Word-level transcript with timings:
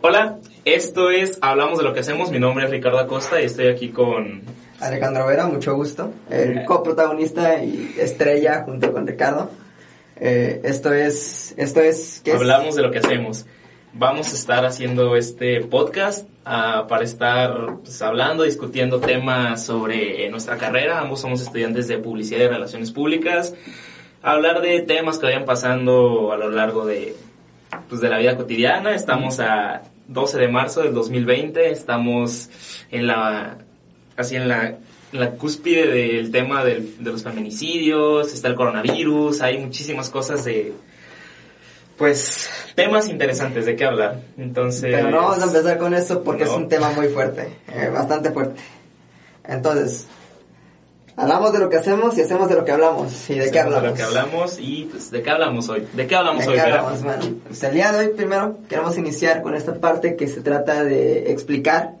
Hola, 0.00 0.38
esto 0.64 1.10
es 1.10 1.38
Hablamos 1.40 1.78
de 1.78 1.82
lo 1.82 1.92
que 1.92 2.00
hacemos. 2.00 2.30
Mi 2.30 2.38
nombre 2.38 2.64
es 2.64 2.70
Ricardo 2.70 3.00
Acosta 3.00 3.42
y 3.42 3.46
estoy 3.46 3.66
aquí 3.66 3.88
con 3.88 4.42
Alejandro 4.78 5.26
Vera, 5.26 5.48
mucho 5.48 5.74
gusto. 5.74 6.12
El 6.30 6.64
coprotagonista 6.64 7.64
y 7.64 7.96
estrella 7.98 8.62
junto 8.64 8.92
con 8.92 9.08
Ricardo. 9.08 9.50
Eh, 10.14 10.60
esto 10.62 10.92
es, 10.92 11.52
esto 11.56 11.80
es, 11.80 12.22
¿qué 12.24 12.30
es? 12.30 12.36
Hablamos 12.36 12.76
de 12.76 12.82
lo 12.82 12.92
que 12.92 12.98
hacemos. 12.98 13.44
Vamos 13.92 14.30
a 14.32 14.36
estar 14.36 14.64
haciendo 14.64 15.16
este 15.16 15.62
podcast 15.62 16.28
ah, 16.44 16.86
para 16.88 17.02
estar 17.02 17.78
pues, 17.82 18.00
hablando, 18.00 18.44
discutiendo 18.44 19.00
temas 19.00 19.64
sobre 19.64 20.30
nuestra 20.30 20.58
carrera. 20.58 21.00
Ambos 21.00 21.22
somos 21.22 21.40
estudiantes 21.40 21.88
de 21.88 21.98
publicidad 21.98 22.44
y 22.44 22.46
relaciones 22.46 22.92
públicas. 22.92 23.52
Hablar 24.22 24.60
de 24.60 24.80
temas 24.80 25.18
que 25.18 25.26
vayan 25.26 25.44
pasando 25.44 26.30
a 26.30 26.36
lo 26.36 26.50
largo 26.50 26.86
de, 26.86 27.16
pues, 27.88 28.00
de 28.00 28.08
la 28.08 28.18
vida 28.18 28.36
cotidiana. 28.36 28.94
Estamos 28.94 29.40
a 29.40 29.82
12 30.08 30.38
de 30.38 30.48
marzo 30.48 30.82
del 30.82 30.94
2020. 30.94 31.70
Estamos 31.70 32.48
en 32.90 33.06
la, 33.06 33.58
así 34.16 34.36
en 34.36 34.48
la, 34.48 34.66
en 34.68 35.20
la 35.20 35.30
cúspide 35.32 35.86
del 35.86 36.30
tema 36.30 36.64
del- 36.64 37.02
de 37.02 37.10
los 37.12 37.22
feminicidios. 37.22 38.32
Está 38.32 38.48
el 38.48 38.54
coronavirus. 38.54 39.40
Hay 39.42 39.58
muchísimas 39.58 40.10
cosas 40.10 40.44
de, 40.44 40.72
pues, 41.96 42.48
temas 42.74 43.08
interesantes 43.08 43.66
de 43.66 43.76
qué 43.76 43.84
hablar. 43.84 44.20
Entonces. 44.36 44.94
Pero 44.94 45.10
no 45.10 45.16
vamos 45.18 45.40
a 45.42 45.44
empezar 45.46 45.78
con 45.78 45.94
eso 45.94 46.22
porque 46.22 46.44
es 46.44 46.50
un 46.50 46.68
tema 46.68 46.90
muy 46.90 47.08
fuerte, 47.08 47.48
eh, 47.72 47.90
bastante 47.92 48.30
fuerte. 48.30 48.60
Entonces, 49.44 50.06
hablamos 51.18 51.52
de 51.52 51.58
lo 51.58 51.68
que 51.68 51.76
hacemos 51.76 52.16
y 52.16 52.22
hacemos 52.22 52.48
de 52.48 52.54
lo 52.54 52.64
que 52.64 52.72
hablamos. 52.72 53.28
¿Y 53.30 53.38
de 53.38 53.50
qué 53.50 53.60
hablamos? 53.60 53.88
lo 53.88 53.94
que 53.94 54.02
hablamos 54.02 54.58
y 54.60 54.84
pues, 54.90 55.10
de 55.10 55.22
qué 55.22 55.30
hablamos 55.30 55.68
hoy. 55.68 55.86
¿De 55.92 56.06
qué 56.06 56.14
hablamos 56.14 56.44
¿De 56.44 56.48
hoy, 56.50 56.54
qué 56.54 56.60
hablamos? 56.60 57.02
Bueno, 57.02 57.24
pues 57.46 57.62
el 57.64 57.74
día 57.74 57.92
de 57.92 57.98
hoy 58.06 58.14
primero 58.14 58.58
queremos 58.68 58.96
iniciar 58.96 59.42
con 59.42 59.54
esta 59.54 59.74
parte 59.74 60.16
que 60.16 60.28
se 60.28 60.40
trata 60.40 60.84
de 60.84 61.30
explicar 61.32 61.94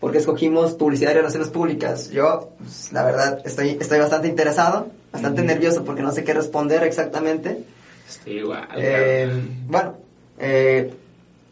por 0.00 0.10
qué 0.10 0.18
escogimos 0.18 0.72
publicidad 0.72 1.12
y 1.12 1.14
relaciones 1.14 1.48
públicas. 1.48 2.10
Yo, 2.10 2.50
pues, 2.58 2.92
la 2.92 3.04
verdad, 3.04 3.40
estoy, 3.44 3.76
estoy 3.80 3.98
bastante 4.00 4.28
interesado, 4.28 4.88
bastante 5.12 5.42
Ujú. 5.42 5.48
nervioso 5.48 5.84
porque 5.84 6.02
no 6.02 6.10
sé 6.10 6.24
qué 6.24 6.32
responder 6.34 6.82
exactamente. 6.82 7.62
Sí, 8.08 8.30
igual. 8.30 8.66
Eh, 8.76 9.30
bueno, 9.68 9.94
eh, 10.38 10.92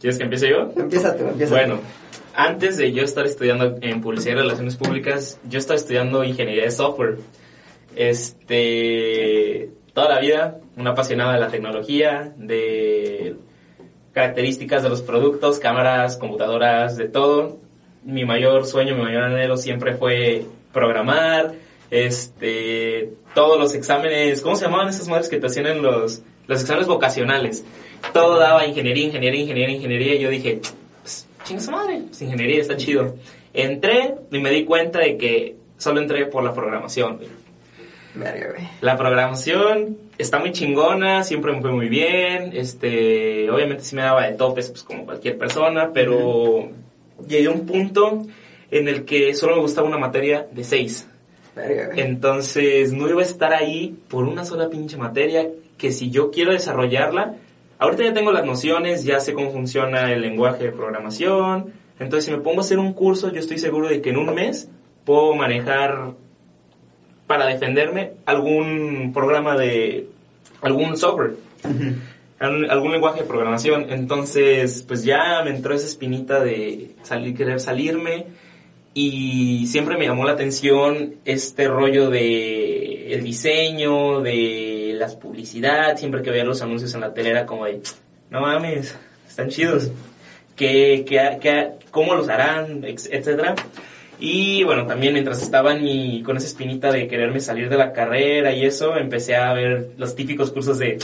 ¿Quieres 0.00 0.16
que 0.16 0.24
empiece 0.24 0.48
yo? 0.48 0.72
empieza 0.80 1.14
tú, 1.14 1.24
empieza 1.28 1.54
Bueno, 1.54 1.76
tú. 1.76 1.80
Antes 2.34 2.76
de 2.76 2.92
yo 2.92 3.02
estar 3.02 3.26
estudiando 3.26 3.78
en 3.80 4.00
publicidad 4.00 4.34
y 4.34 4.38
relaciones 4.38 4.76
públicas, 4.76 5.38
yo 5.48 5.58
estaba 5.58 5.76
estudiando 5.76 6.24
ingeniería 6.24 6.64
de 6.64 6.70
software. 6.70 7.18
Este, 7.96 9.70
toda 9.92 10.08
la 10.08 10.20
vida, 10.20 10.58
una 10.76 10.90
apasionada 10.90 11.34
de 11.34 11.40
la 11.40 11.48
tecnología, 11.48 12.32
de 12.36 13.36
características 14.12 14.82
de 14.82 14.88
los 14.88 15.02
productos, 15.02 15.58
cámaras, 15.58 16.16
computadoras, 16.16 16.96
de 16.96 17.08
todo. 17.08 17.58
Mi 18.04 18.24
mayor 18.24 18.66
sueño, 18.66 18.96
mi 18.96 19.02
mayor 19.02 19.24
anhelo 19.24 19.56
siempre 19.56 19.94
fue 19.94 20.46
programar, 20.72 21.52
este, 21.90 23.12
todos 23.34 23.58
los 23.58 23.74
exámenes, 23.74 24.40
¿cómo 24.42 24.56
se 24.56 24.64
llamaban 24.64 24.88
esas 24.88 25.08
madres 25.08 25.28
que 25.28 25.38
te 25.38 25.46
hacían 25.46 25.66
en 25.66 25.82
los, 25.82 26.22
los 26.46 26.60
exámenes 26.60 26.88
vocacionales? 26.88 27.64
Todo 28.12 28.38
daba 28.38 28.66
ingeniería, 28.66 29.06
ingeniería, 29.06 29.40
ingeniería, 29.40 29.76
ingeniería, 29.76 30.14
y 30.14 30.20
yo 30.20 30.30
dije, 30.30 30.60
chinga 31.44 31.60
su 31.60 31.70
madre, 31.70 32.02
pues, 32.06 32.22
ingeniería 32.22 32.60
está 32.60 32.76
chido. 32.76 33.16
Entré 33.52 34.14
y 34.30 34.38
me 34.38 34.50
di 34.50 34.64
cuenta 34.64 35.00
de 35.00 35.16
que 35.16 35.56
solo 35.76 36.00
entré 36.00 36.26
por 36.26 36.44
la 36.44 36.54
programación. 36.54 37.18
güey. 37.18 38.68
La 38.80 38.96
programación 38.96 39.98
está 40.18 40.38
muy 40.38 40.52
chingona, 40.52 41.22
siempre 41.22 41.52
me 41.52 41.60
fue 41.60 41.72
muy 41.72 41.88
bien, 41.88 42.50
este, 42.54 43.48
obviamente 43.50 43.84
sí 43.84 43.94
me 43.94 44.02
daba 44.02 44.26
de 44.26 44.32
topes, 44.36 44.70
pues 44.70 44.82
como 44.82 45.04
cualquier 45.04 45.38
persona, 45.38 45.90
pero 45.92 46.70
llegué 47.26 47.46
a 47.46 47.50
un 47.50 47.66
punto 47.66 48.26
en 48.70 48.88
el 48.88 49.04
que 49.04 49.34
solo 49.34 49.56
me 49.56 49.62
gustaba 49.62 49.88
una 49.88 49.98
materia 49.98 50.46
de 50.50 50.64
seis. 50.64 51.08
Verga. 51.54 51.90
Entonces 51.96 52.92
no 52.92 53.08
iba 53.08 53.20
a 53.20 53.24
estar 53.24 53.52
ahí 53.52 53.96
por 54.08 54.24
una 54.24 54.44
sola 54.44 54.68
pinche 54.68 54.96
materia 54.96 55.48
que 55.78 55.92
si 55.92 56.10
yo 56.10 56.30
quiero 56.30 56.52
desarrollarla, 56.52 57.36
ahorita 57.80 58.04
ya 58.04 58.14
tengo 58.14 58.30
las 58.30 58.46
nociones, 58.46 59.02
ya 59.02 59.18
sé 59.18 59.34
cómo 59.34 59.50
funciona 59.50 60.12
el 60.12 60.20
lenguaje 60.20 60.64
de 60.64 60.72
programación, 60.72 61.72
entonces 61.98 62.26
si 62.26 62.30
me 62.30 62.38
pongo 62.38 62.58
a 62.58 62.60
hacer 62.60 62.78
un 62.78 62.92
curso, 62.92 63.32
yo 63.32 63.40
estoy 63.40 63.58
seguro 63.58 63.88
de 63.88 64.00
que 64.00 64.10
en 64.10 64.18
un 64.18 64.32
mes 64.32 64.70
puedo 65.04 65.34
manejar 65.34 66.12
para 67.26 67.46
defenderme 67.46 68.12
algún 68.24 69.10
programa 69.12 69.56
de 69.56 70.06
algún 70.62 70.96
software 70.96 71.34
algún 72.40 72.92
lenguaje 72.92 73.20
de 73.20 73.26
programación. 73.26 73.86
Entonces, 73.90 74.84
pues 74.86 75.04
ya 75.04 75.42
me 75.44 75.50
entró 75.50 75.74
esa 75.74 75.86
espinita 75.86 76.40
de 76.40 76.92
salir, 77.02 77.36
querer 77.36 77.60
salirme. 77.60 78.26
Y 78.94 79.66
siempre 79.66 79.96
me 79.96 80.06
llamó 80.06 80.24
la 80.24 80.32
atención 80.32 81.16
este 81.24 81.68
rollo 81.68 82.10
de 82.10 83.12
el 83.14 83.22
diseño, 83.22 84.20
de 84.20 84.69
las 85.00 85.16
publicidad. 85.16 85.96
Siempre 85.96 86.22
que 86.22 86.30
veía 86.30 86.44
los 86.44 86.62
anuncios 86.62 86.94
en 86.94 87.00
la 87.00 87.12
tele 87.12 87.30
era 87.30 87.46
como 87.46 87.64
de, 87.64 87.80
no 88.30 88.40
mames, 88.42 88.96
están 89.28 89.48
chidos. 89.48 89.90
¿Qué, 90.56 91.04
qué, 91.08 91.38
qué- 91.40 91.70
cómo 91.90 92.14
los 92.14 92.28
harán? 92.28 92.84
Etcétera. 92.84 93.54
Y 94.22 94.62
bueno, 94.64 94.86
también 94.86 95.14
mientras 95.14 95.42
estaba 95.42 95.74
mi- 95.74 96.22
con 96.22 96.36
esa 96.36 96.46
espinita 96.46 96.92
de 96.92 97.08
quererme 97.08 97.40
salir 97.40 97.68
de 97.70 97.76
la 97.78 97.92
carrera 97.92 98.52
y 98.52 98.64
eso, 98.66 98.96
empecé 98.98 99.34
a 99.34 99.52
ver 99.54 99.92
los 99.96 100.14
típicos 100.14 100.50
cursos 100.52 100.78
de 100.78 100.98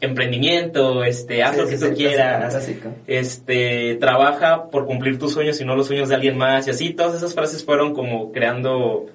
emprendimiento, 0.00 1.02
este, 1.02 1.42
haz 1.42 1.54
Sí, 1.56 1.60
lo 1.62 1.66
que 1.66 1.78
sí, 1.78 1.88
tú 1.88 1.94
quieras, 1.96 2.50
clásico. 2.54 2.88
este, 3.06 3.96
trabaja 3.96 4.70
por 4.70 4.86
cumplir 4.86 5.18
tus 5.18 5.32
sueños 5.32 5.60
y 5.60 5.64
no 5.64 5.74
los 5.74 5.86
sueños 5.88 6.08
de 6.08 6.14
alguien 6.14 6.36
más, 6.38 6.66
y 6.66 6.70
así, 6.70 6.90
todas 6.90 7.16
esas 7.16 7.34
frases 7.34 7.64
fueron 7.64 7.94
como 7.94 8.30
creando, 8.30 9.06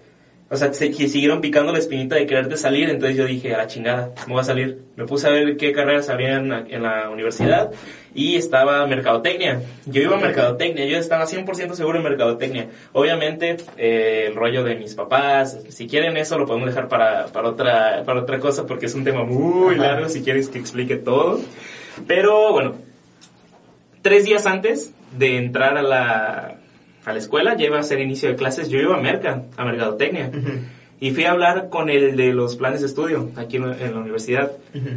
o 0.54 0.56
sea, 0.56 0.72
se, 0.72 0.94
siguieron 0.94 1.42
picando 1.42 1.72
la 1.72 1.80
espinita 1.80 2.16
de 2.16 2.28
quererte 2.28 2.58
salir, 2.58 2.88
entonces 2.88 3.18
yo 3.18 3.26
dije, 3.26 3.56
a 3.56 3.58
la 3.58 3.68
chingada, 3.68 4.12
me 4.28 4.34
voy 4.34 4.42
a 4.42 4.44
salir. 4.44 4.84
Me 4.96 5.06
puse 5.06 5.28
a 5.28 5.32
ver 5.32 5.58
qué 5.58 5.72
carreras 5.72 6.10
había 6.10 6.36
en 6.36 6.50
la, 6.50 6.60
en 6.70 6.84
la 6.84 7.10
universidad, 7.10 7.72
y 8.14 8.36
estaba 8.36 8.86
mercadotecnia. 8.86 9.64
Yo 9.88 10.04
iba 10.04 10.16
a 10.16 10.20
mercadotecnia, 10.20 10.86
yo 10.86 10.98
estaba 11.00 11.26
100% 11.26 11.74
seguro 11.74 11.98
en 11.98 12.04
mercadotecnia. 12.04 12.68
Obviamente, 12.92 13.58
eh, 13.78 14.26
el 14.28 14.36
rollo 14.36 14.64
de 14.64 14.76
mis 14.76 14.94
papás, 14.94 15.60
si 15.70 15.88
quieren 15.88 16.18
eso 16.18 16.38
lo 16.38 16.46
podemos 16.46 16.70
dejar 16.70 16.88
para, 16.88 17.26
para, 17.26 17.50
otra, 17.50 18.04
para 18.06 18.22
otra 18.22 18.40
cosa, 18.40 18.68
porque 18.68 18.86
es 18.86 18.94
un 18.94 19.04
tema 19.04 19.24
muy 19.24 19.74
Ajá. 19.74 19.84
largo, 19.84 20.10
si 20.10 20.22
quieres 20.22 20.50
que 20.50 20.60
explique 20.60 20.98
todo. 20.98 21.40
Pero 22.06 22.52
bueno, 22.52 22.76
tres 24.04 24.26
días 24.26 24.46
antes 24.46 24.94
de 25.18 25.38
entrar 25.38 25.80
a 25.80 25.82
la, 25.82 26.58
a 27.06 27.12
la 27.14 27.20
escuela, 27.20 27.56
ya 27.58 27.66
iba 27.66 27.80
a 27.80 27.84
ser 27.84 28.00
inicio 28.00 28.30
de 28.30 28.36
clases, 28.36 28.70
yo 28.70 28.80
iba 28.80 28.96
a 28.96 29.02
Merca, 29.02 29.44
a 29.58 29.66
Mercadotecnia. 29.66 30.30
Ujú, 30.34 30.50
Y 31.00 31.12
fui 31.12 31.26
a 31.26 31.32
hablar 31.32 31.70
con 31.70 31.90
el 31.90 32.16
de 32.16 32.34
los 32.34 32.56
planes 32.56 32.82
de 32.82 32.88
estudio 32.88 33.30
aquí 33.36 33.58
en, 33.58 33.66
en 33.66 33.94
la 33.94 34.00
universidad. 34.00 34.52
ujú. 34.74 34.90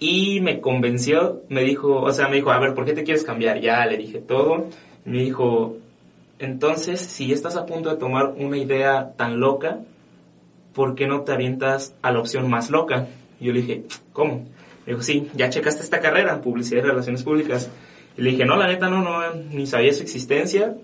Y 0.00 0.40
me 0.40 0.60
convenció, 0.60 1.42
me 1.48 1.62
dijo, 1.62 2.00
o 2.02 2.12
sea, 2.12 2.28
me 2.28 2.36
dijo, 2.36 2.50
a 2.50 2.58
ver, 2.58 2.74
¿por 2.74 2.84
qué 2.84 2.92
te 2.92 3.04
quieres 3.04 3.24
cambiar? 3.24 3.60
Ya 3.60 3.86
le 3.86 3.96
dije 3.96 4.18
todo. 4.18 4.66
Me 5.04 5.18
dijo, 5.20 5.76
entonces, 6.38 7.00
si 7.00 7.32
estás 7.32 7.56
a 7.56 7.64
punto 7.64 7.90
de 7.90 7.96
tomar 7.96 8.34
una 8.36 8.56
idea 8.58 9.12
tan 9.16 9.38
loca, 9.40 9.78
¿por 10.74 10.94
qué 10.94 11.06
no 11.06 11.22
te 11.22 11.32
avientas 11.32 11.94
a 12.02 12.10
la 12.10 12.18
opción 12.18 12.50
más 12.50 12.70
loca? 12.70 13.06
Y 13.40 13.46
yo 13.46 13.52
le 13.52 13.60
dije, 13.62 13.84
¿cómo? 14.12 14.46
Me 14.84 14.92
dijo, 14.92 15.02
sí, 15.02 15.28
ya 15.34 15.48
checaste 15.48 15.82
esta 15.82 16.00
carrera, 16.00 16.40
publicidad 16.42 16.82
y 16.82 16.86
relaciones 16.86 17.22
públicas. 17.22 17.70
Y 18.18 18.22
le 18.22 18.30
dije, 18.32 18.44
no, 18.44 18.56
la 18.56 18.66
neta 18.66 18.90
no, 18.90 19.00
no, 19.02 19.32
ni 19.50 19.66
sabía 19.66 19.92
su 19.92 20.02
existencia. 20.02 20.74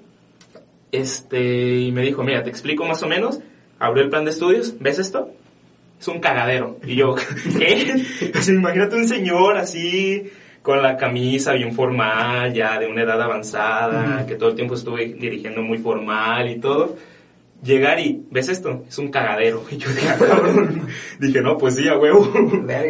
Este, 0.92 1.78
y 1.78 1.92
me 1.92 2.02
dijo, 2.02 2.22
mira, 2.22 2.42
te 2.42 2.50
explico 2.50 2.84
más 2.84 3.02
o 3.02 3.06
menos. 3.08 3.40
Abrió 3.78 4.04
el 4.04 4.10
plan 4.10 4.24
de 4.24 4.30
estudios, 4.30 4.74
¿ves 4.78 4.98
esto? 4.98 5.30
Es 5.98 6.08
un 6.08 6.20
cagadero. 6.20 6.78
Y 6.84 6.96
yo, 6.96 7.14
¿qué? 7.58 8.04
Sea, 8.40 8.54
imagínate 8.54 8.96
un 8.96 9.08
señor 9.08 9.56
así, 9.56 10.30
con 10.62 10.82
la 10.82 10.96
camisa 10.96 11.52
bien 11.54 11.72
formal, 11.74 12.52
ya 12.52 12.78
de 12.78 12.86
una 12.86 13.02
edad 13.02 13.20
avanzada, 13.20 14.26
que 14.26 14.34
todo 14.34 14.50
el 14.50 14.54
tiempo 14.56 14.74
estuve 14.74 15.06
dirigiendo 15.14 15.62
muy 15.62 15.78
formal 15.78 16.50
y 16.50 16.60
todo. 16.60 16.96
Llegar 17.62 18.00
y, 18.00 18.24
¿ves 18.30 18.48
esto? 18.48 18.84
Es 18.88 18.98
un 18.98 19.10
cagadero. 19.10 19.62
Y 19.70 19.76
yo 19.76 19.90
dije, 19.90 20.08
"Ah, 20.08 20.16
cabrón. 20.18 20.86
dije, 21.18 21.40
no, 21.42 21.56
pues 21.58 21.76
sí, 21.76 21.86
a 21.88 21.96
huevo. 21.96 22.30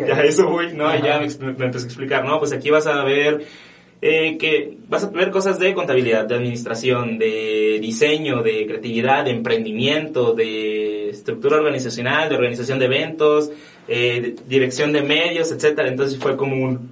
Ya 0.06 0.22
eso 0.22 0.48
voy. 0.48 0.72
No, 0.72 0.94
y 0.96 1.02
ya 1.02 1.18
me, 1.20 1.26
me 1.54 1.64
empezó 1.66 1.84
a 1.84 1.88
explicar, 1.88 2.24
no, 2.24 2.38
pues 2.38 2.52
aquí 2.52 2.70
vas 2.70 2.86
a 2.86 3.02
ver 3.04 3.44
eh, 4.02 4.38
que 4.38 4.78
vas 4.88 5.04
a 5.04 5.10
ver 5.10 5.30
cosas 5.30 5.58
de 5.58 5.74
contabilidad, 5.74 6.24
de 6.26 6.34
administración, 6.34 7.18
de 7.18 7.78
diseño, 7.80 8.42
de 8.42 8.66
creatividad, 8.66 9.24
de 9.24 9.30
emprendimiento, 9.32 10.32
de 10.32 11.10
estructura 11.10 11.56
organizacional, 11.58 12.28
de 12.28 12.34
organización 12.36 12.78
de 12.78 12.84
eventos, 12.86 13.50
eh, 13.88 14.20
de- 14.20 14.36
dirección 14.48 14.92
de 14.92 15.02
medios, 15.02 15.52
etcétera. 15.52 15.88
Entonces 15.88 16.18
fue 16.18 16.36
como 16.36 16.56
un 16.64 16.90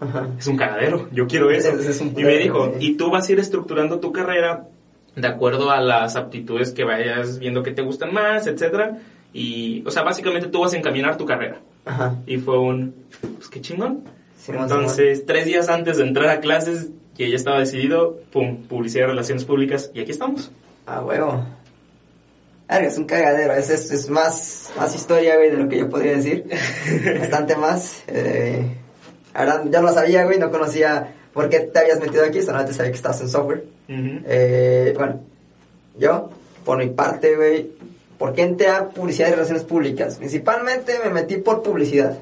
Ajá. 0.00 0.28
es 0.38 0.46
un 0.46 0.56
cagadero, 0.56 1.08
yo 1.12 1.26
quiero 1.26 1.50
eso. 1.50 1.68
Es- 1.70 1.86
es 1.86 2.00
y 2.00 2.04
me 2.24 2.36
dijo, 2.38 2.74
y 2.80 2.96
tú 2.96 3.10
vas 3.10 3.28
a 3.28 3.32
ir 3.32 3.38
estructurando 3.38 4.00
tu 4.00 4.12
carrera 4.12 4.68
de 5.16 5.28
acuerdo 5.28 5.70
a 5.70 5.80
las 5.80 6.16
aptitudes 6.16 6.72
que 6.72 6.82
vayas 6.84 7.38
viendo 7.38 7.62
que 7.62 7.70
te 7.70 7.82
gustan 7.82 8.12
más, 8.12 8.46
etcétera. 8.46 8.98
Y, 9.32 9.82
o 9.86 9.90
sea, 9.90 10.02
básicamente 10.02 10.48
tú 10.48 10.60
vas 10.60 10.72
a 10.74 10.76
encaminar 10.76 11.16
tu 11.16 11.24
carrera. 11.26 11.60
Ajá. 11.84 12.16
Y 12.26 12.38
fue 12.38 12.58
un, 12.58 12.94
pues 13.36 13.48
qué 13.48 13.60
chingón. 13.60 14.02
Simón, 14.44 14.64
Entonces, 14.64 15.24
tres 15.24 15.46
días 15.46 15.70
antes 15.70 15.96
de 15.96 16.04
entrar 16.04 16.28
a 16.28 16.40
clases, 16.40 16.88
que 17.16 17.30
ya 17.30 17.36
estaba 17.36 17.60
decidido, 17.60 18.18
pum, 18.30 18.64
publicidad 18.64 19.06
relaciones 19.06 19.46
públicas, 19.46 19.90
y 19.94 20.00
aquí 20.00 20.10
estamos. 20.10 20.52
Ah, 20.86 21.02
huevo. 21.02 21.42
Es 22.68 22.98
un 22.98 23.04
cagadero, 23.04 23.54
es, 23.54 23.70
es, 23.70 23.90
es 23.90 24.10
más, 24.10 24.70
más 24.76 24.94
historia, 24.94 25.36
güey, 25.36 25.50
de 25.50 25.56
lo 25.56 25.68
que 25.68 25.78
yo 25.78 25.88
podría 25.88 26.16
decir. 26.16 26.44
Bastante 27.20 27.56
más. 27.56 28.02
Eh, 28.06 28.66
ahora 29.32 29.64
ya 29.70 29.80
lo 29.80 29.92
sabía, 29.94 30.24
güey, 30.24 30.38
no 30.38 30.50
conocía 30.50 31.14
por 31.32 31.48
qué 31.48 31.60
te 31.60 31.78
habías 31.78 32.00
metido 32.00 32.24
aquí, 32.24 32.42
solamente 32.42 32.74
sabía 32.74 32.90
que 32.90 32.96
estabas 32.96 33.22
en 33.22 33.28
software. 33.30 33.64
Eh, 33.88 34.92
bueno, 34.94 35.20
yo, 35.98 36.28
por 36.66 36.76
mi 36.76 36.90
parte, 36.90 37.34
güey, 37.34 37.70
¿por 38.18 38.34
qué 38.34 38.42
entré 38.42 38.68
a 38.68 38.90
publicidad 38.90 39.28
y 39.28 39.32
relaciones 39.32 39.64
públicas? 39.64 40.16
Principalmente 40.16 40.98
me 41.02 41.08
metí 41.08 41.38
por 41.38 41.62
publicidad. 41.62 42.18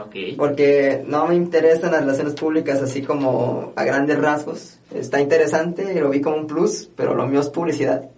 Ok. 0.00 0.14
Porque 0.36 1.04
no 1.06 1.26
me 1.26 1.34
interesan 1.34 1.92
las 1.92 2.00
relaciones 2.00 2.34
públicas 2.34 2.82
así 2.82 3.02
como 3.02 3.72
a 3.76 3.84
grandes 3.84 4.18
rasgos. 4.18 4.78
Está 4.92 5.20
interesante, 5.20 6.00
lo 6.00 6.10
vi 6.10 6.20
como 6.20 6.36
un 6.36 6.46
plus, 6.46 6.90
pero 6.96 7.14
lo 7.14 7.26
mío 7.26 7.40
es 7.40 7.48
publicidad. 7.48 8.08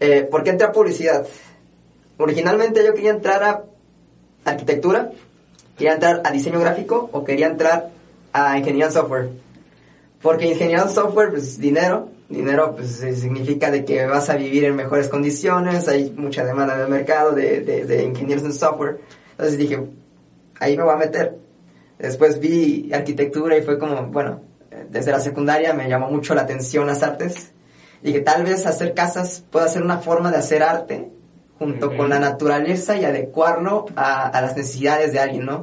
Eh, 0.00 0.26
¿Por 0.30 0.42
qué 0.42 0.50
entré 0.50 0.66
a 0.66 0.72
publicidad? 0.72 1.26
Originalmente 2.16 2.84
yo 2.84 2.94
quería 2.94 3.10
entrar 3.10 3.42
a 3.42 3.64
arquitectura, 4.44 5.10
quería 5.76 5.94
entrar 5.94 6.22
a 6.24 6.30
diseño 6.30 6.60
gráfico 6.60 7.08
o 7.12 7.24
quería 7.24 7.48
entrar 7.48 7.90
a 8.32 8.58
ingeniería 8.58 8.86
en 8.86 8.92
software. 8.92 9.28
Porque 10.22 10.46
ingeniería 10.46 10.84
en 10.84 10.90
software, 10.90 11.30
pues 11.30 11.58
dinero, 11.58 12.08
dinero 12.28 12.74
pues 12.76 12.96
significa 13.20 13.70
de 13.70 13.84
que 13.84 14.06
vas 14.06 14.30
a 14.30 14.36
vivir 14.36 14.64
en 14.64 14.76
mejores 14.76 15.08
condiciones, 15.08 15.86
hay 15.88 16.10
mucha 16.16 16.44
demanda 16.44 16.74
en 16.74 16.80
el 16.80 16.88
mercado 16.88 17.32
de, 17.32 17.60
de 17.60 18.02
ingenieros 18.04 18.44
en 18.44 18.52
software. 18.52 19.00
Entonces 19.32 19.58
dije, 19.58 19.80
ahí 20.64 20.76
me 20.76 20.82
voy 20.82 20.94
a 20.94 20.96
meter. 20.96 21.36
Después 21.98 22.40
vi 22.40 22.90
arquitectura 22.92 23.56
y 23.56 23.62
fue 23.62 23.78
como, 23.78 24.06
bueno, 24.06 24.40
desde 24.90 25.12
la 25.12 25.20
secundaria 25.20 25.72
me 25.72 25.88
llamó 25.88 26.10
mucho 26.10 26.34
la 26.34 26.42
atención 26.42 26.86
las 26.86 27.02
artes. 27.02 27.52
Dije, 28.02 28.20
tal 28.20 28.44
vez 28.44 28.66
hacer 28.66 28.94
casas 28.94 29.44
pueda 29.50 29.68
ser 29.68 29.82
una 29.82 29.98
forma 29.98 30.30
de 30.30 30.38
hacer 30.38 30.62
arte 30.62 31.10
junto 31.58 31.96
con 31.96 32.10
la 32.10 32.18
naturaleza 32.18 32.96
y 32.96 33.04
adecuarlo 33.04 33.86
a, 33.96 34.28
a 34.28 34.40
las 34.42 34.56
necesidades 34.56 35.12
de 35.12 35.20
alguien, 35.20 35.46
¿no? 35.46 35.56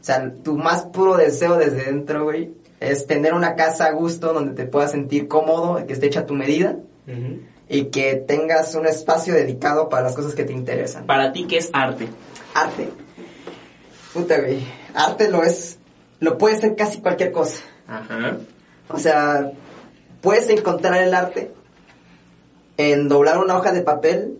O 0.00 0.04
sea, 0.04 0.32
tu 0.44 0.56
más 0.56 0.84
puro 0.84 1.16
deseo 1.16 1.56
desde 1.56 1.86
dentro, 1.86 2.24
güey, 2.24 2.54
es 2.80 3.06
tener 3.06 3.34
una 3.34 3.56
casa 3.56 3.86
a 3.86 3.92
gusto 3.92 4.32
donde 4.32 4.52
te 4.52 4.66
puedas 4.66 4.92
sentir 4.92 5.26
cómodo, 5.26 5.84
que 5.86 5.92
esté 5.92 6.06
hecha 6.06 6.20
a 6.20 6.26
tu 6.26 6.34
medida 6.34 6.76
Ujú. 7.06 7.40
y 7.68 7.86
que 7.86 8.14
tengas 8.14 8.74
un 8.74 8.86
espacio 8.86 9.34
dedicado 9.34 9.88
para 9.88 10.02
las 10.04 10.14
cosas 10.14 10.34
que 10.34 10.44
te 10.44 10.52
interesan. 10.52 11.06
Para 11.06 11.32
ti, 11.32 11.46
¿qué 11.48 11.58
es 11.58 11.70
arte? 11.72 12.08
Arte. 12.54 12.90
Puta, 14.18 14.40
güey. 14.40 14.60
Arte 14.94 15.30
lo 15.30 15.42
es. 15.42 15.78
Lo 16.20 16.38
puede 16.38 16.56
ser 16.60 16.74
casi 16.76 17.00
cualquier 17.00 17.30
cosa. 17.32 17.62
Ajá. 17.86 18.38
O 18.88 18.98
sea, 18.98 19.52
puedes 20.20 20.48
encontrar 20.50 21.02
el 21.02 21.14
arte 21.14 21.52
en 22.76 23.08
doblar 23.08 23.38
una 23.38 23.56
hoja 23.56 23.72
de 23.72 23.82
papel 23.82 24.38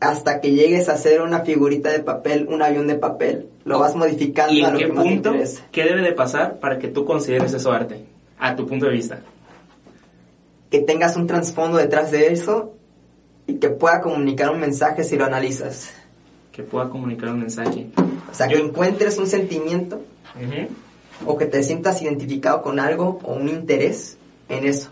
hasta 0.00 0.40
que 0.40 0.52
llegues 0.52 0.88
a 0.88 0.92
hacer 0.92 1.20
una 1.20 1.40
figurita 1.40 1.90
de 1.90 2.00
papel, 2.00 2.46
un 2.48 2.62
avión 2.62 2.86
de 2.86 2.94
papel. 2.96 3.48
Lo 3.64 3.78
vas 3.78 3.94
modificando 3.94 4.52
¿Y 4.52 4.62
a 4.64 4.68
en 4.68 4.72
lo 4.74 4.78
qué 4.78 4.86
que 4.86 4.92
más 4.92 5.04
punto, 5.04 5.28
interesa. 5.30 5.62
qué 5.72 5.84
debe 5.84 6.02
de 6.02 6.12
pasar 6.12 6.58
para 6.58 6.78
que 6.78 6.88
tú 6.88 7.04
consideres 7.04 7.52
eso 7.52 7.72
arte? 7.72 8.04
A 8.38 8.56
tu 8.56 8.66
punto 8.66 8.86
de 8.86 8.92
vista. 8.92 9.20
Que 10.70 10.80
tengas 10.80 11.16
un 11.16 11.26
trasfondo 11.26 11.78
detrás 11.78 12.10
de 12.10 12.32
eso 12.32 12.74
y 13.46 13.54
que 13.54 13.68
pueda 13.70 14.00
comunicar 14.00 14.50
un 14.50 14.60
mensaje 14.60 15.02
si 15.04 15.16
lo 15.16 15.24
analizas. 15.24 15.90
Que 16.58 16.64
pueda 16.64 16.88
comunicar 16.88 17.28
un 17.28 17.38
mensaje. 17.38 17.86
O 18.28 18.34
sea, 18.34 18.48
Yo- 18.48 18.56
que 18.56 18.64
encuentres 18.64 19.16
un 19.16 19.28
sentimiento 19.28 20.02
Ujú. 20.34 21.30
o 21.30 21.38
que 21.38 21.46
te 21.46 21.62
sientas 21.62 22.02
identificado 22.02 22.62
con 22.62 22.80
algo 22.80 23.20
o 23.22 23.34
un 23.34 23.48
interés 23.48 24.18
en 24.48 24.64
eso. 24.64 24.90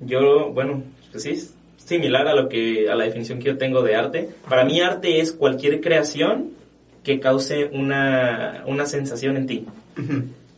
Yo, 0.00 0.50
bueno, 0.52 0.82
pues 1.12 1.22
sí, 1.22 1.48
similar 1.76 2.26
a 2.26 2.34
lo 2.34 2.48
que 2.48 2.90
a 2.90 2.96
la 2.96 3.04
definición 3.04 3.38
que 3.38 3.44
yo 3.44 3.58
tengo 3.58 3.82
de 3.82 3.94
arte. 3.94 4.30
Para 4.48 4.64
mí 4.64 4.80
arte 4.80 5.20
es 5.20 5.30
cualquier 5.30 5.80
creación 5.80 6.50
que 7.04 7.20
cause 7.20 7.66
una, 7.72 8.64
una 8.66 8.84
sensación 8.86 9.36
en 9.36 9.46
ti, 9.46 9.66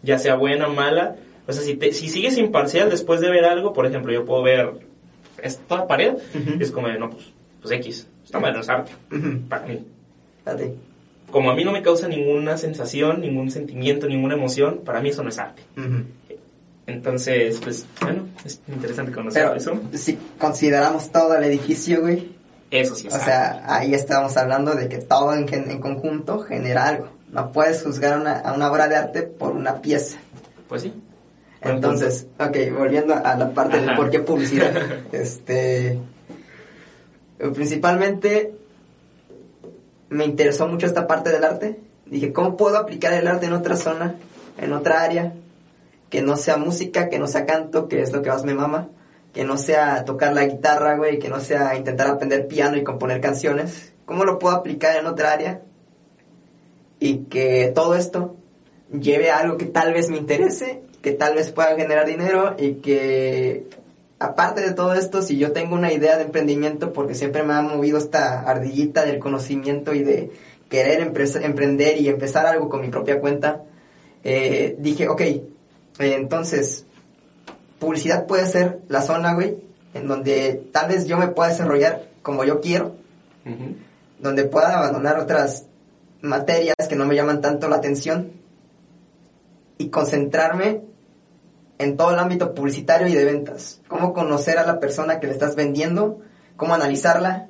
ya 0.02 0.18
sea 0.18 0.36
buena 0.36 0.68
o 0.68 0.72
mala. 0.72 1.16
O 1.46 1.52
sea, 1.52 1.62
si, 1.62 1.74
te- 1.74 1.92
si 1.92 2.08
sigues 2.08 2.38
imparcial 2.38 2.88
después 2.88 3.20
de 3.20 3.28
ver 3.30 3.44
algo, 3.44 3.74
por 3.74 3.84
ejemplo, 3.84 4.10
yo 4.10 4.24
puedo 4.24 4.42
ver 4.42 4.70
esta 5.42 5.86
pared, 5.86 6.14
Ujú. 6.14 6.54
y 6.58 6.62
es 6.62 6.70
como 6.70 6.88
de, 6.88 6.98
no, 6.98 7.10
pues, 7.10 7.26
pues 7.60 7.74
X, 7.74 8.06
esta 8.24 8.40
madre 8.40 8.54
no 8.54 8.60
es 8.62 8.68
arte, 8.70 8.92
Ujú. 9.12 9.40
para 9.50 9.66
mí. 9.66 9.84
Fíjate. 10.44 10.74
Como 11.30 11.50
a 11.50 11.54
mí 11.56 11.64
no 11.64 11.72
me 11.72 11.82
causa 11.82 12.06
ninguna 12.06 12.56
sensación, 12.56 13.20
ningún 13.20 13.50
sentimiento, 13.50 14.06
ninguna 14.06 14.34
emoción, 14.34 14.82
para 14.84 15.00
mí 15.00 15.08
eso 15.08 15.22
no 15.22 15.30
es 15.30 15.38
arte. 15.38 15.62
Entonces, 16.86 17.58
pues, 17.62 17.86
bueno, 18.00 18.28
es 18.44 18.60
interesante 18.68 19.10
conocer 19.10 19.42
Pero 19.42 19.54
eso. 19.56 19.80
si 19.94 20.18
consideramos 20.38 21.10
todo 21.10 21.34
el 21.34 21.44
edificio, 21.44 22.02
güey, 22.02 22.30
Eso 22.70 22.94
sí 22.94 23.06
es 23.08 23.14
o 23.14 23.16
arte. 23.16 23.26
sea, 23.30 23.62
ahí 23.74 23.94
estábamos 23.94 24.36
hablando 24.36 24.74
de 24.74 24.88
que 24.88 24.98
todo 24.98 25.34
en, 25.34 25.46
en 25.52 25.80
conjunto 25.80 26.40
genera 26.40 26.86
algo. 26.88 27.08
No 27.32 27.50
puedes 27.52 27.82
juzgar 27.82 28.20
una, 28.20 28.38
a 28.40 28.52
una 28.52 28.70
obra 28.70 28.86
de 28.86 28.96
arte 28.96 29.22
por 29.22 29.52
una 29.52 29.80
pieza. 29.80 30.18
Pues 30.68 30.82
sí. 30.82 30.92
Buen 31.62 31.76
Entonces, 31.76 32.26
ok, 32.38 32.56
volviendo 32.78 33.14
a 33.14 33.34
la 33.34 33.50
parte 33.54 33.78
Ajá. 33.78 33.96
por 33.96 34.10
qué 34.10 34.20
publicidad. 34.20 34.72
este, 35.12 35.98
principalmente 37.54 38.52
me 40.14 40.24
interesó 40.24 40.68
mucho 40.68 40.86
esta 40.86 41.08
parte 41.08 41.30
del 41.30 41.42
arte. 41.42 41.80
Dije, 42.06 42.32
¿cómo 42.32 42.56
puedo 42.56 42.78
aplicar 42.78 43.12
el 43.14 43.26
arte 43.26 43.46
en 43.46 43.52
otra 43.52 43.76
zona, 43.76 44.14
en 44.58 44.72
otra 44.72 45.02
área? 45.02 45.34
Que 46.08 46.22
no 46.22 46.36
sea 46.36 46.56
música, 46.56 47.08
que 47.08 47.18
no 47.18 47.26
sea 47.26 47.46
canto, 47.46 47.88
que 47.88 48.00
es 48.00 48.12
lo 48.12 48.22
que 48.22 48.30
más 48.30 48.44
me 48.44 48.54
mama. 48.54 48.90
Que 49.32 49.44
no 49.44 49.56
sea 49.56 50.04
tocar 50.04 50.32
la 50.32 50.44
guitarra, 50.44 50.96
güey, 50.96 51.18
que 51.18 51.28
no 51.28 51.40
sea 51.40 51.74
intentar 51.76 52.06
aprender 52.06 52.46
piano 52.46 52.76
y 52.76 52.84
componer 52.84 53.20
canciones. 53.20 53.92
¿Cómo 54.04 54.24
lo 54.24 54.38
puedo 54.38 54.54
aplicar 54.54 54.96
en 54.96 55.06
otra 55.06 55.32
área? 55.32 55.62
Y 57.00 57.24
que 57.24 57.72
todo 57.74 57.96
esto 57.96 58.36
lleve 58.92 59.32
a 59.32 59.38
algo 59.38 59.56
que 59.56 59.66
tal 59.66 59.92
vez 59.92 60.10
me 60.10 60.18
interese, 60.18 60.84
que 61.02 61.10
tal 61.10 61.34
vez 61.34 61.50
pueda 61.50 61.74
generar 61.74 62.06
dinero 62.06 62.54
y 62.56 62.74
que 62.74 63.66
aparte 64.24 64.60
de 64.62 64.72
todo 64.72 64.94
esto, 64.94 65.22
si 65.22 65.38
yo 65.38 65.52
tengo 65.52 65.74
una 65.74 65.92
idea 65.92 66.16
de 66.16 66.24
emprendimiento, 66.24 66.92
porque 66.92 67.14
siempre 67.14 67.42
me 67.42 67.54
ha 67.54 67.62
movido 67.62 67.98
esta 67.98 68.40
ardillita 68.40 69.04
del 69.04 69.18
conocimiento 69.18 69.94
y 69.94 70.02
de 70.02 70.30
querer 70.68 71.00
emprender 71.00 72.00
y 72.00 72.08
empezar 72.08 72.46
algo 72.46 72.68
con 72.68 72.80
mi 72.80 72.88
propia 72.88 73.20
cuenta, 73.20 73.62
eh, 74.22 74.76
dije, 74.78 75.08
ok, 75.08 75.20
eh, 75.20 75.42
entonces, 75.98 76.86
publicidad 77.78 78.26
puede 78.26 78.46
ser 78.46 78.80
la 78.88 79.02
zona, 79.02 79.34
güey, 79.34 79.58
en 79.92 80.08
donde 80.08 80.62
tal 80.72 80.88
vez 80.88 81.06
yo 81.06 81.18
me 81.18 81.28
pueda 81.28 81.50
desarrollar 81.50 82.08
como 82.22 82.44
yo 82.44 82.60
quiero, 82.60 82.96
donde 84.18 84.44
pueda 84.44 84.78
abandonar 84.78 85.18
otras 85.20 85.66
materias 86.22 86.74
que 86.88 86.96
no 86.96 87.04
me 87.04 87.14
llaman 87.14 87.42
tanto 87.42 87.68
la 87.68 87.76
atención 87.76 88.32
y 89.76 89.90
concentrarme 89.90 90.80
en 91.78 91.96
todo 91.96 92.12
el 92.12 92.18
ámbito 92.18 92.54
publicitario 92.54 93.08
y 93.08 93.12
de 93.14 93.24
ventas. 93.24 93.80
Cómo 93.88 94.12
conocer 94.12 94.58
a 94.58 94.66
la 94.66 94.80
persona 94.80 95.20
que 95.20 95.26
le 95.26 95.32
estás 95.32 95.56
vendiendo, 95.56 96.20
cómo 96.56 96.74
analizarla 96.74 97.48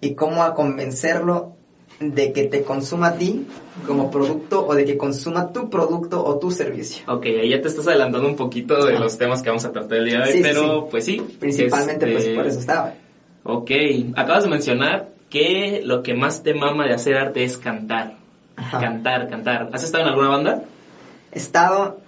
y 0.00 0.14
cómo 0.14 0.42
a 0.42 0.54
convencerlo 0.54 1.54
de 2.00 2.32
que 2.32 2.44
te 2.44 2.62
consuma 2.62 3.08
a 3.08 3.14
ti 3.14 3.46
como 3.86 4.10
producto 4.10 4.66
o 4.66 4.74
de 4.74 4.84
que 4.84 4.98
consuma 4.98 5.52
tu 5.52 5.70
producto 5.70 6.22
o 6.22 6.38
tu 6.38 6.50
servicio. 6.50 7.04
Ok, 7.10 7.24
ahí 7.26 7.50
ya 7.50 7.62
te 7.62 7.68
estás 7.68 7.86
adelantando 7.88 8.28
un 8.28 8.36
poquito 8.36 8.84
de 8.84 8.98
los 8.98 9.16
temas 9.16 9.42
que 9.42 9.48
vamos 9.48 9.64
a 9.64 9.72
tratar 9.72 9.98
el 9.98 10.04
día 10.04 10.18
de 10.18 10.24
hoy, 10.24 10.32
Sí, 10.32 10.38
sí, 10.38 10.42
pero 10.42 10.60
sí. 10.62 10.86
pues 10.90 11.04
sí. 11.04 11.26
Principalmente 11.40 12.06
pues 12.06 12.24
este, 12.24 12.34
por 12.34 12.46
eso 12.46 12.58
estaba. 12.58 12.94
Ok, 13.44 13.70
acabas 14.14 14.44
de 14.44 14.50
mencionar 14.50 15.08
que 15.30 15.80
lo 15.84 16.02
que 16.02 16.14
más 16.14 16.42
te 16.42 16.52
mama 16.52 16.86
de 16.86 16.94
hacer 16.94 17.16
arte 17.16 17.44
es 17.44 17.56
cantar. 17.56 18.14
Ajá. 18.56 18.78
Cantar, 18.80 19.28
cantar. 19.28 19.70
¿Has 19.72 19.82
estado 19.82 20.04
en 20.04 20.10
alguna 20.10 20.28
banda? 20.28 20.62
He 21.32 21.38
estado 21.38 21.98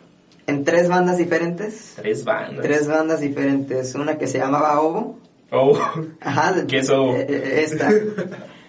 en 0.48 0.64
tres 0.64 0.88
bandas 0.88 1.16
diferentes. 1.18 1.92
Tres 1.96 2.24
bandas. 2.24 2.62
Tres 2.64 2.88
bandas 2.88 3.20
diferentes. 3.20 3.94
Una 3.94 4.18
que 4.18 4.26
se 4.26 4.38
llamaba 4.38 4.80
Ovo. 4.80 5.18
Oh, 5.50 5.78
Ajá. 6.20 6.54
¿Qué 6.66 6.78
es 6.78 6.90
Ovo? 6.90 7.14
eh, 7.16 7.26
eh, 7.28 7.62
Esta. 7.64 7.90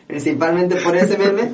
Principalmente 0.08 0.76
por 0.78 0.96
ese 0.96 1.18
meme. 1.18 1.52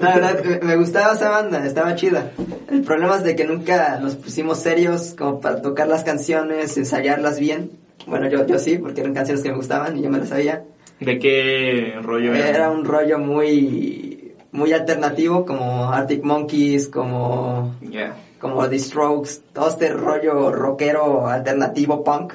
La 0.00 0.14
verdad, 0.14 0.60
me- 0.62 0.76
gustaba 0.76 1.12
esa 1.14 1.28
banda, 1.28 1.66
estaba 1.66 1.94
chida. 1.94 2.30
El 2.70 2.82
problema 2.82 3.16
es 3.16 3.22
de 3.24 3.36
que 3.36 3.44
nunca 3.44 3.98
nos 4.00 4.16
pusimos 4.16 4.58
serios 4.60 5.14
como 5.18 5.40
para 5.40 5.60
tocar 5.60 5.86
las 5.86 6.02
canciones, 6.02 6.76
ensayarlas 6.78 7.38
bien. 7.38 7.70
Bueno, 8.06 8.30
yo, 8.30 8.46
yo 8.46 8.58
sí, 8.58 8.78
porque 8.78 9.02
eran 9.02 9.12
canciones 9.12 9.42
que 9.42 9.50
me 9.50 9.56
gustaban 9.56 9.98
y 9.98 10.02
yo 10.02 10.08
me 10.10 10.18
las 10.18 10.30
sabía. 10.30 10.62
¿de 11.00 11.18
qué 11.18 11.94
rollo 12.02 12.34
era? 12.34 12.48
Era 12.48 12.70
un 12.70 12.84
rollo 12.84 13.18
muy, 13.18 14.32
muy 14.52 14.72
alternativo, 14.72 15.44
como 15.44 15.90
Arctic 15.92 16.22
Monkeys, 16.24 16.88
como, 16.88 17.74
Ya. 17.82 18.16
Como 18.40 18.68
The 18.68 18.78
Strokes, 18.78 19.42
todo 19.52 19.68
este 19.68 19.92
rollo 19.92 20.50
rockero 20.50 21.28
alternativo 21.28 22.02
punk. 22.02 22.34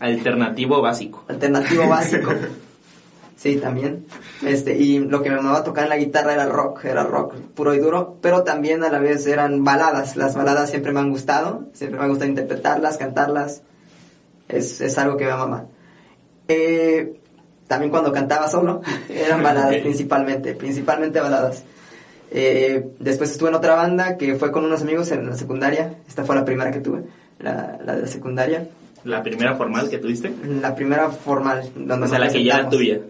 Alternativo 0.00 0.80
básico. 0.80 1.24
alternativo 1.28 1.88
básico. 1.88 2.30
Sí, 3.36 3.56
también. 3.56 4.06
Este, 4.42 4.76
y 4.76 5.00
lo 5.00 5.22
que 5.22 5.30
me 5.30 5.38
amaba 5.38 5.64
tocar 5.64 5.84
en 5.84 5.90
la 5.90 5.96
guitarra 5.96 6.34
era 6.34 6.46
rock, 6.46 6.84
era 6.84 7.02
rock 7.02 7.34
puro 7.54 7.74
y 7.74 7.78
duro, 7.78 8.18
pero 8.20 8.44
también 8.44 8.84
a 8.84 8.88
la 8.88 9.00
vez 9.00 9.26
eran 9.26 9.64
baladas. 9.64 10.16
Las 10.16 10.36
baladas 10.36 10.70
siempre 10.70 10.92
me 10.92 11.00
han 11.00 11.10
gustado, 11.10 11.64
siempre 11.72 11.98
me 11.98 12.04
ha 12.04 12.08
gustado 12.08 12.30
interpretarlas, 12.30 12.98
cantarlas. 12.98 13.62
Es, 14.48 14.80
es 14.80 14.96
algo 14.98 15.16
que 15.16 15.24
me 15.24 15.32
mama. 15.32 15.64
Eh, 16.46 17.20
también 17.66 17.90
cuando 17.90 18.12
cantaba 18.12 18.48
solo, 18.48 18.82
eran 19.08 19.42
baladas 19.42 19.76
principalmente, 19.76 20.54
principalmente 20.54 21.18
baladas. 21.18 21.64
Eh, 22.34 22.86
después 22.98 23.30
estuve 23.30 23.50
en 23.50 23.56
otra 23.56 23.74
banda 23.74 24.16
que 24.16 24.36
fue 24.36 24.50
con 24.50 24.64
unos 24.64 24.82
amigos 24.82 25.10
en 25.12 25.26
la 25.26 25.36
secundaria. 25.36 25.96
Esta 26.08 26.24
fue 26.24 26.34
la 26.34 26.44
primera 26.44 26.70
que 26.70 26.80
tuve, 26.80 27.02
la, 27.38 27.78
la 27.84 27.96
de 27.96 28.02
la 28.02 28.08
secundaria. 28.08 28.68
¿La 29.04 29.22
primera 29.22 29.54
formal 29.56 29.90
que 29.90 29.98
tuviste? 29.98 30.32
La 30.60 30.74
primera 30.74 31.10
formal. 31.10 31.68
Donde 31.74 32.06
o 32.06 32.08
sea, 32.08 32.18
la 32.18 32.28
que 32.28 32.42
ya 32.42 32.60
era 32.60 32.68
tuya. 32.68 33.00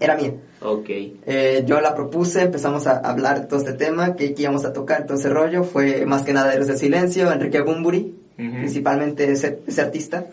Era 0.00 0.16
mía. 0.16 0.32
Ok. 0.62 0.88
Eh, 0.88 1.64
yo 1.66 1.80
la 1.80 1.94
propuse, 1.94 2.42
empezamos 2.42 2.86
a 2.86 2.98
hablar 2.98 3.42
de 3.42 3.46
todo 3.46 3.58
este 3.58 3.74
tema, 3.74 4.16
que, 4.16 4.34
íbamos 4.36 4.64
a 4.64 4.72
tocar, 4.72 5.06
todo 5.06 5.18
ese 5.18 5.28
rollo. 5.28 5.64
Fue 5.64 6.06
más 6.06 6.22
que 6.22 6.32
nada 6.32 6.52
Héroes 6.52 6.68
del 6.68 6.78
Silencio, 6.78 7.32
Enrique 7.32 7.60
Bumburi, 7.60 8.14
principalmente 8.36 9.30
ese, 9.30 9.60
ese, 9.66 9.82
artista. 9.82 10.26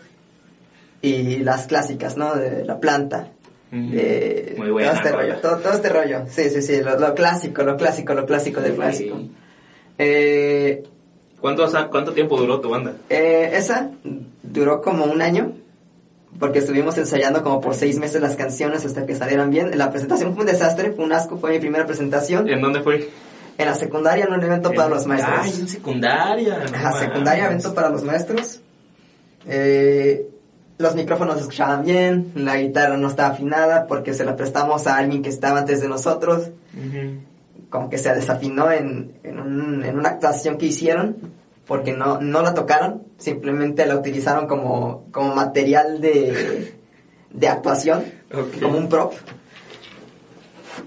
Y 1.02 1.38
las 1.40 1.68
clásicas, 1.68 2.16
¿no? 2.16 2.36
De 2.36 2.64
La 2.64 2.80
Planta. 2.80 3.30
De, 3.72 4.56
Muy 4.58 4.70
buena. 4.70 4.92
Todo 4.92 5.02
este 5.02 5.12
rollo, 5.12 5.36
todo, 5.38 5.74
este 5.74 5.90
rollo. 5.90 6.26
Sí, 6.30 6.50
sí, 6.50 6.62
sí, 6.62 6.82
lo, 6.82 7.16
clásico, 7.16 7.64
lo 7.64 7.78
clásico, 7.78 8.14
lo 8.14 8.26
clásico 8.26 8.60
del 8.60 8.76
clásico. 8.76 9.18
Eh, 9.98 10.84
¿Cuánto, 11.40 11.66
¿Cuánto 11.90 12.14
tiempo 12.14 12.38
duró 12.38 12.60
tu 12.60 12.70
banda? 12.70 12.96
Eh, 13.10 13.52
esa 13.54 13.92
duró 14.44 14.82
como 14.82 15.06
un 15.06 15.22
año 15.22 15.54
porque 16.40 16.60
estuvimos 16.60 16.98
ensayando 16.98 17.44
como 17.44 17.62
por 17.62 17.76
seis 17.76 17.98
meses 17.98 18.22
las 18.22 18.36
canciones 18.36 18.86
hasta 18.86 19.06
que 19.06 19.16
salieran 19.16 19.50
bien. 19.50 19.78
La 19.78 19.90
presentación 19.92 20.34
fue 20.34 20.44
un 20.44 20.52
desastre, 20.52 20.92
fue 20.92 21.06
un 21.06 21.14
asco, 21.14 21.38
fue 21.38 21.52
mi 21.52 21.60
primera 21.60 21.86
presentación. 21.86 22.50
¿En 22.50 22.62
dónde 22.62 22.82
fue? 22.82 23.10
En 23.58 23.66
la 23.66 23.76
secundaria, 23.76 24.26
en 24.26 24.34
un 24.34 24.44
evento 24.44 24.72
para 24.72 24.90
los 24.90 25.06
maestros. 25.06 25.40
Ay, 25.42 25.54
en 25.60 25.68
secundaria. 25.68 26.64
Ajá, 26.74 27.00
secundaria, 27.00 27.46
evento 27.46 27.74
para 27.74 27.90
los 27.90 28.04
maestros. 28.04 28.62
Eh, 29.48 30.30
los 30.82 30.96
micrófonos 30.96 31.36
se 31.36 31.42
escuchaban 31.42 31.84
bien, 31.84 32.32
la 32.36 32.58
guitarra 32.58 32.98
no 32.98 33.08
estaba 33.08 33.30
afinada 33.30 33.88
porque 33.88 34.14
se 34.14 34.26
la 34.26 34.36
prestamos 34.36 34.88
a 34.88 34.98
alguien 34.98 35.22
que 35.22 35.30
estaba 35.30 35.60
antes 35.60 35.82
de 35.82 35.88
nosotros. 35.88 36.50
Como 37.70 37.90
que 37.90 37.98
se 37.98 38.14
desafinó 38.14 38.72
en, 38.72 39.14
en, 39.24 39.40
un, 39.40 39.84
en 39.84 39.98
una 39.98 40.10
actuación 40.10 40.58
que 40.58 40.66
hicieron 40.66 41.16
porque 41.72 41.94
no, 41.94 42.20
no 42.20 42.42
la 42.42 42.54
tocaron, 42.54 43.04
simplemente 43.18 43.86
la 43.86 43.96
utilizaron 43.96 44.46
como, 44.46 45.06
como 45.12 45.34
material 45.34 46.02
de, 46.02 46.74
de 47.30 47.48
actuación, 47.48 48.04
como 48.62 48.78
un 48.78 48.90
prop. 48.90 49.14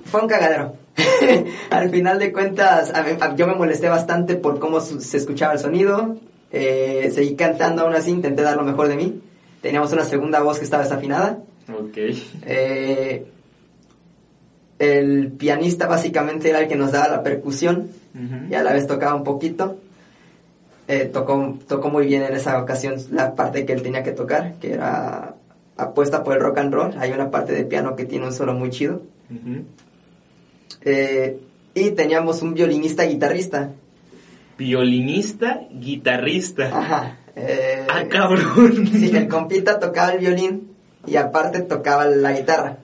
Fue 0.05 0.21
un 0.21 0.29
cagadero. 0.29 0.77
Al 1.71 1.89
final 1.89 2.19
de 2.19 2.33
cuentas, 2.33 2.93
yo 3.37 3.47
me 3.47 3.55
molesté 3.55 3.89
bastante 3.89 4.37
por 4.37 4.59
cómo 4.59 4.81
se 4.81 5.17
escuchaba 5.17 5.55
el 5.55 5.59
sonido. 5.59 6.17
Eh, 6.53 7.11
seguí 7.15 7.35
cantando 7.35 7.83
aún 7.83 7.95
así, 7.95 8.11
intenté 8.11 8.43
dar 8.43 8.57
lo 8.57 8.63
mejor 8.63 8.89
de 8.89 8.97
mí. 8.97 9.23
Teníamos 9.65 9.91
una 9.95 10.05
segunda 10.05 10.43
voz 10.43 10.59
que 10.59 10.65
estaba 10.67 10.83
desafinada. 10.83 11.39
Eh, 12.43 13.25
el 14.79 15.33
pianista 15.33 15.87
básicamente 15.87 16.51
era 16.51 16.59
el 16.59 16.69
que 16.69 16.77
nos 16.77 16.93
daba 16.93 17.09
la 17.09 17.23
percusión 17.23 17.89
y 18.51 18.53
a 18.53 18.63
la 18.63 18.75
vez 18.75 18.87
tocaba 18.87 19.15
un 19.15 19.25
poquito. 19.25 19.79
Eh, 20.87 21.09
tocó, 21.11 21.57
tocó 21.67 21.89
muy 21.89 22.05
bien 22.07 22.25
en 22.25 22.35
esa 22.35 22.61
ocasión 22.61 22.97
la 23.11 23.35
parte 23.35 23.65
que 23.65 23.73
él 23.73 23.81
tenía 23.81 24.03
que 24.03 24.13
tocar, 24.13 24.57
que 24.61 24.75
era 24.75 25.35
apuesta 25.79 26.23
por 26.23 26.37
el 26.37 26.43
rock 26.43 26.59
and 26.59 26.75
roll. 26.75 26.95
Hay 26.99 27.13
una 27.13 27.31
parte 27.31 27.55
de 27.55 27.65
piano 27.65 27.97
que 27.97 28.05
tiene 28.05 28.27
un 28.27 28.35
solo 28.35 28.53
muy 28.53 28.69
chido. 28.69 29.01
Eh, 30.83 31.41
y 31.75 31.91
teníamos 31.93 32.43
un 32.43 32.53
violinista 32.53 33.05
guitarrista. 33.05 33.71
Violinista 34.59 35.63
guitarrista. 35.71 36.65
Ajá. 36.67 37.17
Eh, 37.37 37.87
ah, 37.89 38.05
cabrón. 38.09 38.87
Sí, 38.93 39.15
el 39.15 39.29
compita 39.29 39.79
tocaba 39.79 40.13
el 40.13 40.21
violín 40.21 40.75
y 41.07 41.17
aparte 41.17 41.61
tocaba 41.61 42.07
la 42.07 42.33
guitarra. 42.33 42.79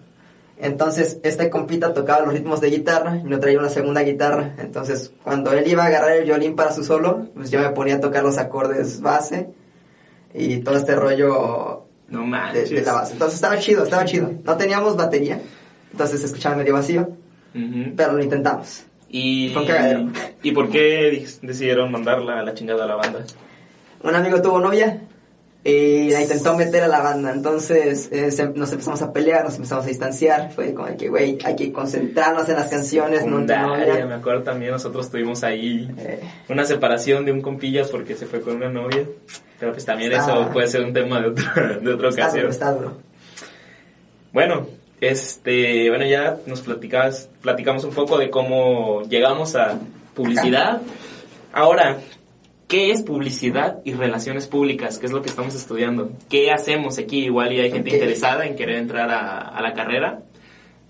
Entonces, 0.58 1.18
este 1.22 1.48
compita 1.48 1.94
tocaba 1.94 2.26
los 2.26 2.34
ritmos 2.34 2.60
de 2.60 2.68
guitarra 2.68 3.16
y 3.16 3.24
no 3.24 3.40
traía 3.40 3.58
una 3.58 3.70
segunda 3.70 4.02
guitarra. 4.02 4.56
Entonces, 4.58 5.12
cuando 5.22 5.52
él 5.52 5.66
iba 5.66 5.84
a 5.84 5.86
agarrar 5.86 6.12
el 6.12 6.24
violín 6.24 6.54
para 6.54 6.72
su 6.72 6.84
solo, 6.84 7.28
pues 7.34 7.50
yo 7.50 7.60
me 7.60 7.70
ponía 7.70 7.96
a 7.96 8.00
tocar 8.00 8.22
los 8.22 8.36
acordes 8.36 9.00
base 9.00 9.48
y 10.34 10.58
todo 10.58 10.76
este 10.76 10.94
rollo 10.94 11.86
no. 12.08 12.24
De, 12.52 12.82
la 12.82 12.92
base. 12.92 13.12
Entonces, 13.14 13.36
estaba 13.36 13.58
chido, 13.58 13.84
estaba 13.84 14.04
chido. 14.04 14.32
No 14.44 14.56
teníamos 14.56 14.96
batería, 14.96 15.40
entonces 15.92 16.20
se 16.20 16.26
escuchaba 16.26 16.56
medio 16.56 16.74
vacío, 16.74 17.08
pero 17.96 18.12
lo 18.12 18.22
intentamos. 18.22 18.84
Y, 19.08 19.52
¿Y 20.42 20.52
por 20.52 20.68
qué 20.68 21.26
decidieron 21.40 21.90
mandarla 21.90 22.40
a 22.40 22.42
la 22.42 22.54
chingada 22.54 22.84
a 22.84 22.86
la 22.86 22.96
banda? 22.96 23.24
Un 24.02 24.14
amigo 24.14 24.40
tuvo 24.40 24.60
novia 24.60 25.00
y 25.62 26.10
la 26.10 26.22
intentó 26.22 26.56
meter 26.56 26.84
a 26.84 26.88
la 26.88 27.00
banda. 27.00 27.32
Entonces 27.32 28.08
eh, 28.12 28.30
nos 28.54 28.72
empezamos 28.72 29.02
a 29.02 29.12
pelear, 29.12 29.44
nos 29.44 29.56
empezamos 29.56 29.84
a 29.84 29.88
distanciar. 29.88 30.50
Fue 30.52 30.72
como 30.72 30.96
que, 30.96 31.08
güey, 31.08 31.38
hay 31.44 31.54
que 31.54 31.70
concentrarnos 31.70 32.48
en 32.48 32.56
las 32.56 32.68
canciones. 32.68 33.26
No 33.26 33.40
me 33.40 34.14
acuerdo 34.14 34.42
también, 34.42 34.72
nosotros 34.72 35.10
tuvimos 35.10 35.44
ahí 35.44 35.90
eh. 35.98 36.20
una 36.48 36.64
separación 36.64 37.24
de 37.24 37.32
un 37.32 37.42
compilla 37.42 37.84
porque 37.90 38.14
se 38.14 38.26
fue 38.26 38.40
con 38.40 38.56
una 38.56 38.70
novia. 38.70 39.04
Pero 39.58 39.72
pues 39.72 39.84
también 39.84 40.12
eso 40.12 40.48
puede 40.52 40.68
ser 40.68 40.82
un 40.82 40.94
tema 40.94 41.20
de, 41.20 41.28
otra 41.28 41.78
de 41.82 41.92
otra 41.92 42.08
ocasión. 42.08 42.48
está 42.48 42.72
duro. 42.72 42.96
Bueno, 44.32 44.66
este, 45.00 45.90
bueno, 45.90 46.06
ya 46.06 46.38
nos 46.46 46.62
platicabas, 46.62 47.28
platicamos 47.42 47.84
un 47.84 47.92
poco 47.92 48.16
de 48.16 48.30
cómo 48.30 49.02
llegamos 49.02 49.56
a 49.56 49.78
publicidad. 50.14 50.80
Ahora, 51.52 51.98
¿Qué 52.70 52.90
es 52.92 53.02
publicidad 53.02 53.80
y 53.84 53.92
relaciones 53.94 54.46
públicas? 54.46 55.00
¿Qué 55.00 55.06
es 55.06 55.12
lo 55.12 55.22
que 55.22 55.28
estamos 55.28 55.56
estudiando? 55.56 56.12
¿Qué 56.28 56.52
hacemos 56.52 56.98
aquí? 56.98 57.24
Igual 57.24 57.52
y 57.52 57.58
hay 57.58 57.72
gente 57.72 57.90
interesada 57.90 58.46
en 58.46 58.54
querer 58.54 58.76
entrar 58.76 59.10
a, 59.10 59.60
la 59.60 59.74
carrera. 59.74 60.22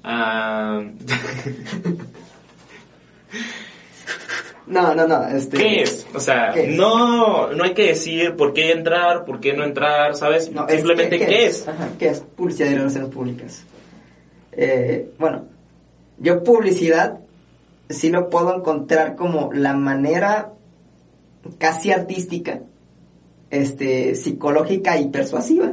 Ah, 0.04 0.82
no, 4.66 4.94
no, 4.94 5.06
no. 5.06 5.26
Este, 5.28 5.56
¿Qué 5.56 5.80
es? 5.80 6.06
O 6.14 6.20
sea, 6.20 6.52
no, 6.68 7.50
no 7.54 7.64
hay 7.64 7.72
que 7.72 7.86
decir 7.86 8.36
por 8.36 8.52
qué 8.52 8.72
entrar, 8.72 9.24
por 9.24 9.40
qué 9.40 9.54
no 9.54 9.64
entrar, 9.64 10.14
¿sabes? 10.16 10.50
Simplemente 10.68 11.18
¿qué, 11.18 11.46
es? 11.46 11.66
¿Qué 11.98 12.08
es 12.08 12.20
publicidad 12.20 12.72
y 12.72 12.74
relaciones 12.74 13.08
públicas? 13.08 13.64
Eh, 14.52 15.12
bueno, 15.18 15.46
yo 16.18 16.44
publicidad 16.44 17.20
sí 17.88 18.10
lo 18.10 18.28
puedo 18.28 18.54
encontrar 18.54 19.16
como 19.16 19.50
la 19.54 19.72
manera 19.72 20.52
casi 21.58 21.92
artística, 21.92 22.60
este, 23.50 24.14
psicológica 24.14 24.98
y 24.98 25.08
persuasiva, 25.08 25.72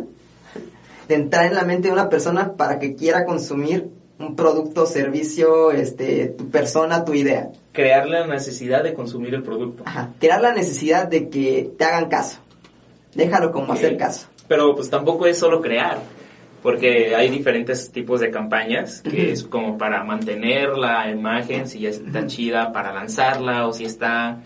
de 1.07 1.15
entrar 1.15 1.45
en 1.45 1.55
la 1.55 1.63
mente 1.63 1.87
de 1.87 1.93
una 1.93 2.09
persona 2.09 2.53
para 2.53 2.79
que 2.79 2.95
quiera 2.95 3.25
consumir 3.25 3.89
un 4.19 4.35
producto, 4.35 4.85
servicio, 4.85 5.71
este, 5.71 6.27
tu 6.27 6.49
persona, 6.49 7.05
tu 7.05 7.13
idea. 7.13 7.49
Crear 7.71 8.07
la 8.07 8.25
necesidad 8.25 8.83
de 8.83 8.93
consumir 8.93 9.33
el 9.35 9.43
producto. 9.43 9.83
Ajá, 9.85 10.13
crear 10.19 10.41
la 10.41 10.53
necesidad 10.53 11.07
de 11.07 11.29
que 11.29 11.71
te 11.77 11.85
hagan 11.85 12.09
caso. 12.09 12.39
Déjalo 13.13 13.51
como 13.51 13.73
hacer 13.73 13.97
caso. 13.97 14.27
Pero 14.47 14.75
pues 14.75 14.89
tampoco 14.89 15.27
es 15.27 15.37
solo 15.37 15.61
crear, 15.61 15.99
porque 16.63 17.15
hay 17.15 17.29
diferentes 17.29 17.91
tipos 17.91 18.19
de 18.19 18.31
campañas, 18.31 19.01
que 19.01 19.31
es 19.31 19.43
como 19.43 19.77
para 19.77 20.03
mantener 20.03 20.69
la 20.77 21.09
imagen, 21.09 21.67
si 21.67 21.79
ya 21.79 21.89
está 21.89 22.25
chida, 22.25 22.71
para 22.71 22.93
lanzarla 22.93 23.67
o 23.67 23.73
si 23.73 23.85
está 23.85 24.41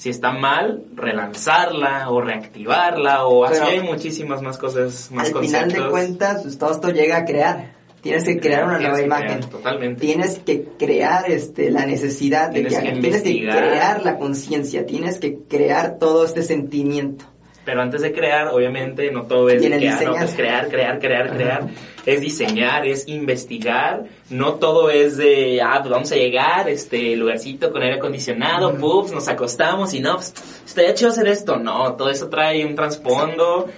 si 0.00 0.08
está 0.08 0.32
mal, 0.32 0.84
relanzarla 0.94 2.08
o 2.08 2.22
reactivarla 2.22 3.26
o 3.26 3.44
así 3.44 3.60
hay 3.60 3.82
muchísimas 3.82 4.40
más 4.40 4.56
cosas, 4.56 5.10
más 5.10 5.30
al 5.30 5.42
final 5.42 5.70
de 5.70 5.88
cuentas, 5.90 6.40
pues, 6.40 6.56
todo 6.56 6.72
esto 6.72 6.88
llega 6.88 7.18
a 7.18 7.26
crear. 7.26 7.74
Tienes 8.00 8.24
que 8.24 8.40
crear 8.40 8.64
una 8.64 8.78
nueva 8.78 9.02
imagen. 9.02 9.40
totalmente. 9.40 10.00
Tienes 10.00 10.38
que 10.38 10.64
crear 10.78 11.30
este 11.30 11.70
la 11.70 11.84
necesidad 11.84 12.48
de 12.48 12.62
que, 12.62 12.70
tienes 12.70 13.20
que 13.20 13.40
crear 13.42 14.02
la 14.02 14.16
conciencia, 14.16 14.86
tienes 14.86 15.20
que 15.20 15.40
crear 15.46 15.98
todo 15.98 16.24
este 16.24 16.44
sentimiento. 16.44 17.26
Pero 17.66 17.82
antes 17.82 18.00
de 18.00 18.12
crear, 18.14 18.48
obviamente, 18.48 19.10
no 19.10 19.24
todo 19.24 19.50
es 19.50 19.60
que, 19.60 19.86
ah, 19.86 20.14
pues, 20.18 20.34
crear, 20.34 20.68
crear, 20.70 20.98
crear, 20.98 21.36
crear. 21.36 21.68
Es 22.06 22.20
diseñar, 22.20 22.86
es 22.86 23.06
investigar. 23.08 24.04
No 24.30 24.54
todo 24.54 24.90
es 24.90 25.16
de, 25.16 25.60
ah, 25.62 25.78
pues 25.80 25.90
vamos 25.90 26.12
a 26.12 26.16
llegar, 26.16 26.68
este 26.68 27.16
lugarcito 27.16 27.70
con 27.72 27.82
aire 27.82 27.96
acondicionado, 27.96 28.76
puffs, 28.78 29.12
nos 29.12 29.28
acostamos 29.28 29.92
y 29.94 30.00
no, 30.00 30.14
pues 30.16 30.34
estaría 30.64 30.94
chido 30.94 31.10
hacer 31.10 31.28
esto. 31.28 31.56
No, 31.56 31.94
todo 31.94 32.10
eso 32.10 32.28
trae 32.28 32.64
un 32.64 32.74
trasfondo. 32.74 33.68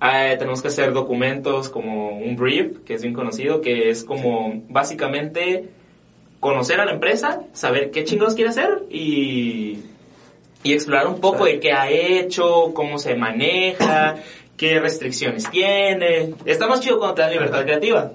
Ah, 0.00 0.34
tenemos 0.38 0.62
que 0.62 0.68
hacer 0.68 0.92
documentos 0.92 1.68
como 1.68 2.18
un 2.18 2.36
brief, 2.36 2.78
que 2.84 2.94
es 2.94 3.02
bien 3.02 3.14
conocido, 3.14 3.60
que 3.60 3.90
es 3.90 4.04
como 4.04 4.62
básicamente 4.68 5.68
conocer 6.40 6.80
a 6.80 6.84
la 6.84 6.92
empresa, 6.92 7.42
saber 7.52 7.90
qué 7.90 8.04
chingos 8.04 8.34
quiere 8.34 8.50
hacer 8.50 8.84
y 8.90 9.78
y 10.62 10.72
explorar 10.72 11.06
un 11.06 11.20
poco 11.20 11.44
de 11.44 11.60
qué 11.60 11.72
ha 11.72 11.90
hecho, 11.90 12.72
cómo 12.74 12.98
se 12.98 13.14
maneja, 13.14 14.16
qué 14.58 14.78
restricciones 14.80 15.48
tiene. 15.50 16.34
Está 16.44 16.66
más 16.66 16.80
chido 16.80 16.98
cuando 16.98 17.14
te 17.14 17.22
dan 17.22 17.30
libertad 17.30 17.62
creativa. 17.62 18.12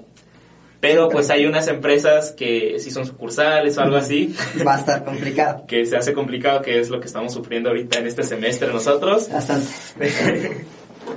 Pero 0.80 1.08
pues 1.08 1.30
hay 1.30 1.46
unas 1.46 1.66
empresas 1.68 2.32
que 2.32 2.78
si 2.78 2.90
son 2.90 3.06
sucursales 3.06 3.78
o 3.78 3.80
algo 3.80 3.96
así, 3.96 4.36
Va 4.64 4.76
a 4.76 4.78
estar 4.78 5.02
complicado. 5.02 5.64
que 5.68 5.86
se 5.86 5.96
hace 5.96 6.12
complicado, 6.12 6.60
que 6.60 6.78
es 6.78 6.90
lo 6.90 7.00
que 7.00 7.06
estamos 7.06 7.32
sufriendo 7.32 7.70
ahorita 7.70 7.98
en 7.98 8.06
este 8.06 8.22
semestre 8.22 8.70
nosotros. 8.70 9.30
Bastante. 9.32 9.66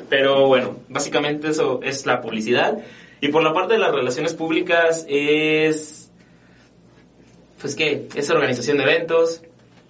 Pero 0.10 0.48
bueno, 0.48 0.78
básicamente 0.88 1.50
eso 1.50 1.82
es 1.84 2.06
la 2.06 2.22
publicidad. 2.22 2.78
Y 3.20 3.28
por 3.28 3.44
la 3.44 3.54
parte 3.54 3.74
de 3.74 3.80
las 3.80 3.94
relaciones 3.94 4.34
públicas 4.34 5.06
es, 5.10 6.12
pues 7.60 7.76
qué, 7.76 8.08
es 8.16 8.30
organización 8.30 8.78
de 8.78 8.84
eventos, 8.84 9.42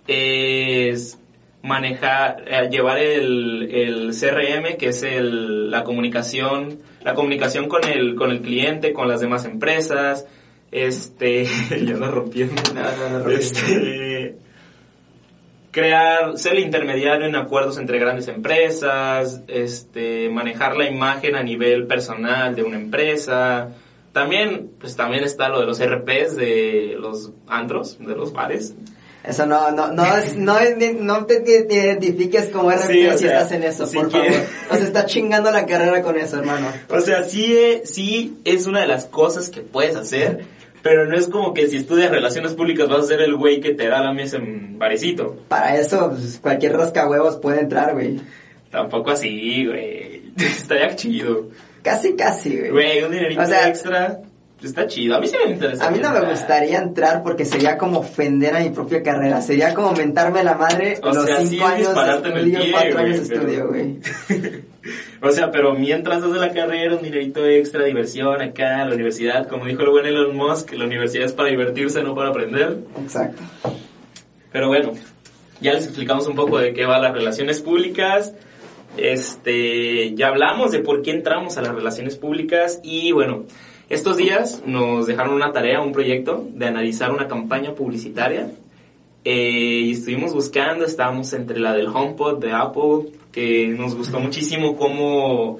es 0.08 1.20
manejar, 1.62 2.44
eh, 2.48 2.70
llevar 2.70 2.98
el, 3.00 3.70
el 3.72 4.12
CRM, 4.12 4.78
que 4.78 4.90
es 4.90 5.04
el, 5.04 5.72
la 5.72 5.84
comunicación, 5.84 6.80
la 7.04 7.14
comunicación 7.14 7.68
con 7.68 7.84
el, 7.88 8.16
con 8.16 8.32
el 8.32 8.42
cliente, 8.42 8.94
con 8.94 9.08
las 9.08 9.22
demás 9.22 9.46
empresas, 9.46 10.26
este, 10.72 11.46
ya 11.70 11.94
ando 11.94 12.12
rompiendo, 12.12 12.62
No, 12.74 12.82
no, 13.10 13.20
no, 13.20 13.30
este, 13.30 14.38
crear, 15.72 16.38
ser 16.38 16.54
el 16.54 16.60
intermediario 16.64 17.28
en 17.28 17.36
acuerdos 17.36 17.78
entre 17.78 18.00
grandes 18.00 18.28
empresas, 18.28 19.42
este, 19.48 20.30
manejar 20.30 20.76
la 20.76 20.90
imagen 20.90 21.36
a 21.36 21.44
nivel 21.44 21.88
personal 21.88 22.56
de 22.56 22.64
una 22.64 22.78
empresa. 22.78 23.70
También, 24.12 24.72
pues 24.80 24.96
también 24.96 25.24
está 25.24 25.50
lo 25.50 25.60
de 25.60 25.68
los 25.68 25.80
RPs 25.80 26.36
de 26.36 26.98
los 27.00 27.32
antros, 27.48 28.00
de 28.00 28.16
los 28.16 28.34
bares. 28.34 28.76
Eso 29.28 29.46
no, 29.46 29.72
no, 29.72 29.92
no, 29.92 30.06
es, 30.16 30.36
no, 30.38 30.58
es 30.58 30.78
no 30.96 31.26
te, 31.26 31.44
identifiques 31.46 32.50
como 32.50 32.72
RP 32.72 32.88
Sí, 32.88 33.08
o 33.08 33.12
si 33.14 33.18
sea, 33.20 33.42
estás 33.42 33.52
en 33.52 33.64
eso, 33.64 33.92
por 33.92 34.10
favor. 34.10 34.32
Nos 34.72 34.82
está 34.82 35.06
chingando 35.06 35.52
la 35.52 35.66
carrera 35.66 36.02
con 36.02 36.18
eso, 36.18 36.38
hermano. 36.38 36.68
O 36.90 37.02
sea, 37.02 37.24
sí, 37.24 37.54
eh, 37.54 37.82
sí 37.84 38.38
es 38.46 38.68
una 38.68 38.82
de 38.82 38.88
las 38.88 39.06
cosas 39.06 39.50
que 39.50 39.62
puedes 39.62 39.98
hacer, 39.98 40.46
pero 40.82 41.06
no 41.06 41.18
es 41.18 41.28
como 41.28 41.54
que 41.54 41.68
si 41.68 41.76
estudias 41.76 42.10
relaciones 42.10 42.54
públicas 42.54 42.88
vas 42.88 43.04
a 43.04 43.08
ser 43.08 43.22
el 43.22 43.36
güey 43.36 43.60
que 43.60 43.74
te 43.74 43.90
da 43.90 44.02
la 44.02 44.14
mesa 44.14 44.38
en 44.38 44.80
barecito. 44.80 45.36
Para 45.50 45.78
eso, 45.78 46.10
pues, 46.12 46.40
cualquier 46.42 46.78
rascahuevos 46.78 47.36
puede 47.36 47.60
entrar, 47.60 47.94
güey. 47.94 48.22
Tampoco 48.72 49.12
así, 49.12 49.66
güey. 49.66 50.32
Estaría 50.38 50.96
chido. 50.96 51.50
Casi, 51.84 52.16
casi, 52.16 52.58
güey. 52.58 52.72
Güey, 52.72 53.04
un 53.04 53.12
dinerito 53.12 53.42
O 53.42 53.46
sea, 53.46 53.68
extra. 53.68 54.22
Está 54.62 54.88
chido. 54.88 55.16
A 55.16 55.20
mí 55.20 55.28
sí 55.28 55.36
me 55.46 55.52
interesa. 55.52 55.88
A 55.88 55.92
mí 55.92 56.00
no 56.00 56.12
me 56.12 56.22
gustaría 56.22 56.80
entrar 56.80 57.22
porque 57.22 57.46
sería 57.46 57.78
como 57.78 58.00
ofender 58.00 58.56
a 58.56 58.60
mi 58.60 58.70
propia 58.70 59.04
carrera. 59.04 59.42
Sería 59.42 59.74
como 59.74 59.92
mentarme 59.92 60.44
la 60.44 60.56
madre 60.56 61.00
O 61.04 61.14
los 61.14 61.26
sea, 61.26 61.42
sí 61.42 61.48
cinco 61.50 61.66
es 61.68 61.88
años 61.88 61.96
de 61.96 62.30
estudio, 62.30 62.60
pie, 62.60 62.72
cuatro 62.72 62.92
güey, 62.94 63.06
años 63.06 63.30
de 63.30 63.36
estudio, 63.36 63.68
güey. 63.68 64.00
O 65.22 65.32
sea, 65.32 65.52
pero 65.52 65.74
mientras 65.74 66.24
haces 66.24 66.38
la 66.38 66.54
carrera, 66.54 66.96
un 66.96 67.02
dinerito 67.02 67.46
extra, 67.46 67.84
diversión 67.84 68.42
acá, 68.42 68.86
la 68.86 68.94
universidad, 68.94 69.48
como 69.48 69.66
dijo 69.66 69.82
el 69.82 69.90
buen 69.90 70.06
Elon 70.06 70.36
Musk, 70.36 70.74
la 70.74 70.86
universidad 70.86 71.26
es 71.26 71.34
para 71.34 71.50
divertirse, 71.50 72.04
no 72.04 72.16
para 72.16 72.30
aprender. 72.30 72.78
Exacto. 73.02 73.42
Pero 74.52 74.68
bueno, 74.68 74.94
ya 75.60 75.74
les 75.74 75.86
explicamos 75.86 76.28
un 76.28 76.36
poco 76.36 76.60
de 76.60 76.74
qué 76.74 76.86
va 76.86 77.00
las 77.00 77.14
relaciones 77.14 77.62
públicas. 77.62 78.34
Este, 78.96 80.16
ya 80.16 80.28
hablamos 80.28 80.72
de 80.72 80.80
por 80.80 81.02
qué 81.02 81.12
entramos 81.12 81.58
a 81.58 81.62
las 81.62 81.76
relaciones 81.76 82.16
públicas 82.16 82.80
y 82.84 83.12
bueno, 83.12 83.46
estos 83.90 84.18
días 84.18 84.62
nos 84.66 85.08
dejaron 85.08 85.34
una 85.34 85.52
tarea, 85.54 85.82
un 85.82 85.92
proyecto 85.94 86.46
de 86.54 86.66
analizar 86.68 87.12
una 87.12 87.28
campaña 87.28 87.74
publicitaria 87.74 88.50
eh, 89.24 89.82
y 89.86 89.92
estuvimos 89.92 90.34
buscando, 90.34 90.86
estábamos 90.86 91.34
entre 91.34 91.60
la 91.60 91.74
del 91.74 91.88
HomePod 91.88 92.40
de 92.40 92.52
Apple, 92.52 93.12
que 93.32 93.68
nos 93.70 93.96
gustó 93.96 94.20
muchísimo 94.20 94.78
cómo, 94.78 95.60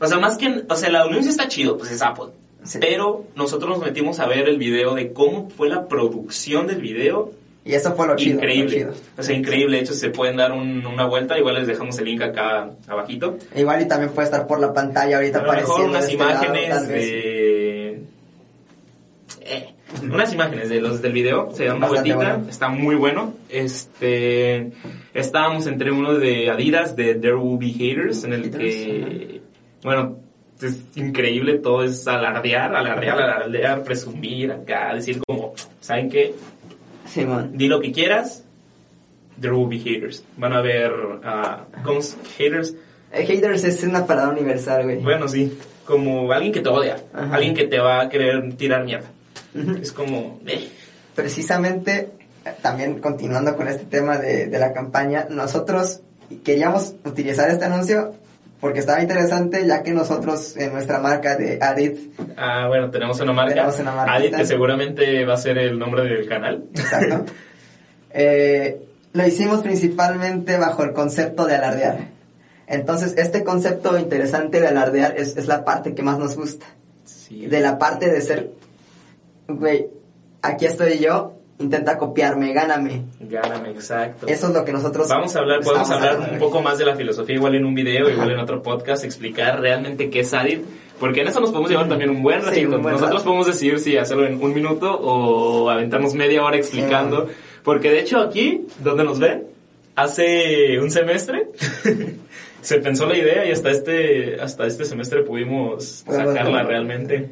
o 0.00 0.06
sea, 0.06 0.18
más 0.18 0.36
que, 0.36 0.62
o 0.68 0.74
sea, 0.76 0.88
el 0.88 0.96
anuncio 0.96 1.30
está 1.30 1.48
chido, 1.48 1.76
pues 1.78 1.90
es 1.90 2.02
Apple. 2.02 2.26
Sí. 2.64 2.78
Pero 2.80 3.24
nosotros 3.34 3.70
nos 3.70 3.80
metimos 3.80 4.18
a 4.20 4.26
ver 4.26 4.48
el 4.48 4.58
video 4.58 4.94
de 4.94 5.12
cómo 5.12 5.48
fue 5.48 5.68
la 5.68 5.86
producción 5.88 6.66
del 6.66 6.80
video 6.82 7.30
Y 7.64 7.72
eso 7.74 7.94
fue 7.94 8.06
lo 8.06 8.16
chido. 8.16 8.34
increíble. 8.34 8.64
lo 8.64 8.92
chido. 8.92 8.92
O 9.16 9.22
sea, 9.22 9.36
increíble. 9.36 9.76
De 9.76 9.82
hecho, 9.84 9.94
se 9.94 10.10
pueden 10.10 10.36
dar 10.36 10.52
un- 10.52 10.84
una 10.84 11.06
vuelta. 11.06 11.38
Igual 11.38 11.54
les 11.54 11.66
dejamos 11.66 11.98
el 11.98 12.06
link 12.06 12.20
acá 12.20 12.70
abajito. 12.88 13.38
Igual 13.56 13.82
y 13.82 13.88
también 13.88 14.10
puede 14.12 14.26
estar 14.26 14.46
por 14.46 14.58
la 14.60 14.74
pantalla 14.74 15.16
ahorita 15.16 15.38
A 15.38 15.42
lo 15.44 15.52
mejor 15.52 15.80
unas 15.88 16.04
este 16.04 16.16
lado, 16.18 16.44
imágenes 16.44 16.88
vez. 16.88 16.88
de... 16.88 17.57
Unas 20.02 20.32
imágenes 20.32 20.68
de 20.68 20.80
los 20.80 21.00
del 21.00 21.12
video. 21.12 21.50
Se 21.54 21.64
dan 21.64 21.78
una 21.78 21.88
vueltita. 21.88 22.16
bueno. 22.16 22.46
Está 22.48 22.68
muy 22.68 22.94
bueno. 22.94 23.34
Este... 23.48 24.72
Estábamos 25.14 25.66
entre 25.66 25.90
uno 25.90 26.14
de 26.14 26.50
Adidas, 26.50 26.94
de 26.94 27.14
There 27.14 27.36
Will 27.36 27.58
Be 27.58 27.72
Haters, 27.72 28.24
en 28.24 28.32
el 28.34 28.50
que... 28.50 29.40
Bueno, 29.82 30.18
es 30.60 30.80
increíble. 30.96 31.58
Todo 31.58 31.84
es 31.84 32.06
alardear, 32.06 32.74
alardear, 32.74 33.20
alardear, 33.20 33.82
presumir 33.82 34.52
acá. 34.52 34.94
Decir 34.94 35.20
como, 35.26 35.54
¿saben 35.80 36.10
qué? 36.10 36.34
Di 37.52 37.68
lo 37.68 37.80
que 37.80 37.90
quieras, 37.92 38.44
there 39.40 39.54
will 39.54 39.68
be 39.68 39.78
haters. 39.78 40.24
Van 40.36 40.52
a 40.52 40.58
haber, 40.58 40.92
ah, 41.24 41.64
¿cómo 41.84 42.00
es? 42.00 42.16
Haters. 42.36 42.74
Eh, 43.12 43.24
haters 43.24 43.64
es 43.64 43.82
una 43.84 44.06
palabra 44.06 44.32
universal, 44.32 44.84
güey. 44.84 44.98
Bueno, 44.98 45.26
sí, 45.28 45.56
como 45.84 46.30
alguien 46.30 46.52
que 46.52 46.60
te 46.60 46.68
odia, 46.68 46.96
Ajá. 47.14 47.34
alguien 47.34 47.54
que 47.54 47.64
te 47.64 47.78
va 47.78 48.02
a 48.02 48.08
querer 48.08 48.54
tirar 48.56 48.84
mierda. 48.84 49.08
Es 49.54 49.92
como, 49.92 50.40
eh, 50.46 50.68
Precisamente, 51.14 52.10
también 52.62 53.00
continuando 53.00 53.56
con 53.56 53.66
este 53.66 53.84
tema 53.84 54.18
de, 54.18 54.46
de 54.46 54.58
la 54.58 54.72
campaña, 54.72 55.26
nosotros 55.30 56.00
queríamos 56.44 56.94
utilizar 57.04 57.50
este 57.50 57.64
anuncio 57.64 58.14
porque 58.60 58.80
estaba 58.80 59.00
interesante, 59.00 59.66
ya 59.66 59.82
que 59.82 59.92
nosotros 59.92 60.56
en 60.56 60.72
nuestra 60.72 60.98
marca 60.98 61.36
de 61.36 61.58
Adit, 61.60 61.96
ah, 62.36 62.66
bueno, 62.66 62.90
tenemos 62.90 63.20
una 63.20 63.32
marca, 63.32 63.54
Tenemos 63.54 63.78
una. 63.78 64.02
Adit, 64.02 64.34
que 64.34 64.46
seguramente 64.46 65.24
va 65.24 65.34
a 65.34 65.38
ser 65.38 65.58
el 65.58 65.78
nombre 65.78 66.02
del 66.02 66.28
canal. 66.28 66.64
exacto, 66.74 67.32
eh, 68.10 68.82
lo 69.12 69.26
hicimos 69.26 69.60
principalmente 69.60 70.56
bajo 70.56 70.82
el 70.82 70.92
concepto 70.92 71.46
de 71.46 71.54
alardear. 71.54 71.98
Entonces, 72.66 73.14
este 73.16 73.44
concepto 73.44 73.98
interesante 73.98 74.60
de 74.60 74.68
alardear 74.68 75.14
es, 75.16 75.36
es 75.36 75.46
la 75.46 75.64
parte 75.64 75.94
que 75.94 76.02
más 76.02 76.18
nos 76.18 76.36
gusta. 76.36 76.66
Sí. 77.04 77.46
De 77.46 77.60
la 77.60 77.78
parte 77.78 78.10
de 78.10 78.20
ser, 78.20 78.50
güey, 79.48 79.86
aquí 80.42 80.66
estoy 80.66 80.98
yo, 80.98 81.32
intenta 81.58 81.98
copiarme, 81.98 82.52
gáname. 82.52 83.02
Gáname, 83.20 83.70
exacto. 83.70 84.26
Eso 84.26 84.48
es 84.48 84.54
lo 84.54 84.64
que 84.64 84.72
nosotros 84.72 85.08
Vamos 85.08 85.34
a 85.34 85.40
hablar, 85.40 85.60
podemos 85.60 85.90
hablar 85.90 86.10
hablando, 86.14 86.32
un 86.34 86.38
poco 86.38 86.62
más 86.62 86.78
de 86.78 86.84
la 86.86 86.94
filosofía, 86.94 87.34
igual 87.36 87.54
en 87.56 87.64
un 87.64 87.74
video, 87.74 88.08
igual 88.08 88.30
en 88.30 88.38
otro 88.38 88.62
podcast, 88.62 89.04
explicar 89.04 89.60
realmente 89.60 90.10
qué 90.10 90.20
es 90.20 90.32
Adit, 90.34 90.62
porque 91.00 91.22
en 91.22 91.28
eso 91.28 91.40
nos 91.40 91.50
podemos 91.50 91.70
llevar 91.70 91.88
también 91.88 92.10
un 92.10 92.22
buen 92.22 92.40
Sí, 92.42 92.46
ratito. 92.46 92.76
un 92.76 92.82
buen 92.82 92.92
Nosotros 92.94 93.20
rato. 93.20 93.24
podemos 93.24 93.46
decidir 93.46 93.78
si 93.80 93.96
hacerlo 93.96 94.26
en 94.26 94.40
un 94.42 94.54
minuto 94.54 94.92
o 95.00 95.68
aventarnos 95.70 96.14
media 96.14 96.44
hora 96.44 96.56
explicando, 96.56 97.28
porque 97.64 97.90
de 97.90 98.00
hecho 98.00 98.18
aquí, 98.20 98.66
donde 98.82 99.04
nos 99.04 99.18
ven, 99.18 99.44
hace 99.96 100.78
un 100.78 100.90
semestre 100.90 101.48
se 102.60 102.78
pensó 102.80 103.06
la 103.06 103.16
idea 103.16 103.44
y 103.46 103.50
hasta 103.52 103.70
este, 103.70 104.40
hasta 104.40 104.66
este 104.66 104.84
semestre 104.84 105.22
pudimos 105.22 106.04
sacarla 106.06 106.62
realmente. 106.62 107.30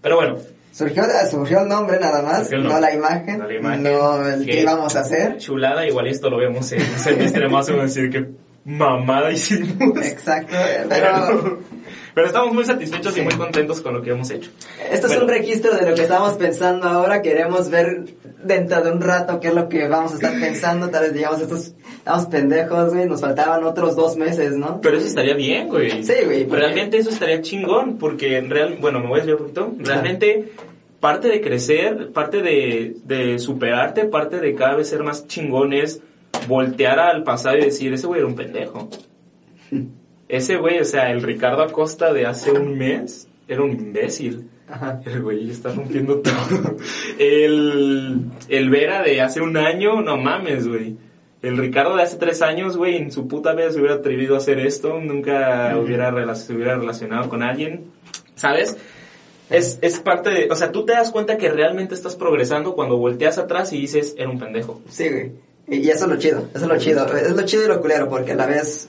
Pero 0.00 0.16
bueno, 0.16 0.38
Surgió, 0.72 1.04
surgió 1.30 1.60
el 1.62 1.68
nombre 1.68 2.00
nada 2.00 2.22
más, 2.22 2.50
no 2.50 2.58
nombre. 2.58 2.80
la 2.80 2.94
imagen, 2.94 3.38
No 3.38 3.46
la 3.46 3.54
imagen. 3.54 3.82
no 3.82 4.26
el 4.26 4.44
que 4.46 4.50
¿Qué? 4.52 4.60
íbamos 4.62 4.96
a 4.96 5.00
hacer. 5.00 5.36
chulada, 5.36 5.86
igual 5.86 6.06
esto 6.06 6.30
lo 6.30 6.38
vemos 6.38 6.72
en 6.72 6.80
un 6.80 6.98
semestre 6.98 7.48
más, 7.48 7.68
vamos 7.68 7.82
a 7.82 7.86
decir 7.86 8.10
que 8.10 8.26
mamada 8.64 9.30
hicimos. 9.32 10.04
Exacto, 10.04 10.56
pero 10.88 11.58
Pero, 12.14 12.26
estamos 12.26 12.52
muy 12.52 12.64
satisfechos 12.64 13.14
Sí. 13.14 13.20
y 13.20 13.24
muy 13.24 13.34
contentos 13.34 13.80
con 13.80 13.94
lo 13.94 14.02
que 14.02 14.10
hemos 14.10 14.30
hecho. 14.30 14.50
esto 14.90 15.06
es 15.06 15.12
Bueno. 15.14 15.24
un 15.24 15.28
registro 15.30 15.74
de 15.76 15.88
lo 15.88 15.94
que 15.94 16.02
estamos 16.02 16.34
pensando 16.34 16.86
ahora. 16.88 17.22
Queremos 17.22 17.70
ver 17.70 18.04
dentro 18.44 18.82
de 18.82 18.90
un 18.92 19.00
rato 19.00 19.40
qué 19.40 19.48
es 19.48 19.54
lo 19.54 19.68
que 19.68 19.88
vamos 19.88 20.12
a 20.12 20.14
estar 20.16 20.38
pensando. 20.40 20.88
Tal 20.90 21.04
vez 21.04 21.14
digamos, 21.14 21.40
estos, 21.40 21.72
estamos 21.96 22.26
pendejos, 22.26 22.92
güey, 22.92 23.06
nos 23.06 23.20
faltaban 23.20 23.64
otros 23.64 23.96
dos 23.96 24.16
meses, 24.16 24.56
¿no? 24.56 24.80
Pero 24.80 24.98
eso 24.98 25.06
estaría 25.06 25.34
bien, 25.34 25.68
güey. 25.68 26.02
Sí, 26.04 26.12
güey, 26.24 26.44
Realmente 26.46 26.98
eso 26.98 27.10
estaría 27.10 27.40
chingón, 27.40 27.98
porque 27.98 28.36
en 28.38 28.50
real, 28.50 28.76
bueno, 28.80 29.00
me 29.00 29.06
voy 29.08 29.20
a 29.20 29.24
desviar 29.24 29.36
un 29.38 29.42
poquito. 29.52 29.72
Realmente, 29.78 30.52
parte 31.00 31.28
de 31.28 31.40
crecer, 31.40 32.10
parte 32.12 32.42
de, 32.42 32.96
de 33.04 33.38
superarte, 33.38 34.04
parte 34.04 34.38
de 34.38 34.54
cada 34.54 34.76
vez 34.76 34.88
ser 34.88 35.02
más 35.02 35.26
chingón 35.26 35.72
es 35.72 36.00
voltear 36.46 36.98
al 36.98 37.22
pasado 37.24 37.56
y 37.58 37.62
decir, 37.62 37.92
ese 37.92 38.06
güey 38.06 38.20
era 38.20 38.28
un 38.28 38.34
pendejo. 38.36 38.88
Ese 40.32 40.56
güey, 40.56 40.80
o 40.80 40.84
sea, 40.86 41.10
el 41.10 41.20
Ricardo 41.20 41.62
Acosta 41.62 42.10
de 42.10 42.24
hace 42.24 42.52
un 42.52 42.78
mes 42.78 43.28
era 43.46 43.60
un 43.62 43.72
imbécil. 43.72 44.48
Ajá. 44.66 45.02
El 45.04 45.20
güey 45.20 45.50
está 45.50 45.74
rompiendo 45.74 46.20
todo. 46.20 46.78
El, 47.18 48.30
el 48.48 48.70
Vera 48.70 49.02
de 49.02 49.20
hace 49.20 49.42
un 49.42 49.58
año, 49.58 50.00
no 50.00 50.16
mames, 50.16 50.66
güey. 50.66 50.96
El 51.42 51.58
Ricardo 51.58 51.96
de 51.96 52.04
hace 52.04 52.16
tres 52.16 52.40
años, 52.40 52.78
güey, 52.78 52.96
en 52.96 53.12
su 53.12 53.28
puta 53.28 53.52
vida 53.52 53.70
se 53.72 53.78
hubiera 53.80 53.96
atrevido 53.96 54.34
a 54.34 54.38
hacer 54.38 54.58
esto, 54.58 54.98
nunca 55.00 55.76
hubiera 55.76 56.34
se 56.34 56.54
hubiera 56.54 56.78
relacionado 56.78 57.28
con 57.28 57.42
alguien, 57.42 57.90
¿sabes? 58.34 58.78
Es, 59.50 59.78
es 59.82 60.00
parte 60.00 60.30
de, 60.30 60.48
o 60.50 60.54
sea, 60.54 60.72
tú 60.72 60.86
te 60.86 60.92
das 60.92 61.12
cuenta 61.12 61.36
que 61.36 61.50
realmente 61.50 61.94
estás 61.94 62.16
progresando 62.16 62.74
cuando 62.74 62.96
volteas 62.96 63.36
atrás 63.36 63.70
y 63.74 63.80
dices, 63.80 64.14
era 64.16 64.30
un 64.30 64.38
pendejo. 64.38 64.80
Sí, 64.88 65.10
güey. 65.10 65.32
Y 65.68 65.90
eso 65.90 66.06
es 66.06 66.10
lo 66.10 66.16
chido, 66.16 66.48
eso 66.54 66.64
es 66.64 66.70
lo 66.70 66.78
chido. 66.78 67.06
Es 67.14 67.36
lo 67.36 67.42
chido 67.42 67.66
y 67.66 67.68
lo 67.68 67.82
culero, 67.82 68.08
porque 68.08 68.32
a 68.32 68.36
la 68.36 68.46
vez 68.46 68.88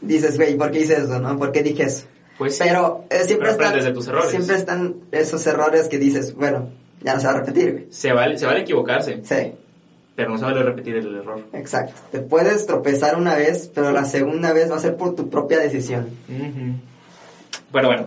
dices, 0.00 0.36
güey, 0.36 0.56
¿por 0.56 0.70
qué 0.70 0.80
hice 0.80 0.94
eso, 0.96 1.18
no? 1.18 1.38
¿Por 1.38 1.52
qué 1.52 1.62
dije 1.62 1.84
eso? 1.84 2.06
Pues 2.38 2.56
sí. 2.56 2.64
Pero 2.64 3.04
eh, 3.10 3.24
siempre, 3.24 3.50
Pero 3.56 3.64
están, 3.68 3.84
de 3.84 3.92
tus 3.92 4.06
errores. 4.08 4.30
siempre 4.30 4.56
están 4.56 4.94
esos 5.10 5.46
errores 5.46 5.88
que 5.88 5.98
dices, 5.98 6.34
bueno, 6.34 6.70
ya 7.02 7.14
no 7.14 7.20
se 7.20 7.26
va 7.26 7.32
a 7.32 7.36
repetir, 7.40 7.72
güey. 7.72 7.86
Se 7.90 8.12
vale, 8.12 8.38
se 8.38 8.46
vale 8.46 8.60
equivocarse, 8.60 9.20
Sí, 9.24 9.52
pero 10.14 10.30
no 10.30 10.38
se 10.38 10.44
vale 10.44 10.62
repetir 10.62 10.96
el 10.96 11.16
error. 11.16 11.40
exacto. 11.52 11.94
Te 12.12 12.20
puedes 12.20 12.66
tropezar 12.66 13.16
una 13.16 13.34
vez, 13.34 13.70
pero 13.74 13.90
la 13.92 14.04
segunda 14.04 14.52
vez 14.52 14.70
va 14.70 14.76
a 14.76 14.80
ser 14.80 14.96
por 14.96 15.14
tu 15.16 15.28
propia 15.28 15.58
decisión. 15.58 16.08
Ujú. 16.28 16.74
Bueno, 17.72 17.88
bueno, 17.88 18.06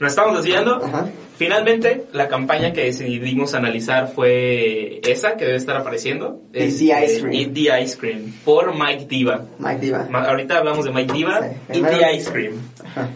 nos 0.00 0.12
estamos 0.12 0.36
desviando. 0.36 0.76
Ajá. 0.84 1.06
Finalmente, 1.36 2.06
la 2.12 2.28
campaña 2.28 2.72
que 2.72 2.84
decidimos 2.84 3.54
analizar 3.54 4.08
fue 4.08 5.00
esa 5.04 5.36
que 5.36 5.44
debe 5.44 5.56
estar 5.58 5.76
apareciendo. 5.76 6.40
Eat 6.54 6.68
Es, 6.68 6.78
the 6.78 6.92
eh, 6.92 7.04
Ice 7.04 7.20
Cream. 7.20 7.34
Eat 7.34 7.52
the 7.54 7.82
Ice 7.82 7.98
Cream, 7.98 8.32
por 8.44 8.74
Mike 8.74 9.06
Diva. 9.06 9.44
Mike 9.58 9.80
Diva. 9.80 10.06
Ma- 10.10 10.24
Ahorita 10.24 10.58
hablamos 10.58 10.84
de 10.86 10.92
Mike 10.92 11.12
Diva. 11.12 11.40
Sí, 11.70 11.80
Eat 11.80 11.90
the 11.90 12.16
Ice 12.16 12.30
Cream. 12.32 12.54
Ajá. 12.84 13.08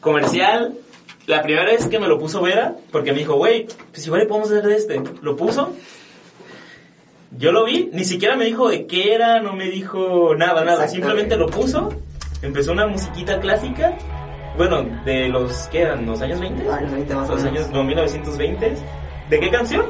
Comercial. 0.00 0.74
La 1.26 1.42
primera 1.42 1.64
vez 1.64 1.86
que 1.88 1.98
me 1.98 2.06
lo 2.06 2.20
puso 2.20 2.40
Vera, 2.40 2.76
porque 2.92 3.10
me 3.12 3.18
dijo, 3.18 3.34
güey, 3.34 3.66
pues 3.90 4.06
igual 4.06 4.20
le 4.20 4.26
podemos 4.28 4.48
hacer 4.50 4.62
de 4.64 4.76
este. 4.76 5.02
Lo 5.22 5.34
puso. 5.36 5.72
Yo 7.36 7.50
lo 7.50 7.64
vi, 7.64 7.90
ni 7.92 8.04
siquiera 8.04 8.36
me 8.36 8.44
dijo 8.44 8.68
de 8.68 8.86
qué 8.86 9.12
era, 9.12 9.40
no 9.42 9.52
me 9.54 9.68
dijo 9.68 10.36
nada, 10.36 10.64
nada. 10.64 10.86
Simplemente 10.86 11.36
lo 11.36 11.46
puso. 11.48 11.92
Empezó 12.42 12.70
una 12.72 12.86
musiquita 12.86 13.40
clásica. 13.40 13.98
Bueno, 14.56 14.86
de 15.04 15.28
los, 15.28 15.68
¿qué 15.68 15.80
eran? 15.80 16.06
¿Los 16.06 16.20
años 16.22 16.40
20? 16.40 16.68
Años 16.70 16.92
20 16.92 17.14
más 17.14 17.28
o 17.28 17.34
Los 17.34 17.44
años 17.44 17.70
no, 17.70 17.84
1920. 17.84 18.74
¿De 19.28 19.40
qué 19.40 19.50
canción? 19.50 19.84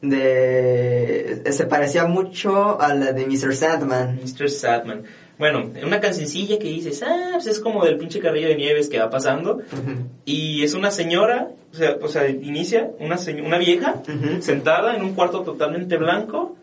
De... 0.00 1.42
Se 1.50 1.66
parecía 1.66 2.06
mucho 2.06 2.80
a 2.80 2.94
la 2.94 3.12
de 3.12 3.26
Mr. 3.26 3.54
Sandman. 3.54 4.20
Mr. 4.22 4.48
Sadman. 4.48 5.02
Bueno, 5.38 5.70
una 5.84 6.00
cancioncilla 6.00 6.58
que 6.58 6.68
dices, 6.68 7.02
ah, 7.02 7.30
pues 7.32 7.46
es 7.46 7.60
como 7.60 7.84
del 7.84 7.96
pinche 7.96 8.20
carrillo 8.20 8.48
de 8.48 8.56
nieves 8.56 8.88
que 8.88 8.98
va 8.98 9.08
pasando. 9.10 9.60
Y 10.24 10.62
es 10.62 10.74
una 10.74 10.90
señora, 10.90 11.48
o 11.72 11.74
sea, 11.74 11.96
o 12.00 12.08
sea 12.08 12.28
inicia 12.28 12.90
una, 13.00 13.16
una 13.44 13.58
vieja 13.58 14.02
Ujú. 14.02 14.42
sentada 14.42 14.94
en 14.94 15.02
un 15.02 15.14
cuarto 15.14 15.40
totalmente 15.42 15.96
blanco. 15.96 16.56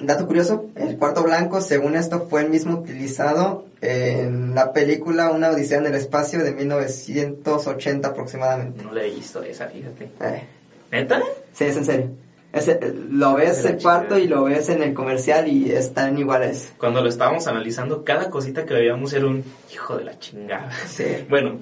Dato 0.00 0.26
curioso, 0.26 0.66
el 0.74 0.96
cuarto 0.96 1.22
blanco, 1.22 1.60
según 1.60 1.94
esto, 1.94 2.26
fue 2.28 2.42
el 2.42 2.50
mismo 2.50 2.78
utilizado 2.80 3.66
en 3.80 4.52
la 4.54 4.72
película 4.72 5.30
Una 5.30 5.50
Odisea 5.50 5.78
en 5.78 5.86
el 5.86 5.94
Espacio 5.94 6.42
de 6.42 6.52
1980 6.52 8.08
aproximadamente. 8.08 8.82
No 8.82 8.92
la 8.92 9.04
he 9.04 9.10
visto 9.10 9.42
esa, 9.42 9.68
fíjate. 9.68 10.10
Eh, 10.20 10.42
¿Neta? 10.90 11.22
sí, 11.52 11.64
es 11.64 11.76
en 11.76 11.84
serio. 11.84 12.10
Ese, 12.52 12.78
lo 13.10 13.34
ves 13.34 13.64
el 13.64 13.80
cuarto 13.82 14.16
y 14.18 14.28
lo 14.28 14.44
ves 14.44 14.68
en 14.68 14.82
el 14.82 14.94
comercial 14.94 15.48
y 15.48 15.70
están 15.72 16.16
iguales. 16.18 16.72
Cuando 16.78 17.00
lo 17.02 17.08
estábamos 17.08 17.46
analizando, 17.48 18.04
cada 18.04 18.30
cosita 18.30 18.64
que 18.64 18.74
veíamos 18.74 19.12
era 19.12 19.26
un 19.26 19.42
hijo 19.72 19.96
de 19.96 20.04
la 20.04 20.18
chingada. 20.18 20.70
Sí. 20.88 21.04
Bueno, 21.28 21.58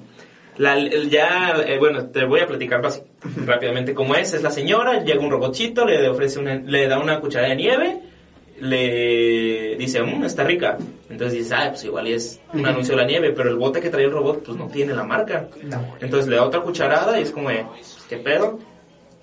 la, 0.57 0.77
ya, 1.09 1.53
eh, 1.65 1.79
bueno, 1.79 2.07
te 2.07 2.25
voy 2.25 2.41
a 2.41 2.47
platicar 2.47 2.81
basi- 2.83 3.01
rápidamente 3.45 3.95
cómo 3.95 4.13
es. 4.15 4.33
Es 4.35 4.43
la 4.43 4.51
señora, 4.51 5.03
llega 5.03 5.19
un 5.19 5.31
robotcito, 5.31 5.83
le 5.85 6.07
ofrece 6.09 6.39
una, 6.39 6.55
le 6.55 6.87
da 6.87 6.99
una 6.99 7.19
cucharada 7.19 7.49
de 7.49 7.55
nieve, 7.55 7.99
le 8.59 9.75
dice, 9.77 10.01
mmm, 10.01 10.23
está 10.23 10.43
rica. 10.43 10.77
Entonces 11.09 11.37
dices, 11.39 11.51
ah, 11.53 11.67
pues 11.69 11.83
igual 11.85 12.07
es 12.07 12.41
un 12.53 12.65
anuncio 12.65 12.95
de 12.95 13.01
la 13.01 13.07
nieve, 13.07 13.31
pero 13.31 13.49
el 13.49 13.55
bote 13.55 13.79
que 13.79 13.89
trae 13.89 14.05
el 14.05 14.11
robot, 14.11 14.43
pues 14.43 14.57
no 14.57 14.67
tiene 14.67 14.93
la 14.93 15.03
marca. 15.03 15.47
No. 15.63 15.95
Entonces 15.99 16.29
le 16.29 16.35
da 16.37 16.43
otra 16.45 16.61
cucharada 16.61 17.19
y 17.19 17.23
es 17.23 17.31
como, 17.31 17.49
de, 17.49 17.65
pues, 17.65 17.97
¿qué 18.09 18.17
pedo? 18.17 18.59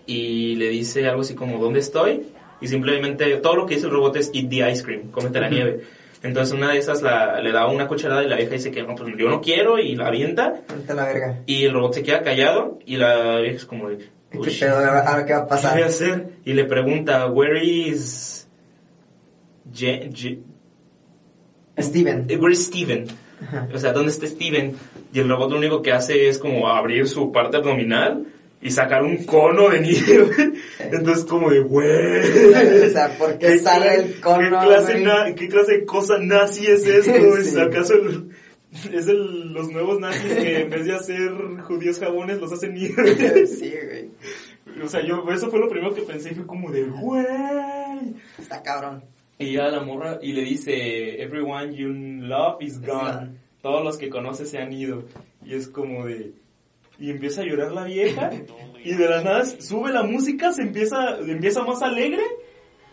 Y 0.06 0.56
le 0.56 0.68
dice 0.68 1.06
algo 1.08 1.22
así 1.22 1.34
como, 1.34 1.58
¿dónde 1.58 1.80
estoy? 1.80 2.22
Y 2.60 2.68
simplemente 2.68 3.36
todo 3.36 3.56
lo 3.56 3.66
que 3.66 3.74
dice 3.76 3.86
el 3.86 3.92
robot 3.92 4.16
es, 4.16 4.30
eat 4.34 4.48
the 4.50 4.70
ice 4.70 4.82
cream, 4.84 5.10
cómete 5.10 5.40
la 5.40 5.46
Ujú. 5.46 5.54
nieve. 5.54 5.80
Entonces 6.22 6.54
una 6.54 6.72
de 6.72 6.78
esas 6.78 7.00
la, 7.00 7.40
le 7.40 7.50
da 7.50 7.66
una 7.66 7.86
cucharada 7.88 8.22
y 8.22 8.28
la 8.28 8.36
vieja 8.36 8.52
dice 8.52 8.70
que 8.70 8.82
no, 8.82 8.94
pues 8.94 9.10
yo 9.16 9.28
no 9.30 9.40
quiero 9.40 9.78
y 9.78 9.96
la 9.96 10.08
avienta. 10.08 10.60
La 10.86 11.04
verga. 11.06 11.38
Y 11.46 11.64
el 11.64 11.72
robot 11.72 11.94
se 11.94 12.02
queda 12.02 12.22
callado 12.22 12.78
y 12.84 12.96
la 12.96 13.38
vieja 13.40 13.56
es 13.56 13.64
como 13.64 13.88
de, 13.88 13.96
¿Qué 14.30 14.38
"Uy, 14.38 14.44
pedo? 14.60 14.78
Qué 14.78 14.84
va 14.86 15.16
a 15.16 15.24
¿qué 15.24 15.32
voy 15.32 15.42
a 15.42 15.46
pasar. 15.46 15.82
hacer? 15.82 16.28
Y 16.44 16.52
le 16.52 16.64
pregunta, 16.66 17.26
where 17.26 17.64
is... 17.64 18.46
Je- 19.72 20.10
Je- 20.12 20.38
Steven. 21.78 22.26
eh, 22.28 22.36
where 22.36 22.52
is 22.52 22.64
Steven? 22.66 23.06
Ajá. 23.42 23.68
O 23.74 23.78
sea, 23.78 23.92
¿dónde 23.92 24.10
está 24.10 24.26
Steven? 24.26 24.74
Y 25.12 25.20
el 25.20 25.28
robot 25.28 25.50
lo 25.52 25.58
único 25.58 25.82
que 25.82 25.92
hace 25.92 26.28
es 26.28 26.38
como 26.38 26.68
abrir 26.68 27.08
su 27.08 27.32
parte 27.32 27.56
abdominal 27.56 28.26
y 28.60 28.70
sacar 28.70 29.02
un 29.02 29.24
cono 29.24 29.70
de 29.70 29.80
nieve. 29.80 30.52
Entonces 30.78 31.24
como 31.24 31.48
de, 31.50 31.60
güey. 31.60 32.18
O 32.86 32.90
sea, 32.90 33.16
¿por 33.16 33.38
qué 33.38 33.58
sale 33.58 33.94
el 33.94 34.20
cono, 34.20 34.60
¿qué 34.60 34.66
clase, 34.66 35.00
na- 35.00 35.34
¿Qué 35.34 35.48
clase 35.48 35.72
de 35.78 35.84
cosa 35.86 36.18
nazi 36.18 36.66
es 36.66 36.86
esto? 36.86 37.10
¿Es 37.38 37.50
Sí. 37.54 37.58
acaso 37.60 37.94
el- 37.94 38.28
es 38.92 39.08
el- 39.08 39.52
los 39.52 39.70
nuevos 39.70 39.98
nazis 40.00 40.32
que 40.34 40.60
en 40.60 40.70
vez 40.70 40.84
de 40.84 40.92
hacer 40.94 41.30
judíos 41.62 41.98
jabones 41.98 42.38
los 42.40 42.52
hacen 42.52 42.74
nieve? 42.74 43.46
Sí, 43.46 43.72
güey. 43.84 44.10
O 44.84 44.88
sea, 44.88 45.00
yo, 45.04 45.24
eso 45.32 45.50
fue 45.50 45.58
lo 45.58 45.68
primero 45.68 45.94
que 45.94 46.02
pensé 46.02 46.34
fue 46.34 46.46
como 46.46 46.70
de, 46.70 46.84
güey. 46.84 47.24
Está 48.38 48.62
cabrón. 48.62 49.02
Y 49.40 49.52
llega 49.52 49.70
la 49.70 49.80
morra 49.80 50.18
y 50.20 50.32
le 50.32 50.42
dice, 50.42 51.22
everyone 51.22 51.74
you 51.74 51.88
love 51.88 52.60
is 52.60 52.80
gone. 52.80 53.38
Todos 53.62 53.82
los 53.82 53.96
que 53.96 54.10
conoces 54.10 54.50
se 54.50 54.58
han 54.58 54.72
ido. 54.72 55.04
Y 55.44 55.54
es 55.54 55.66
como 55.66 56.06
de... 56.06 56.32
Y 56.98 57.10
empieza 57.10 57.40
a 57.40 57.44
llorar 57.44 57.72
la 57.72 57.84
vieja 57.84 58.30
y 58.84 58.92
de 58.92 59.08
la 59.08 59.22
nada 59.22 59.44
sube 59.46 59.90
la 59.92 60.02
música, 60.02 60.52
se 60.52 60.60
empieza, 60.62 61.18
empieza 61.18 61.64
más 61.64 61.80
alegre 61.80 62.22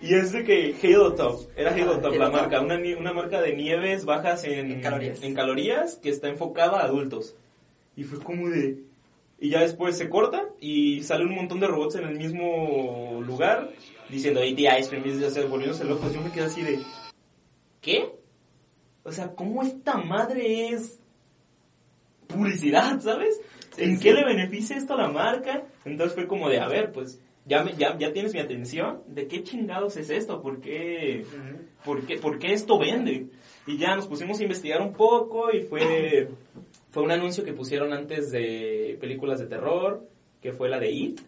y 0.02 0.14
es 0.14 0.32
de 0.32 0.44
que 0.44 0.76
Halo 0.82 1.14
Top, 1.16 1.50
era 1.56 1.72
Halo 1.72 1.94
Ajá, 1.94 2.02
Top 2.02 2.14
Halo 2.14 2.24
la 2.24 2.30
marca, 2.30 2.62
una, 2.62 2.80
una 2.98 3.14
marca 3.14 3.42
de 3.42 3.56
nieves 3.56 4.06
bajas 4.06 4.44
en, 4.44 4.72
En 4.72 4.82
calorías. 4.82 5.24
en 5.24 5.34
calorías 5.34 5.96
que 5.96 6.10
está 6.10 6.30
enfocada 6.30 6.80
a 6.80 6.86
adultos. 6.86 7.36
Y 7.96 8.04
fue 8.04 8.20
como 8.20 8.50
de... 8.50 8.84
Y 9.40 9.50
ya 9.50 9.62
después 9.62 9.98
se 9.98 10.10
corta 10.10 10.46
y 10.60 11.04
sale 11.04 11.26
un 11.26 11.36
montón 11.36 11.60
de 11.60 11.68
robots 11.68 11.96
en 11.96 12.06
el 12.06 12.18
mismo 12.18 13.22
lugar 13.26 13.70
diciendo 14.10 14.40
AT 14.42 14.60
Ice 14.80 14.90
Cream 14.90 15.06
y 15.08 15.30
se 15.30 15.46
volviéndose 15.46 15.84
locos. 15.86 16.14
Yo 16.14 16.22
me 16.22 16.32
quedé 16.32 16.46
así 16.46 16.62
de... 16.62 16.80
¿Qué? 17.82 18.10
O 19.04 19.12
sea, 19.12 19.34
¿cómo 19.34 19.64
esta 19.64 19.98
madre 19.98 20.70
es 20.70 21.00
publicidad, 22.28 23.00
¿sabes? 23.00 23.40
¿En 23.78 23.98
sí. 23.98 24.04
qué 24.04 24.14
le 24.14 24.26
beneficia 24.26 24.76
esto 24.76 24.94
a 24.96 24.98
la 25.04 25.08
marca? 25.10 25.64
Entonces 25.86 26.14
fue 26.16 26.28
como 26.28 26.50
de, 26.50 26.60
a 26.60 26.68
ver, 26.68 26.92
pues 26.92 27.22
ya, 27.46 27.64
me- 27.64 27.74
ya, 27.76 27.98
ya 27.98 28.12
tienes 28.12 28.34
mi 28.34 28.40
atención. 28.40 29.02
¿De 29.08 29.28
qué 29.28 29.44
chingados 29.44 29.96
es 29.98 30.10
esto? 30.10 30.42
¿Por 30.42 30.60
qué, 30.60 31.26
por 31.86 32.06
qué, 32.06 32.18
por 32.18 32.40
qué 32.40 32.54
esto 32.54 32.78
vende? 32.78 33.28
Y 33.66 33.78
ya 33.78 33.96
nos 33.96 34.08
pusimos 34.08 34.40
a 34.40 34.44
investigar 34.44 34.82
un 34.82 34.94
poco 34.94 35.52
y 35.52 35.62
fue, 35.62 36.30
fue 36.90 37.04
un 37.04 37.12
anuncio 37.12 37.44
que 37.44 37.54
pusieron 37.54 37.94
antes 37.94 38.32
de 38.32 38.98
películas 39.00 39.40
de 39.40 39.48
terror, 39.48 40.08
que 40.42 40.52
fue 40.54 40.70
la 40.70 40.80
de 40.80 40.92
It. 40.92 41.22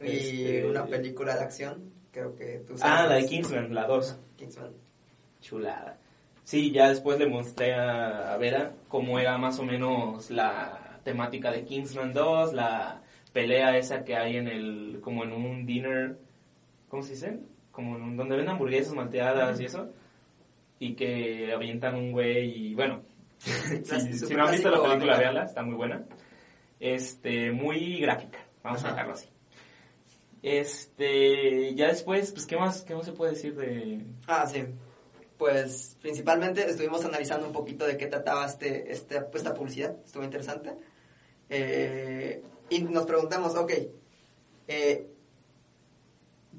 Y 0.00 0.06
Este- 0.06 0.66
una 0.66 0.84
película 0.86 1.34
de 1.36 1.40
acción, 1.42 1.92
creo 2.10 2.34
que 2.34 2.62
tú 2.66 2.74
Ah, 2.74 2.78
sabes. 2.78 3.10
la 3.10 3.16
de 3.16 3.26
Kingsman, 3.26 3.74
la 3.74 3.86
2. 3.86 4.18
Kingsman. 4.36 4.72
Chulada. 5.40 5.98
Sí, 6.42 6.72
ya 6.72 6.88
después 6.90 7.18
le 7.18 7.26
mostré 7.26 7.74
a 7.74 8.36
Vera 8.38 8.72
cómo 8.88 9.18
era 9.18 9.38
más 9.38 9.58
o 9.58 9.62
menos 9.64 10.30
la 10.30 11.00
temática 11.04 11.50
de 11.50 11.64
Kingsman 11.64 12.12
2, 12.12 12.52
la 12.54 13.02
pelea 13.32 13.76
esa 13.76 14.04
que 14.04 14.16
hay 14.16 14.36
en 14.36 14.48
el, 14.48 15.00
como 15.02 15.24
en 15.24 15.32
un 15.32 15.64
dinner, 15.66 16.18
¿cómo 16.88 17.02
se 17.02 17.10
dice? 17.12 17.40
Como 17.70 17.96
en 17.96 18.02
un- 18.02 18.16
donde 18.16 18.36
venden 18.36 18.52
hamburguesas 18.52 18.94
malteadas 18.94 19.58
y 19.60 19.64
eso, 19.66 19.90
y 20.78 20.94
que 20.94 21.52
avientan 21.52 21.94
un 21.94 22.12
güey 22.12 22.68
y 22.70 22.74
bueno, 22.74 23.02
si, 23.38 24.34
no 24.34 24.44
han 24.44 24.52
visto 24.52 24.70
la 24.70 24.82
película, 24.82 25.18
véanla, 25.18 25.44
está 25.44 25.62
muy 25.62 25.74
buena. 25.76 26.04
Este, 26.80 27.52
muy 27.52 28.00
gráfica, 28.00 28.38
vamos 28.62 28.84
a 28.84 28.88
dejarlo 28.90 29.14
así. 29.14 29.28
Este, 30.46 31.74
ya 31.74 31.88
después, 31.88 32.30
pues, 32.32 32.44
¿qué 32.44 32.58
más, 32.58 32.82
qué 32.82 32.94
más 32.94 33.06
se 33.06 33.12
puede 33.12 33.32
decir 33.32 33.56
de, 33.56 34.04
Ah, 34.26 34.46
sí. 34.46 34.62
Pues 35.38 35.96
principalmente 36.02 36.68
estuvimos 36.68 37.02
analizando 37.02 37.46
un 37.46 37.52
poquito 37.54 37.86
de 37.86 37.96
qué 37.96 38.08
trataba 38.08 38.44
este, 38.44 38.92
este, 38.92 39.22
pues, 39.22 39.42
esta 39.42 39.54
publicidad. 39.54 39.96
Estuvo 40.04 40.22
interesante. 40.22 40.76
Eh, 41.48 42.42
y 42.68 42.82
nos 42.82 43.06
preguntamos, 43.06 43.54
ok, 43.54 43.72
eh, 44.68 45.10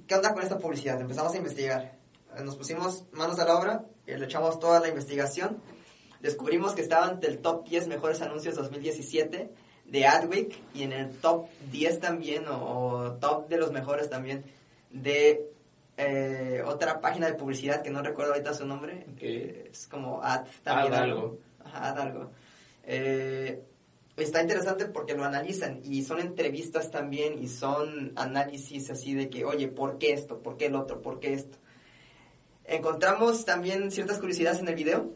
¿qué 0.07 0.15
onda 0.15 0.33
con 0.33 0.41
esta 0.41 0.57
publicidad? 0.57 0.99
Empezamos 0.99 1.35
a 1.35 1.37
investigar. 1.37 1.99
Eh, 2.35 2.43
Nos 2.43 2.55
pusimos 2.55 3.05
manos 3.11 3.37
a 3.37 3.45
la 3.45 3.55
obra 3.55 3.85
y 4.07 4.15
le 4.15 4.25
echamos 4.25 4.59
toda 4.59 4.79
la 4.79 4.87
investigación. 4.87 5.61
Descubrimos 6.21 6.73
que 6.73 6.81
estaban 6.81 7.11
entre 7.11 7.29
el 7.29 7.37
top 7.37 7.69
10 7.69 7.87
mejores 7.87 8.19
anuncios 8.23 8.55
2017 8.55 9.51
de 9.85 10.05
Adweek 10.05 10.55
y 10.73 10.83
en 10.83 10.91
el 10.91 11.11
top 11.17 11.47
10 11.71 11.99
también, 11.99 12.47
o, 12.47 12.57
o 12.57 13.11
top 13.13 13.47
de 13.47 13.57
los 13.57 13.71
mejores 13.71 14.09
también, 14.09 14.43
de 14.89 15.49
eh, 15.97 16.61
otra 16.65 16.99
página 16.99 17.27
de 17.27 17.35
publicidad 17.35 17.81
que 17.81 17.89
no 17.89 18.01
recuerdo 18.01 18.33
ahorita 18.33 18.53
su 18.53 18.65
nombre, 18.65 19.05
que 19.17 19.69
es 19.71 19.87
como 19.87 20.21
Ad 20.21 20.45
también. 20.63 20.93
Ad 20.93 21.03
algo. 21.03 21.37
Ajá, 21.63 21.89
Ad 21.89 21.99
algo. 21.99 22.31
Eh, 22.83 23.63
está 24.17 24.41
interesante 24.41 24.85
porque 24.85 25.15
lo 25.15 25.23
analizan 25.23 25.79
y 25.83 26.03
son 26.03 26.19
entrevistas 26.19 26.91
también 26.91 27.41
y 27.41 27.47
son 27.47 28.11
análisis 28.15 28.89
así 28.89 29.13
de 29.13 29.29
que, 29.29 29.45
oye, 29.45 29.67
¿por 29.69 29.97
qué 29.97 30.11
esto? 30.11 30.39
¿Por 30.39 30.57
qué 30.57 30.65
el 30.65 30.75
otro? 30.75 31.01
¿Por 31.01 31.19
qué 31.19 31.33
esto? 31.33 31.57
Encontramos 32.65 33.45
también 33.45 33.91
ciertas 33.91 34.19
curiosidades 34.19 34.59
en 34.59 34.67
el 34.67 34.75
video. 34.75 35.13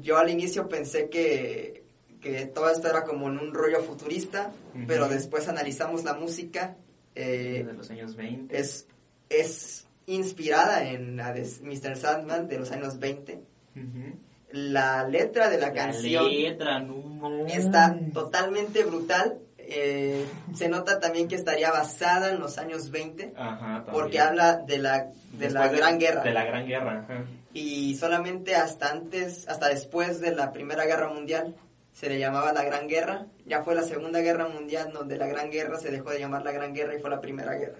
Yo 0.00 0.18
al 0.18 0.30
inicio 0.30 0.68
pensé 0.68 1.10
que, 1.10 1.84
que 2.30 2.46
todo 2.46 2.70
esto 2.70 2.88
era 2.88 3.04
como 3.04 3.28
en 3.28 3.38
un 3.38 3.52
rollo 3.54 3.80
futurista, 3.82 4.50
Ujú. 4.74 4.84
pero 4.86 5.08
después 5.08 5.48
analizamos 5.48 6.04
la 6.04 6.14
música. 6.14 6.76
eh, 7.14 7.64
de 7.66 7.72
los 7.72 7.90
años 7.90 8.14
20. 8.16 8.58
es, 8.58 8.86
es 9.30 9.86
inspirada 10.06 10.84
en 10.88 11.16
la 11.16 11.32
de 11.32 11.42
Mr. 11.62 11.96
Sandman 11.96 12.46
de 12.48 12.58
los 12.58 12.70
años 12.72 12.98
20. 12.98 13.40
Ujú. 13.74 14.18
La 14.52 15.06
letra 15.08 15.48
de 15.50 15.58
la, 15.58 15.72
canción 15.72 16.28
letra, 16.30 16.78
no. 16.80 17.46
está 17.46 17.96
totalmente 18.12 18.84
brutal. 18.84 19.38
eh, 19.58 20.24
se 20.54 20.68
nota 20.68 21.00
también 21.00 21.26
que 21.26 21.34
estaría 21.34 21.70
basada 21.72 22.30
en 22.30 22.38
los 22.38 22.56
años 22.58 22.90
20 22.92 23.32
Ajá, 23.36 23.84
porque 23.90 24.20
habla 24.20 24.58
de 24.58 24.78
la, 24.78 25.10
de 25.32 25.50
la 25.50 25.62
Después 25.62 25.80
Gran 25.80 25.98
Guerra. 25.98 26.22
De 26.22 26.32
la 26.32 26.44
Gran 26.44 26.66
Guerra, 26.66 27.00
ajá. 27.00 27.24
Y 27.52 27.96
solamente 27.96 28.54
hasta 28.54 28.90
antes, 28.92 29.48
hasta 29.48 29.68
después 29.68 30.20
de 30.20 30.34
la 30.36 30.52
Primera 30.52 30.84
Guerra 30.84 31.08
Mundial, 31.12 31.56
se 31.96 32.10
le 32.10 32.18
llamaba 32.18 32.52
la 32.52 32.62
Gran 32.62 32.88
Guerra. 32.88 33.26
Ya 33.46 33.62
fue 33.62 33.74
la 33.74 33.82
Segunda 33.82 34.20
Guerra 34.20 34.48
Mundial 34.48 34.92
donde 34.92 35.16
la 35.16 35.26
Gran 35.26 35.50
Guerra 35.50 35.78
se 35.78 35.90
dejó 35.90 36.10
de 36.10 36.18
llamar 36.18 36.42
la 36.42 36.52
Gran 36.52 36.74
Guerra 36.74 36.94
y 36.94 36.98
fue 36.98 37.08
la 37.08 37.22
Primera 37.22 37.54
Guerra. 37.54 37.78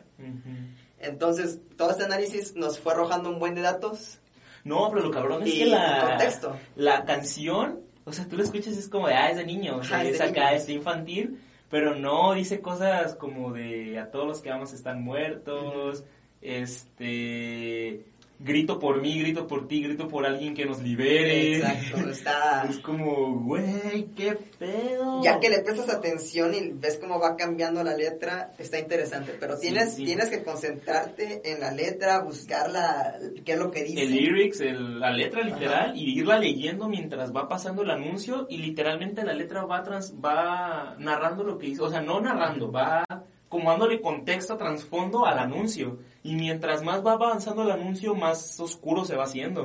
Entonces, 0.98 1.61
todo 1.76 1.90
este 1.90 2.05
análisis 2.05 2.57
nos 2.57 2.79
fue 2.79 2.94
arrojando 2.94 3.29
un 3.29 3.38
buen 3.38 3.55
de 3.55 3.61
datos 3.61 4.18
No, 4.64 4.88
pero 4.88 5.02
lo 5.02 5.11
cabrón 5.11 5.42
es 5.42 5.48
y 5.48 5.59
que 5.59 5.66
la, 5.66 6.09
contexto. 6.09 6.57
la 6.76 7.05
canción, 7.05 7.81
o 8.07 8.12
sea, 8.14 8.26
tú 8.26 8.38
la 8.38 8.44
escuchas 8.44 8.74
y 8.74 8.79
es 8.79 8.88
como 8.88 9.07
de, 9.07 9.12
ah, 9.12 9.31
es 9.31 9.37
de 9.37 9.44
niño, 9.44 9.76
o 9.76 9.85
sea, 9.85 9.98
Ajá, 9.98 10.09
es 10.09 10.18
de 10.18 10.24
acá, 10.24 10.48
niños. 10.48 10.62
es 10.62 10.68
infantil, 10.70 11.38
pero 11.68 11.94
no, 11.94 12.33
dice 12.33 12.62
cosas 12.62 13.16
como 13.16 13.52
de, 13.52 13.98
a 13.98 14.11
todos 14.11 14.26
los 14.26 14.40
que 14.40 14.50
amas 14.50 14.72
están 14.72 15.02
muertos, 15.02 16.05
este, 16.40 18.07
grito 18.38 18.79
por 18.79 19.01
mí, 19.01 19.18
grito 19.20 19.46
por 19.46 19.66
ti, 19.66 19.83
grito 19.83 20.09
por 20.09 20.27
alguien 20.27 20.55
que 20.55 20.66
nos 20.66 20.83
libere. 20.83 21.57
Exacto, 21.57 22.09
está... 22.11 22.66
Es 22.70 22.79
como, 22.81 23.40
güey, 23.40 24.09
qué 24.14 24.37
pedo. 24.59 25.22
Ya 25.22 25.38
que 25.40 25.49
le 25.49 25.61
prestas 25.61 25.88
atención 25.88 26.55
y 26.55 26.70
ves 26.72 26.99
cómo 27.01 27.18
va 27.18 27.37
cambiando 27.37 27.83
la 27.83 27.96
letra, 27.96 28.53
está 28.59 28.79
interesante. 28.79 29.35
Pero 29.38 29.59
tienes, 29.59 29.94
sí. 29.94 30.05
tienes 30.05 30.29
que 30.29 30.42
concentrarte 30.42 31.40
en 31.51 31.61
la 31.61 31.70
letra, 31.72 32.20
buscar 32.22 32.70
la, 32.70 33.14
qué 33.44 33.53
es 33.53 33.59
lo 33.59 33.70
que 33.70 33.85
dice. 33.85 34.03
el 34.03 34.11
lyrics, 34.12 34.61
el- 34.61 35.01
la 35.01 35.11
letra 35.11 35.42
literal, 35.42 35.96
y 35.96 36.18
irla 36.18 36.38
leyendo 36.38 36.88
mientras 36.88 37.35
va 37.35 37.49
pasando 37.49 37.83
el 37.83 37.90
anuncio, 37.90 38.46
y 38.51 38.59
literalmente 38.59 39.25
la 39.25 39.33
letra 39.35 39.64
va, 39.64 39.83
trans, 39.83 40.14
va 40.22 40.96
narrando 40.99 41.44
lo 41.44 41.59
que 41.59 41.68
hizo, 41.68 41.85
o 41.85 41.90
sea, 41.90 42.01
no 42.01 42.20
narrando, 42.20 42.70
va 42.70 43.05
como 43.49 43.70
dándole 43.70 44.01
contexto, 44.01 44.57
trasfondo 44.57 45.25
al 45.25 45.38
anuncio. 45.38 45.99
Y 46.26 46.34
mientras 46.34 46.82
más 46.82 47.04
va 47.04 47.12
avanzando 47.12 47.62
el 47.62 47.70
anuncio, 47.70 48.14
más 48.14 48.58
oscuro 48.60 49.04
se 49.04 49.16
va 49.16 49.24
haciendo. 49.24 49.64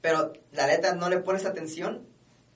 Pero 0.00 0.32
la 0.52 0.66
letra 0.66 0.94
no 0.94 1.08
le 1.08 1.18
pones 1.18 1.44
atención 1.46 2.02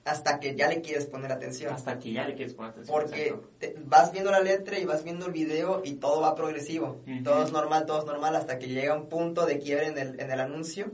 hasta 0.03 0.39
que 0.39 0.55
ya 0.55 0.67
le 0.67 0.81
quieres 0.81 1.05
poner 1.05 1.31
atención. 1.31 1.73
Hasta 1.73 1.97
que 1.99 2.11
ya 2.11 2.27
le 2.27 2.35
quieres 2.35 2.53
poner 2.53 2.71
atención. 2.71 2.95
Porque 3.01 3.35
te- 3.59 3.75
vas 3.85 4.11
viendo 4.11 4.31
la 4.31 4.39
letra 4.39 4.77
y 4.79 4.85
vas 4.85 5.03
viendo 5.03 5.25
el 5.27 5.31
video 5.31 5.81
y 5.83 5.93
todo 5.95 6.21
va 6.21 6.35
progresivo. 6.35 7.01
Todo 7.23 7.43
es 7.43 7.51
normal, 7.51 7.85
todo 7.85 7.99
es 7.99 8.05
normal 8.05 8.35
hasta 8.35 8.59
que 8.59 8.67
llega 8.67 8.95
un 8.95 9.07
punto 9.09 9.45
de 9.45 9.59
quiebre 9.59 9.87
en 9.87 9.97
el, 9.97 10.19
en 10.19 10.31
el 10.31 10.39
anuncio, 10.39 10.91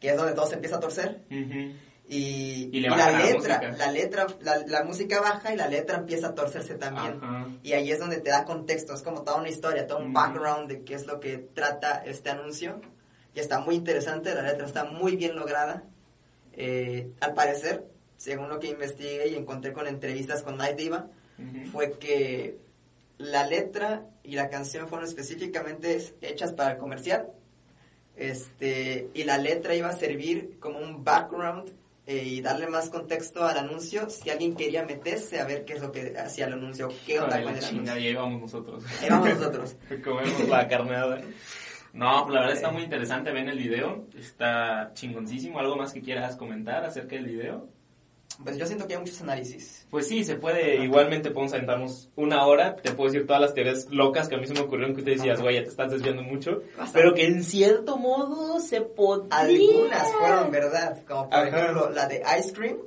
que 0.00 0.10
es 0.10 0.16
donde 0.16 0.34
todo 0.34 0.46
se 0.46 0.54
empieza 0.54 0.76
a 0.76 0.80
torcer. 0.80 1.22
Y, 2.06 2.68
Y 2.70 2.78
y 2.78 2.80
la 2.80 2.96
la 2.96 3.18
letra, 3.18 3.34
música. 3.60 3.72
la 3.78 3.90
letra, 3.92 4.26
la, 4.42 4.58
la 4.66 4.84
música 4.84 5.20
baja 5.20 5.54
y 5.54 5.56
la 5.56 5.68
letra 5.68 5.98
empieza 5.98 6.28
a 6.28 6.34
torcerse 6.34 6.74
también. 6.74 7.18
Ajá. 7.22 7.48
Y 7.62 7.72
ahí 7.72 7.90
es 7.90 7.98
donde 7.98 8.20
te 8.20 8.28
da 8.30 8.44
contexto, 8.44 8.92
es 8.94 9.02
como 9.02 9.22
toda 9.22 9.38
una 9.38 9.48
historia, 9.48 9.86
todo 9.86 9.98
un 9.98 10.04
Ujú. 10.06 10.12
background 10.12 10.68
de 10.68 10.82
qué 10.84 10.94
es 10.94 11.06
lo 11.06 11.18
que 11.20 11.38
trata 11.38 12.02
este 12.04 12.28
anuncio. 12.30 12.80
Y 13.34 13.40
está 13.40 13.58
muy 13.60 13.74
interesante, 13.74 14.34
la 14.34 14.42
letra 14.42 14.66
está 14.66 14.84
muy 14.84 15.16
bien 15.16 15.34
lograda. 15.34 15.82
Eh, 16.52 17.10
al 17.20 17.32
parecer, 17.34 17.84
según 18.16 18.48
lo 18.48 18.60
que 18.60 18.68
investigué 18.68 19.28
y 19.28 19.34
encontré 19.34 19.72
con 19.72 19.86
entrevistas 19.86 20.42
con 20.42 20.56
Night 20.58 20.76
Diva, 20.76 21.08
fue 21.72 21.98
que 21.98 22.58
la 23.18 23.44
letra 23.46 24.06
y 24.22 24.36
la 24.36 24.48
canción 24.50 24.86
fueron 24.88 25.08
específicamente 25.08 26.00
hechas 26.20 26.52
para 26.52 26.72
el 26.72 26.76
comercial. 26.78 27.28
Este, 28.16 29.08
y 29.14 29.24
la 29.24 29.38
letra 29.38 29.74
iba 29.74 29.88
a 29.88 29.96
servir 29.96 30.58
como 30.60 30.78
un 30.78 31.02
background 31.02 31.70
eh, 32.06 32.22
y 32.22 32.40
darle 32.42 32.66
más 32.66 32.90
contexto 32.90 33.44
al 33.44 33.56
anuncio 33.56 34.10
si 34.10 34.28
alguien 34.28 34.54
quería 34.54 34.84
meterse 34.84 35.40
a 35.40 35.46
ver 35.46 35.64
qué 35.64 35.74
es 35.74 35.80
lo 35.80 35.90
que 35.90 36.14
hacía 36.18 36.46
el 36.46 36.54
anuncio, 36.54 36.88
qué 37.06 37.18
onda 37.18 37.42
con 37.42 37.56
el 37.56 37.64
anuncio. 37.64 37.96
y 37.98 38.06
ahí 38.06 38.14
vamos 38.14 38.42
nosotros. 38.42 38.84
Ahí 39.00 39.08
vamos 39.08 39.28
nosotros. 39.30 39.76
Comemos 40.04 40.48
la 40.48 40.68
carneada. 40.68 41.22
No, 41.94 42.28
la 42.28 42.40
verdad 42.40 42.56
está 42.56 42.70
muy 42.70 42.82
interesante, 42.82 43.30
ven 43.30 43.48
el 43.48 43.58
video, 43.58 44.06
está 44.18 44.90
chingoncísimo. 44.94 45.60
¿Algo 45.60 45.76
más 45.76 45.92
que 45.92 46.02
quieras 46.02 46.36
comentar 46.36 46.84
acerca 46.84 47.14
del 47.16 47.26
video? 47.26 47.68
Pues 48.42 48.56
yo 48.56 48.66
siento 48.66 48.86
que 48.88 48.94
hay 48.94 49.00
muchos 49.00 49.20
análisis. 49.22 49.86
Pues 49.90 50.08
sí, 50.08 50.24
se 50.24 50.34
puede, 50.34 50.82
igualmente 50.82 51.30
podemos 51.30 51.52
sentarnos 51.52 52.10
una 52.16 52.44
hora, 52.46 52.74
te 52.74 52.90
puedo 52.92 53.10
decir 53.10 53.26
todas 53.26 53.40
las 53.40 53.54
teorías 53.54 53.88
locas 53.90 54.28
que 54.28 54.34
a 54.34 54.38
mí 54.38 54.46
se 54.46 54.54
me 54.54 54.60
ocurrieron 54.60 54.96
que 54.96 55.02
te 55.02 55.12
decías, 55.12 55.40
güey, 55.40 55.54
ya 55.56 55.62
te 55.62 55.68
estás 55.68 55.92
desviando 55.92 56.22
mucho, 56.22 56.62
Bastante. 56.76 56.92
pero 56.94 57.14
que 57.14 57.26
en 57.26 57.44
cierto 57.44 57.96
modo 57.96 58.58
se 58.58 58.80
podría... 58.80 59.38
Algunas 59.38 60.12
fueron 60.12 60.50
verdad, 60.50 60.98
como 61.06 61.30
por 61.30 61.38
Ajá. 61.38 61.48
ejemplo 61.48 61.90
la 61.90 62.08
de 62.08 62.22
Ice 62.40 62.52
Cream. 62.52 62.78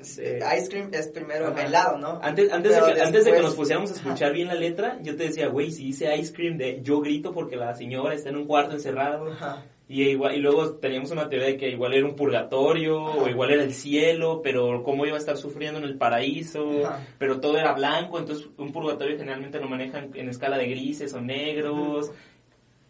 Sí. 0.00 0.22
Eh, 0.22 0.40
Ice 0.58 0.68
Cream 0.68 0.90
es 0.92 1.08
primero 1.08 1.46
Ajá. 1.48 1.64
helado, 1.64 1.98
¿no? 1.98 2.20
Antes, 2.22 2.52
antes, 2.52 2.74
de 2.74 2.92
que, 2.94 3.00
antes 3.00 3.24
de 3.24 3.32
que 3.32 3.40
nos 3.40 3.54
pusiéramos 3.54 3.90
a 3.90 3.94
escuchar 3.94 4.32
bien 4.32 4.48
la 4.48 4.54
letra, 4.54 4.98
yo 5.02 5.16
te 5.16 5.24
decía, 5.24 5.48
güey, 5.48 5.70
si 5.72 5.84
dice 5.84 6.14
ice 6.16 6.32
cream 6.32 6.56
de 6.58 6.80
yo 6.82 7.00
grito 7.00 7.32
porque 7.32 7.56
la 7.56 7.74
señora 7.74 8.14
está 8.14 8.28
en 8.30 8.36
un 8.36 8.46
cuarto 8.46 8.74
encerrado. 8.74 9.30
Ajá. 9.32 9.64
Y, 9.92 10.04
igual, 10.10 10.36
y 10.36 10.38
luego 10.38 10.74
teníamos 10.74 11.10
una 11.10 11.28
teoría 11.28 11.48
de 11.48 11.56
que 11.56 11.68
igual 11.68 11.92
era 11.94 12.06
un 12.06 12.14
purgatorio 12.14 13.02
o 13.02 13.28
igual 13.28 13.50
era 13.50 13.64
el 13.64 13.74
cielo, 13.74 14.40
pero 14.40 14.84
cómo 14.84 15.04
iba 15.04 15.16
a 15.16 15.18
estar 15.18 15.36
sufriendo 15.36 15.80
en 15.80 15.84
el 15.84 15.98
paraíso, 15.98 16.86
Ajá. 16.86 17.00
pero 17.18 17.40
todo 17.40 17.58
era 17.58 17.72
blanco, 17.72 18.20
entonces 18.20 18.46
un 18.56 18.70
purgatorio 18.70 19.16
generalmente 19.18 19.58
lo 19.58 19.68
manejan 19.68 20.12
en 20.14 20.28
escala 20.28 20.58
de 20.58 20.68
grises 20.68 21.12
o 21.12 21.20
negros. 21.20 22.12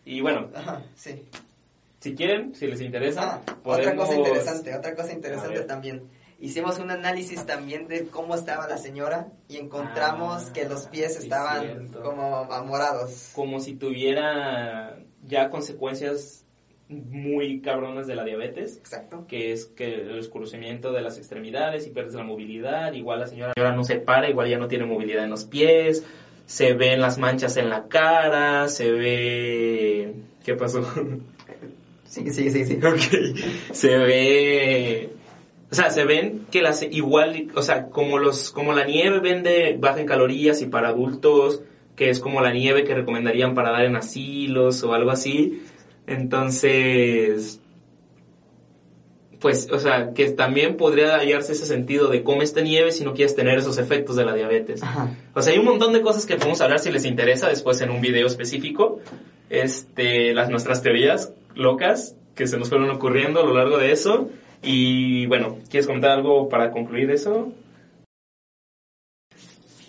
Y 0.05 0.21
bueno, 0.21 0.51
Ajá, 0.55 0.83
sí. 0.95 1.23
si 2.01 2.15
quieren, 2.15 2.55
si 2.55 2.67
les 2.67 2.83
interesa, 2.83 3.37
Ah, 3.47 3.53
Otra 3.65 3.83
podemos... 3.95 4.05
cosa 4.07 4.19
interesante, 4.19 4.75
otra 4.77 4.95
cosa 4.95 5.13
interesante 5.15 5.61
también. 5.61 6.03
Hicimos 6.39 6.79
un 6.81 6.91
análisis 6.91 7.47
también 7.47 7.89
de 7.89 8.09
cómo 8.09 8.35
estaba 8.35 8.69
la 8.69 8.77
señora 8.77 9.29
y 9.49 9.57
encontramos 9.57 10.49
Ah, 10.49 10.53
que 10.53 10.69
los 10.69 10.87
pies 10.89 11.17
estaban 11.17 11.89
como 11.89 12.37
amorados. 12.53 13.31
Como 13.35 13.59
si 13.61 13.75
tuviera 13.75 14.99
ya 15.27 15.49
consecuencias 15.49 16.45
muy 16.91 17.61
cabronas 17.61 18.07
de 18.07 18.17
la 18.17 18.25
diabetes. 18.25 18.77
Exacto. 18.77 19.27
que 19.27 19.53
es 19.53 19.67
que 19.67 20.03
el 20.03 20.19
oscurecimiento 20.19 20.93
de 20.93 21.03
las 21.03 21.19
extremidades 21.19 21.87
y 21.87 21.91
pierdes 21.91 22.15
la 22.15 22.25
movilidad, 22.25 22.93
igual 22.93 23.21
la 23.21 23.27
señora, 23.27 23.53
no 23.75 23.85
se 23.85 23.97
para, 23.97 24.29
igual 24.29 24.49
ya 24.49 24.59
no 24.59 24.69
tiene 24.69 24.85
movilidad 24.85 25.25
en 25.25 25.31
los 25.31 25.45
pies, 25.45 26.05
se 26.47 26.75
ven 26.75 27.01
las 27.01 27.19
manchas 27.19 27.57
en 27.57 27.71
la 27.71 27.87
cara, 27.87 28.69
se 28.69 28.91
ve... 28.91 30.15
¿Qué 30.45 30.55
pasó? 30.55 30.85
Sí, 32.11 32.29
sí, 32.33 32.51
sí, 32.51 32.65
sí. 32.65 32.75
ok, 32.85 33.73
se 33.73 33.97
ve... 33.97 35.11
O 35.71 35.75
sea, 35.77 35.91
se 35.91 36.05
ven 36.05 36.47
que 36.51 36.61
las 36.61 36.83
igual, 36.83 37.47
o 37.55 37.63
sea, 37.63 37.87
como 37.87 38.19
los 38.19 38.51
como 38.51 38.73
la 38.73 38.85
nieve 38.85 39.21
vende 39.21 39.77
baja 39.79 40.01
en 40.01 40.07
calorías 40.07 40.61
y 40.61 40.67
para 40.67 40.89
adultos, 40.89 41.63
que 41.95 42.11
es 42.11 42.19
como 42.19 42.41
la 42.41 42.53
nieve 42.53 42.83
que 42.83 42.97
recomendarían 42.97 43.55
para 43.55 43.71
dar 43.71 43.85
en 43.85 43.95
asilos 43.95 44.83
o 44.83 44.93
algo 44.93 45.13
así. 45.13 45.63
Entonces, 46.11 47.61
pues, 49.39 49.71
o 49.71 49.79
sea, 49.79 50.13
que 50.13 50.31
también 50.31 50.77
podría 50.77 51.17
hallarse 51.17 51.53
ese 51.53 51.65
sentido 51.65 52.09
de 52.09 52.25
cómo 52.25 52.43
esta 52.43 52.63
nieve 52.63 52.91
si 52.91 53.05
no 53.05 53.15
quieres 53.15 53.37
tener 53.37 53.59
esos 53.59 53.79
efectos 53.79 54.17
de 54.17 54.25
la 54.25 54.35
diabetes. 54.35 54.83
Ajá. 54.83 55.15
O 55.35 55.41
sea, 55.41 55.53
hay 55.53 55.61
un 55.61 55.67
montón 55.67 55.93
de 55.93 56.01
cosas 56.03 56.27
que 56.27 56.35
podemos 56.35 56.61
hablar 56.63 56.81
si 56.81 56.91
les 56.91 57.05
interesa 57.05 57.49
después 57.49 57.81
en 57.81 57.91
un 57.91 58.01
video 58.01 58.27
específico. 58.27 58.99
Este, 59.51 60.35
las 60.35 60.51
nuestras 60.51 60.83
teorías 60.83 61.33
locas 61.55 62.17
que 62.35 62.49
se 62.49 62.59
nos 62.59 62.71
fueron 62.71 62.91
ocurriendo 62.91 63.41
a 63.41 63.47
lo 63.47 63.55
largo 63.55 63.79
de 63.79 63.93
eso. 63.93 64.31
Y 64.65 65.27
bueno, 65.27 65.59
¿quieres 65.71 65.87
comentar 65.87 66.11
algo 66.11 66.49
para 66.49 66.73
concluir 66.73 67.13
eso? 67.13 67.53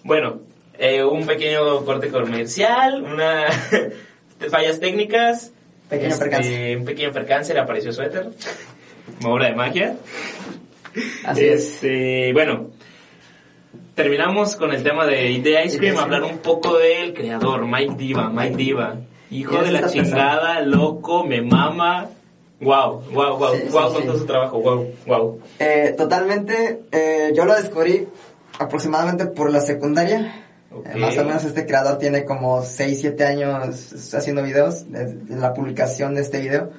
Bueno, 0.04 0.42
eh, 0.78 1.04
un 1.04 1.26
pequeño 1.26 1.84
corte 1.84 2.10
comercial, 2.10 3.02
una 3.02 3.48
fallas 4.52 4.80
técnicas. 4.80 5.54
Pequeño 5.91 6.13
este, 6.13 6.25
percance. 6.25 6.77
Un 6.77 6.86
pequeño 6.86 7.12
percance, 7.12 7.54
le 7.54 7.60
apareció 7.60 7.91
suéter. 7.91 8.30
Obra 9.25 9.49
de 9.49 9.56
magia. 9.56 9.97
Así 11.25 11.45
es. 11.45 11.65
Este, 11.65 12.32
bueno, 12.32 12.69
terminamos 13.93 14.56
con 14.56 14.71
el 14.71 14.84
tema 14.84 15.06
de, 15.06 15.41
de 15.41 15.65
Ice 15.65 15.77
Cream, 15.77 15.97
hablar 15.97 16.23
un 16.23 16.38
poco 16.38 16.77
del 16.77 17.13
creador, 17.13 17.67
Mike 17.67 17.95
Diva, 17.97 18.30
Mike 18.30 18.56
Diva. 18.56 18.95
Hijo 19.32 19.51
¿Quién 19.51 19.65
de 19.65 19.71
la 19.82 19.89
chingada, 19.89 20.62
loco, 20.62 21.25
me 21.25 21.41
mama. 21.41 22.08
Wow, 22.62 23.04
wow, 23.12 23.38
wow, 23.38 23.56
Sí, 23.56 23.62
sí, 23.63 23.69
wow 23.71 23.91
con 23.91 24.01
sí. 24.01 24.08
todo 24.08 24.17
su 24.17 24.25
trabajo, 24.25 24.60
wow, 24.62 24.88
wow. 25.08 25.41
Eh, 25.60 25.93
totalmente, 25.97 26.84
eh, 26.91 27.34
yo 27.36 27.43
lo 27.43 27.56
descubrí 27.56 28.08
aproximadamente 28.60 29.25
por 29.25 29.51
la 29.51 29.60
secundaria. 29.60 30.45
Eh, 30.86 30.98
más 30.98 31.18
o 31.18 31.26
menos 31.26 31.44
este 31.44 31.66
creador 31.66 31.98
tiene 31.98 32.24
como 32.24 32.64
6, 32.64 32.98
7 33.02 33.26
años 33.26 34.14
haciendo 34.14 34.42
videos, 34.44 34.86
la 35.30 35.54
publicación 35.54 36.16
de 36.16 36.22
este 36.22 36.40
video. 36.40 36.72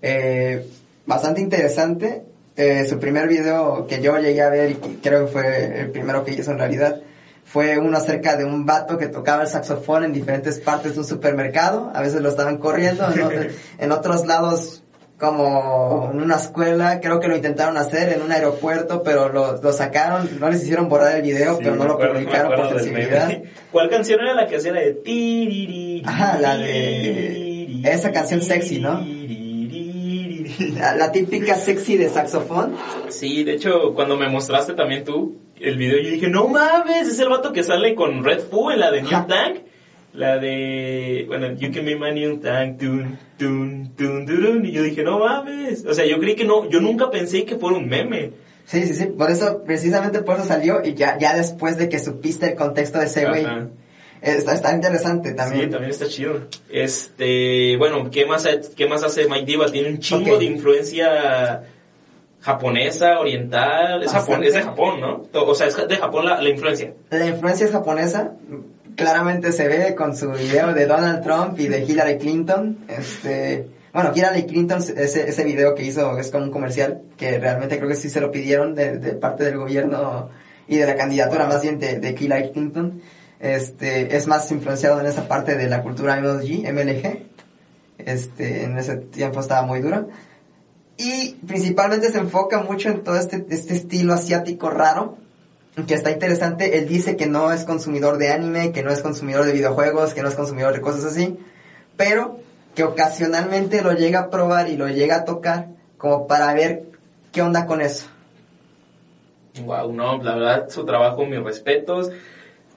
Eh, 0.00 0.66
bastante 1.06 1.40
interesante. 1.40 2.24
Eh, 2.56 2.86
su 2.88 2.98
primer 2.98 3.28
video 3.28 3.86
que 3.86 4.00
yo 4.00 4.16
llegué 4.18 4.40
a 4.40 4.48
ver 4.48 4.70
y 4.70 4.74
que 4.74 5.00
creo 5.00 5.26
que 5.26 5.32
fue 5.32 5.80
el 5.80 5.90
primero 5.90 6.24
que 6.24 6.32
hizo 6.32 6.52
en 6.52 6.58
realidad, 6.58 7.00
fue 7.44 7.78
uno 7.78 7.98
acerca 7.98 8.36
de 8.36 8.44
un 8.44 8.64
vato 8.64 8.96
que 8.96 9.08
tocaba 9.08 9.42
el 9.42 9.48
saxofón 9.48 10.04
en 10.04 10.12
diferentes 10.12 10.60
partes 10.60 10.94
de 10.94 11.00
un 11.00 11.04
supermercado, 11.04 11.90
a 11.94 12.00
veces 12.00 12.20
lo 12.20 12.28
estaban 12.28 12.58
corriendo, 12.58 13.06
en, 13.12 13.50
en 13.78 13.92
otros 13.92 14.24
lados 14.26 14.83
como 15.18 16.10
en 16.12 16.20
una 16.20 16.36
escuela, 16.36 17.00
creo 17.00 17.20
que 17.20 17.28
lo 17.28 17.36
intentaron 17.36 17.76
hacer 17.76 18.12
en 18.12 18.22
un 18.22 18.32
aeropuerto, 18.32 19.02
pero 19.02 19.28
lo, 19.28 19.60
lo 19.62 19.72
sacaron, 19.72 20.28
no 20.40 20.50
les 20.50 20.62
hicieron 20.62 20.88
borrar 20.88 21.16
el 21.16 21.22
video, 21.22 21.58
pero 21.58 21.76
no 21.76 21.84
lo 21.84 21.98
publicaron 21.98 22.54
por 22.54 22.68
sensibilidad. 22.70 23.30
¿Cuál 23.72 23.88
canción 23.88 24.20
era 24.20 24.34
la 24.34 24.46
que 24.46 24.56
hacía 24.56 24.72
la 24.72 24.80
de 24.80 24.92
ti? 24.94 26.02
Ajá, 26.04 26.38
la 26.38 26.56
de 26.56 27.82
esa 27.84 28.10
canción 28.12 28.42
sexy, 28.42 28.80
¿no? 28.80 29.04
La, 30.76 30.94
la, 30.94 31.10
típica 31.10 31.56
sexy 31.56 31.96
de 31.96 32.08
saxofón. 32.08 32.76
Sí, 33.08 33.44
de 33.44 33.54
hecho, 33.54 33.92
cuando 33.94 34.16
me 34.16 34.28
mostraste 34.28 34.74
también 34.74 35.04
tú 35.04 35.38
el 35.58 35.76
video, 35.76 36.00
yo 36.00 36.10
dije, 36.10 36.28
no 36.28 36.48
mames, 36.48 37.08
es 37.08 37.18
el 37.18 37.28
vato 37.28 37.52
que 37.52 37.64
sale 37.64 37.94
con 37.94 38.22
Red 38.22 38.40
Foo 38.50 38.70
en 38.70 38.80
la 38.80 38.90
de 38.90 39.02
New 39.02 39.10
Tank. 39.26 39.58
La 40.14 40.38
de, 40.38 41.24
bueno, 41.26 41.52
You 41.54 41.72
Can 41.72 41.84
Be 41.84 41.96
My 41.96 42.12
New 42.12 42.38
Tank, 42.38 42.78
tun, 42.78 43.18
tun, 43.36 43.92
tun, 43.96 44.24
tun, 44.24 44.64
y 44.64 44.70
yo 44.70 44.84
dije, 44.84 45.02
no 45.02 45.18
mames. 45.18 45.84
O 45.84 45.92
sea, 45.92 46.06
yo 46.06 46.20
creí 46.20 46.36
que 46.36 46.44
no, 46.44 46.70
yo 46.70 46.80
nunca 46.80 47.10
pensé 47.10 47.44
que 47.44 47.56
fuera 47.56 47.76
un 47.76 47.88
meme. 47.88 48.30
Sí, 48.64 48.86
sí, 48.86 48.94
sí, 48.94 49.06
por 49.06 49.32
eso, 49.32 49.64
precisamente 49.64 50.22
por 50.22 50.36
eso 50.36 50.44
salió, 50.44 50.84
y 50.84 50.94
ya, 50.94 51.18
ya 51.18 51.36
después 51.36 51.76
de 51.78 51.88
que 51.88 51.98
supiste 51.98 52.46
el 52.50 52.54
contexto 52.54 53.00
de 53.00 53.06
ese 53.06 53.26
güey. 53.26 53.44
Está, 54.22 54.54
está, 54.54 54.72
interesante 54.72 55.32
también. 55.32 55.64
Sí, 55.64 55.70
también 55.70 55.90
está 55.90 56.06
chido. 56.06 56.46
Este, 56.70 57.76
bueno, 57.76 58.08
¿qué 58.10 58.24
más, 58.24 58.46
qué 58.76 58.86
más 58.86 59.02
hace 59.02 59.28
Mike 59.28 59.44
Diva? 59.44 59.66
Tiene 59.66 59.88
un 59.88 59.98
chingo 59.98 60.36
okay. 60.36 60.46
de 60.46 60.54
influencia 60.54 61.64
japonesa, 62.40 63.18
oriental, 63.18 64.02
es, 64.02 64.12
Japón, 64.12 64.44
es 64.44 64.54
de 64.54 64.62
Japón, 64.62 65.00
¿no? 65.00 65.24
O 65.32 65.54
sea, 65.54 65.66
es 65.66 65.76
de 65.88 65.96
Japón 65.96 66.24
la, 66.24 66.40
la 66.40 66.48
influencia. 66.48 66.94
La 67.10 67.26
influencia 67.26 67.66
es 67.66 67.72
japonesa, 67.72 68.34
claramente 68.96 69.52
se 69.52 69.68
ve 69.68 69.94
con 69.94 70.16
su 70.16 70.30
video 70.30 70.72
de 70.72 70.86
Donald 70.86 71.22
Trump 71.22 71.58
y 71.58 71.68
de 71.68 71.84
Hillary 71.84 72.18
Clinton. 72.18 72.84
Este, 72.88 73.68
bueno, 73.92 74.12
Hillary 74.14 74.46
Clinton, 74.46 74.82
ese, 74.96 75.28
ese 75.28 75.44
video 75.44 75.74
que 75.74 75.84
hizo 75.84 76.18
es 76.18 76.30
como 76.30 76.44
un 76.44 76.50
comercial, 76.50 77.02
que 77.16 77.38
realmente 77.38 77.76
creo 77.76 77.88
que 77.88 77.96
sí 77.96 78.08
se 78.08 78.20
lo 78.20 78.30
pidieron 78.30 78.74
de, 78.74 78.96
parte 79.14 79.44
del 79.44 79.56
gobierno 79.56 80.30
y 80.66 80.76
de 80.76 80.86
la 80.86 80.96
candidatura 80.96 81.46
más 81.46 81.62
bien 81.62 81.78
de, 81.78 82.16
Hillary 82.18 82.50
Clinton. 82.52 83.02
Este, 83.40 84.16
es 84.16 84.26
más 84.26 84.50
influenciado 84.50 85.00
en 85.00 85.06
esa 85.06 85.28
parte 85.28 85.56
de 85.56 85.68
la 85.68 85.82
cultura 85.82 86.20
MLG, 86.20 86.72
MLG. 86.72 87.22
Este, 87.98 88.64
en 88.64 88.78
ese 88.78 88.96
tiempo 88.96 89.40
estaba 89.40 89.66
muy 89.66 89.80
duro. 89.80 90.08
Y 90.96 91.34
principalmente 91.46 92.10
se 92.10 92.18
enfoca 92.18 92.62
mucho 92.62 92.88
en 92.88 93.02
todo 93.02 93.16
este, 93.16 93.44
este 93.50 93.74
estilo 93.74 94.14
asiático 94.14 94.70
raro, 94.70 95.18
que 95.86 95.94
está 95.94 96.10
interesante. 96.10 96.78
Él 96.78 96.88
dice 96.88 97.16
que 97.16 97.26
no 97.26 97.52
es 97.52 97.64
consumidor 97.64 98.18
de 98.18 98.32
anime, 98.32 98.72
que 98.72 98.82
no 98.82 98.90
es 98.90 99.00
consumidor 99.00 99.44
de 99.44 99.52
videojuegos, 99.52 100.14
que 100.14 100.22
no 100.22 100.28
es 100.28 100.34
consumidor 100.34 100.72
de 100.72 100.80
cosas 100.80 101.04
así, 101.04 101.36
pero 101.96 102.38
que 102.74 102.84
ocasionalmente 102.84 103.82
lo 103.82 103.92
llega 103.92 104.20
a 104.20 104.30
probar 104.30 104.68
y 104.68 104.76
lo 104.76 104.88
llega 104.88 105.16
a 105.16 105.24
tocar 105.24 105.68
como 105.98 106.26
para 106.26 106.52
ver 106.54 106.84
qué 107.32 107.42
onda 107.42 107.66
con 107.66 107.80
eso. 107.80 108.06
Wow, 109.62 109.92
no, 109.92 110.22
la 110.22 110.34
verdad, 110.34 110.68
su 110.68 110.84
trabajo, 110.84 111.24
mis 111.26 111.42
respetos. 111.42 112.10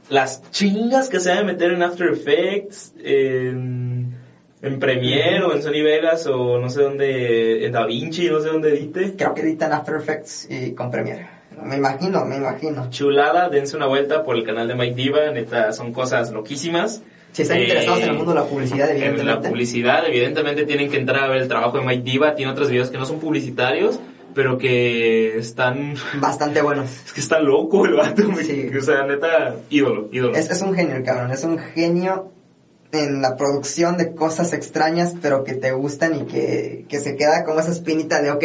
Las 0.09 0.49
chingas 0.51 1.09
que 1.09 1.19
se 1.19 1.31
deben 1.31 1.47
meter 1.47 1.71
en 1.71 1.83
After 1.83 2.07
Effects, 2.07 2.93
en, 3.03 4.15
en 4.61 4.79
Premiere 4.79 5.43
o 5.43 5.53
en 5.53 5.61
Sony 5.61 5.83
Vegas 5.83 6.27
o 6.27 6.59
no 6.59 6.69
sé 6.69 6.83
dónde, 6.83 7.65
en 7.65 7.71
DaVinci, 7.71 8.29
no 8.29 8.39
sé 8.39 8.49
dónde 8.49 8.69
edite. 8.69 9.15
Creo 9.17 9.33
que 9.33 9.41
edita 9.41 9.65
en 9.65 9.73
After 9.73 9.95
Effects 9.95 10.47
y 10.49 10.73
con 10.73 10.91
Premiere. 10.91 11.36
Me 11.63 11.77
imagino, 11.77 12.25
me 12.25 12.37
imagino. 12.37 12.89
Chulada, 12.89 13.49
dense 13.49 13.75
una 13.75 13.87
vuelta 13.87 14.23
por 14.23 14.35
el 14.35 14.43
canal 14.43 14.67
de 14.67 14.75
Mike 14.75 14.95
Diva, 14.95 15.31
neta, 15.31 15.71
son 15.73 15.93
cosas 15.93 16.31
loquísimas. 16.31 17.01
Si 17.31 17.41
están 17.41 17.57
eh, 17.57 17.63
interesados 17.63 18.01
en 18.01 18.09
el 18.09 18.15
mundo 18.15 18.33
de 18.33 18.39
la 18.39 18.45
publicidad, 18.45 18.89
evidentemente. 18.89 19.21
En 19.21 19.27
la 19.27 19.41
publicidad, 19.41 20.07
evidentemente 20.07 20.65
tienen 20.65 20.89
que 20.89 20.97
entrar 20.97 21.23
a 21.23 21.27
ver 21.27 21.41
el 21.41 21.47
trabajo 21.47 21.77
de 21.77 21.85
Mike 21.85 22.03
Diva. 22.03 22.35
Tiene 22.35 22.51
otros 22.51 22.69
videos 22.69 22.89
que 22.89 22.97
no 22.97 23.05
son 23.05 23.19
publicitarios, 23.19 23.99
pero 24.33 24.57
que 24.57 25.37
están... 25.37 25.95
Bastante 26.19 26.61
buenos. 26.61 26.89
Es 27.05 27.13
que 27.13 27.21
está 27.21 27.39
loco 27.39 27.85
el 27.85 27.93
vato, 27.93 28.23
sí. 28.43 28.69
o 28.75 28.81
sea, 28.81 29.05
neta, 29.05 29.55
ídolo, 29.69 30.09
ídolo. 30.11 30.35
Es, 30.35 30.49
es 30.49 30.61
un 30.61 30.73
genio 30.73 30.95
el 30.95 31.03
cabrón, 31.03 31.31
es 31.31 31.43
un 31.43 31.59
genio 31.59 32.31
en 32.91 33.21
la 33.21 33.35
producción 33.35 33.97
de 33.97 34.15
cosas 34.15 34.53
extrañas, 34.53 35.15
pero 35.21 35.43
que 35.43 35.53
te 35.53 35.71
gustan 35.71 36.15
y 36.15 36.25
que, 36.25 36.85
que 36.87 36.99
se 36.99 37.15
queda 37.15 37.43
como 37.43 37.59
esa 37.59 37.71
espinita 37.71 38.21
de, 38.21 38.31
ok, 38.31 38.43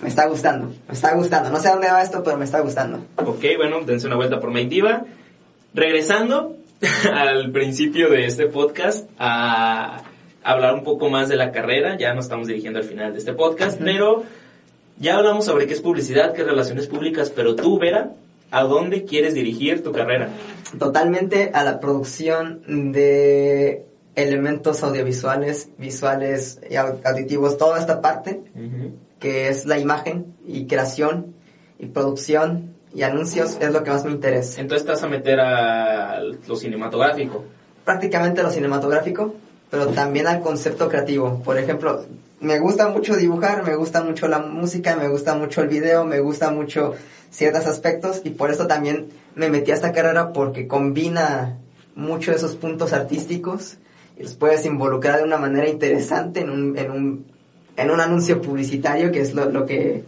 me 0.00 0.08
está 0.08 0.26
gustando, 0.26 0.72
me 0.86 0.94
está 0.94 1.14
gustando. 1.14 1.50
No 1.50 1.58
sé 1.58 1.68
a 1.68 1.72
dónde 1.72 1.88
va 1.88 2.02
esto, 2.02 2.22
pero 2.22 2.36
me 2.36 2.44
está 2.44 2.60
gustando. 2.60 3.04
Ok, 3.16 3.44
bueno, 3.56 3.80
dense 3.84 4.06
una 4.06 4.16
vuelta 4.16 4.38
por 4.38 4.52
Mike 4.52 4.68
Diva. 4.68 5.04
Regresando 5.74 6.56
al 7.12 7.50
principio 7.50 8.08
de 8.08 8.26
este 8.26 8.46
podcast 8.46 9.08
a 9.18 10.02
hablar 10.44 10.74
un 10.74 10.84
poco 10.84 11.10
más 11.10 11.28
de 11.28 11.36
la 11.36 11.50
carrera, 11.50 11.98
ya 11.98 12.14
nos 12.14 12.26
estamos 12.26 12.46
dirigiendo 12.46 12.78
al 12.78 12.84
final 12.84 13.12
de 13.12 13.18
este 13.18 13.32
podcast, 13.32 13.80
uh 13.80 13.82
-huh. 13.82 13.84
pero 13.84 14.22
ya 14.98 15.16
hablamos 15.16 15.44
sobre 15.44 15.66
qué 15.66 15.74
es 15.74 15.80
publicidad, 15.80 16.32
qué 16.32 16.42
es 16.42 16.46
relaciones 16.46 16.86
públicas, 16.86 17.30
pero 17.34 17.56
tú, 17.56 17.78
Vera, 17.78 18.12
¿a 18.50 18.62
dónde 18.62 19.04
quieres 19.04 19.34
dirigir 19.34 19.82
tu 19.82 19.92
carrera? 19.92 20.28
Totalmente 20.78 21.50
a 21.52 21.64
la 21.64 21.80
producción 21.80 22.92
de 22.92 23.84
elementos 24.14 24.82
audiovisuales, 24.82 25.70
visuales 25.76 26.60
y 26.70 26.76
auditivos, 26.76 27.58
toda 27.58 27.78
esta 27.78 28.00
parte. 28.00 28.40
Uh 28.54 28.60
-huh 28.60 28.92
que 29.18 29.48
es 29.48 29.66
la 29.66 29.78
imagen 29.78 30.34
y 30.46 30.66
creación 30.66 31.34
y 31.78 31.86
producción 31.86 32.74
y 32.94 33.02
anuncios 33.02 33.58
es 33.60 33.72
lo 33.72 33.84
que 33.84 33.90
más 33.90 34.04
me 34.04 34.12
interesa. 34.12 34.60
Entonces 34.60 34.86
te 34.86 34.92
vas 34.92 35.02
a 35.02 35.08
meter 35.08 35.40
a 35.40 36.20
lo 36.22 36.56
cinematográfico. 36.56 37.44
Prácticamente 37.84 38.40
a 38.40 38.44
lo 38.44 38.50
cinematográfico, 38.50 39.34
pero 39.70 39.88
también 39.88 40.26
al 40.26 40.40
concepto 40.40 40.88
creativo. 40.88 41.42
Por 41.44 41.58
ejemplo, 41.58 42.04
me 42.40 42.58
gusta 42.58 42.88
mucho 42.88 43.16
dibujar, 43.16 43.64
me 43.64 43.74
gusta 43.74 44.02
mucho 44.02 44.28
la 44.28 44.38
música, 44.38 44.96
me 44.96 45.08
gusta 45.08 45.34
mucho 45.34 45.62
el 45.62 45.68
video, 45.68 46.04
me 46.04 46.20
gusta 46.20 46.50
mucho 46.50 46.94
ciertos 47.30 47.66
aspectos 47.66 48.22
y 48.24 48.30
por 48.30 48.50
eso 48.50 48.66
también 48.66 49.08
me 49.34 49.50
metí 49.50 49.70
a 49.70 49.74
esta 49.74 49.92
carrera 49.92 50.32
porque 50.32 50.66
combina 50.66 51.58
mucho 51.94 52.32
esos 52.32 52.56
puntos 52.56 52.92
artísticos 52.92 53.76
y 54.16 54.22
los 54.22 54.34
puedes 54.34 54.64
involucrar 54.64 55.18
de 55.18 55.24
una 55.24 55.36
manera 55.36 55.68
interesante 55.68 56.40
en 56.40 56.50
un, 56.50 56.78
en 56.78 56.90
un 56.90 57.26
en 57.78 57.90
un 57.90 58.00
anuncio 58.00 58.42
publicitario, 58.42 59.10
que 59.12 59.20
es 59.20 59.34
lo, 59.34 59.48
lo 59.50 59.64
que, 59.64 60.02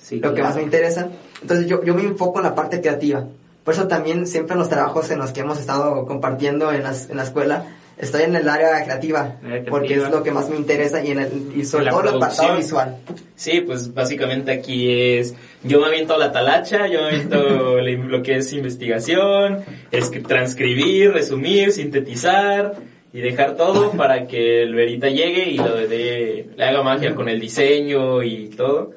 sí, 0.00 0.16
lo 0.16 0.20
claro. 0.20 0.34
que 0.36 0.42
más 0.42 0.56
me 0.56 0.62
interesa. 0.62 1.08
Entonces 1.42 1.66
yo, 1.66 1.84
yo 1.84 1.94
me 1.94 2.02
enfoco 2.02 2.38
en 2.38 2.44
la 2.44 2.54
parte 2.54 2.80
creativa. 2.80 3.26
Por 3.64 3.74
eso 3.74 3.88
también 3.88 4.26
siempre 4.26 4.54
en 4.54 4.60
los 4.60 4.68
trabajos 4.68 5.10
en 5.10 5.18
los 5.18 5.32
que 5.32 5.40
hemos 5.40 5.58
estado 5.58 6.06
compartiendo 6.06 6.72
en, 6.72 6.84
las, 6.84 7.10
en 7.10 7.16
la 7.16 7.24
escuela, 7.24 7.66
estoy 7.98 8.22
en 8.22 8.36
el 8.36 8.48
área 8.48 8.82
creativa, 8.84 9.36
creativa, 9.40 9.70
porque 9.70 9.94
es 9.94 10.10
lo 10.10 10.22
que 10.22 10.30
más 10.30 10.48
me 10.48 10.56
interesa 10.56 11.04
y, 11.04 11.10
en 11.10 11.18
el, 11.18 11.52
y 11.54 11.64
sobre 11.64 11.90
todo 11.90 12.02
el 12.02 12.08
apartado 12.16 12.56
visual. 12.56 12.96
Sí, 13.34 13.60
pues 13.60 13.92
básicamente 13.92 14.52
aquí 14.52 15.18
es, 15.18 15.34
yo 15.64 15.80
me 15.80 15.88
aviento 15.88 16.16
la 16.16 16.32
talacha, 16.32 16.86
yo 16.86 17.02
me 17.02 17.08
aviento 17.08 17.80
lo 17.80 18.22
que 18.22 18.36
es 18.36 18.52
investigación, 18.52 19.64
es 19.90 20.10
transcribir, 20.22 21.12
resumir, 21.12 21.72
sintetizar, 21.72 22.74
y 23.12 23.20
dejar 23.20 23.56
todo 23.56 23.92
para 23.96 24.26
que 24.26 24.62
el 24.62 24.74
Verita 24.74 25.08
llegue 25.08 25.50
y 25.50 25.56
lo 25.56 25.74
de, 25.76 26.50
le 26.56 26.64
haga 26.64 26.82
magia 26.82 27.14
con 27.14 27.28
el 27.28 27.40
diseño 27.40 28.22
y 28.22 28.48
todo. 28.48 28.92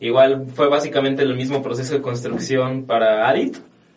Igual 0.00 0.46
fue 0.54 0.68
básicamente 0.68 1.22
el 1.22 1.34
mismo 1.36 1.62
proceso 1.62 1.94
de 1.94 2.02
construcción 2.02 2.84
para 2.84 3.28
Adit, 3.28 3.56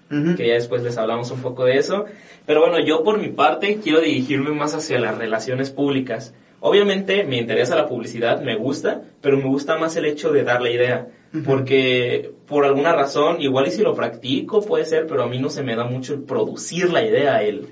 uh 0.10 0.14
-huh. 0.14 0.38
que 0.38 0.48
ya 0.48 0.54
después 0.54 0.82
les 0.82 0.98
hablamos 0.98 1.30
un 1.32 1.42
poco 1.42 1.66
de 1.66 1.78
eso. 1.78 2.06
Pero 2.46 2.62
bueno, 2.62 2.80
yo 2.80 3.04
por 3.04 3.20
mi 3.20 3.30
parte 3.30 3.80
quiero 3.84 4.00
dirigirme 4.00 4.52
más 4.52 4.74
hacia 4.74 5.00
las 5.00 5.18
relaciones 5.18 5.72
públicas. 5.72 6.34
Obviamente 6.62 7.24
me 7.24 7.38
interesa 7.38 7.76
la 7.76 7.88
publicidad, 7.88 8.42
me 8.42 8.56
gusta, 8.56 9.02
pero 9.22 9.38
me 9.38 9.46
gusta 9.46 9.78
más 9.78 9.96
el 9.98 10.06
hecho 10.06 10.32
de 10.32 10.44
dar 10.44 10.62
la 10.62 10.72
idea. 10.72 11.08
Uh 11.34 11.38
-huh. 11.38 11.44
Porque 11.44 12.32
por 12.48 12.66
alguna 12.66 12.94
razón, 12.94 13.42
igual 13.42 13.68
y 13.68 13.72
si 13.72 13.82
lo 13.82 13.94
practico 13.94 14.62
puede 14.62 14.86
ser, 14.86 15.06
pero 15.06 15.24
a 15.24 15.28
mí 15.28 15.38
no 15.38 15.50
se 15.50 15.64
me 15.64 15.76
da 15.76 15.84
mucho 15.84 16.14
el 16.14 16.22
producir 16.22 16.92
la 16.92 17.06
idea, 17.06 17.44
el 17.44 17.68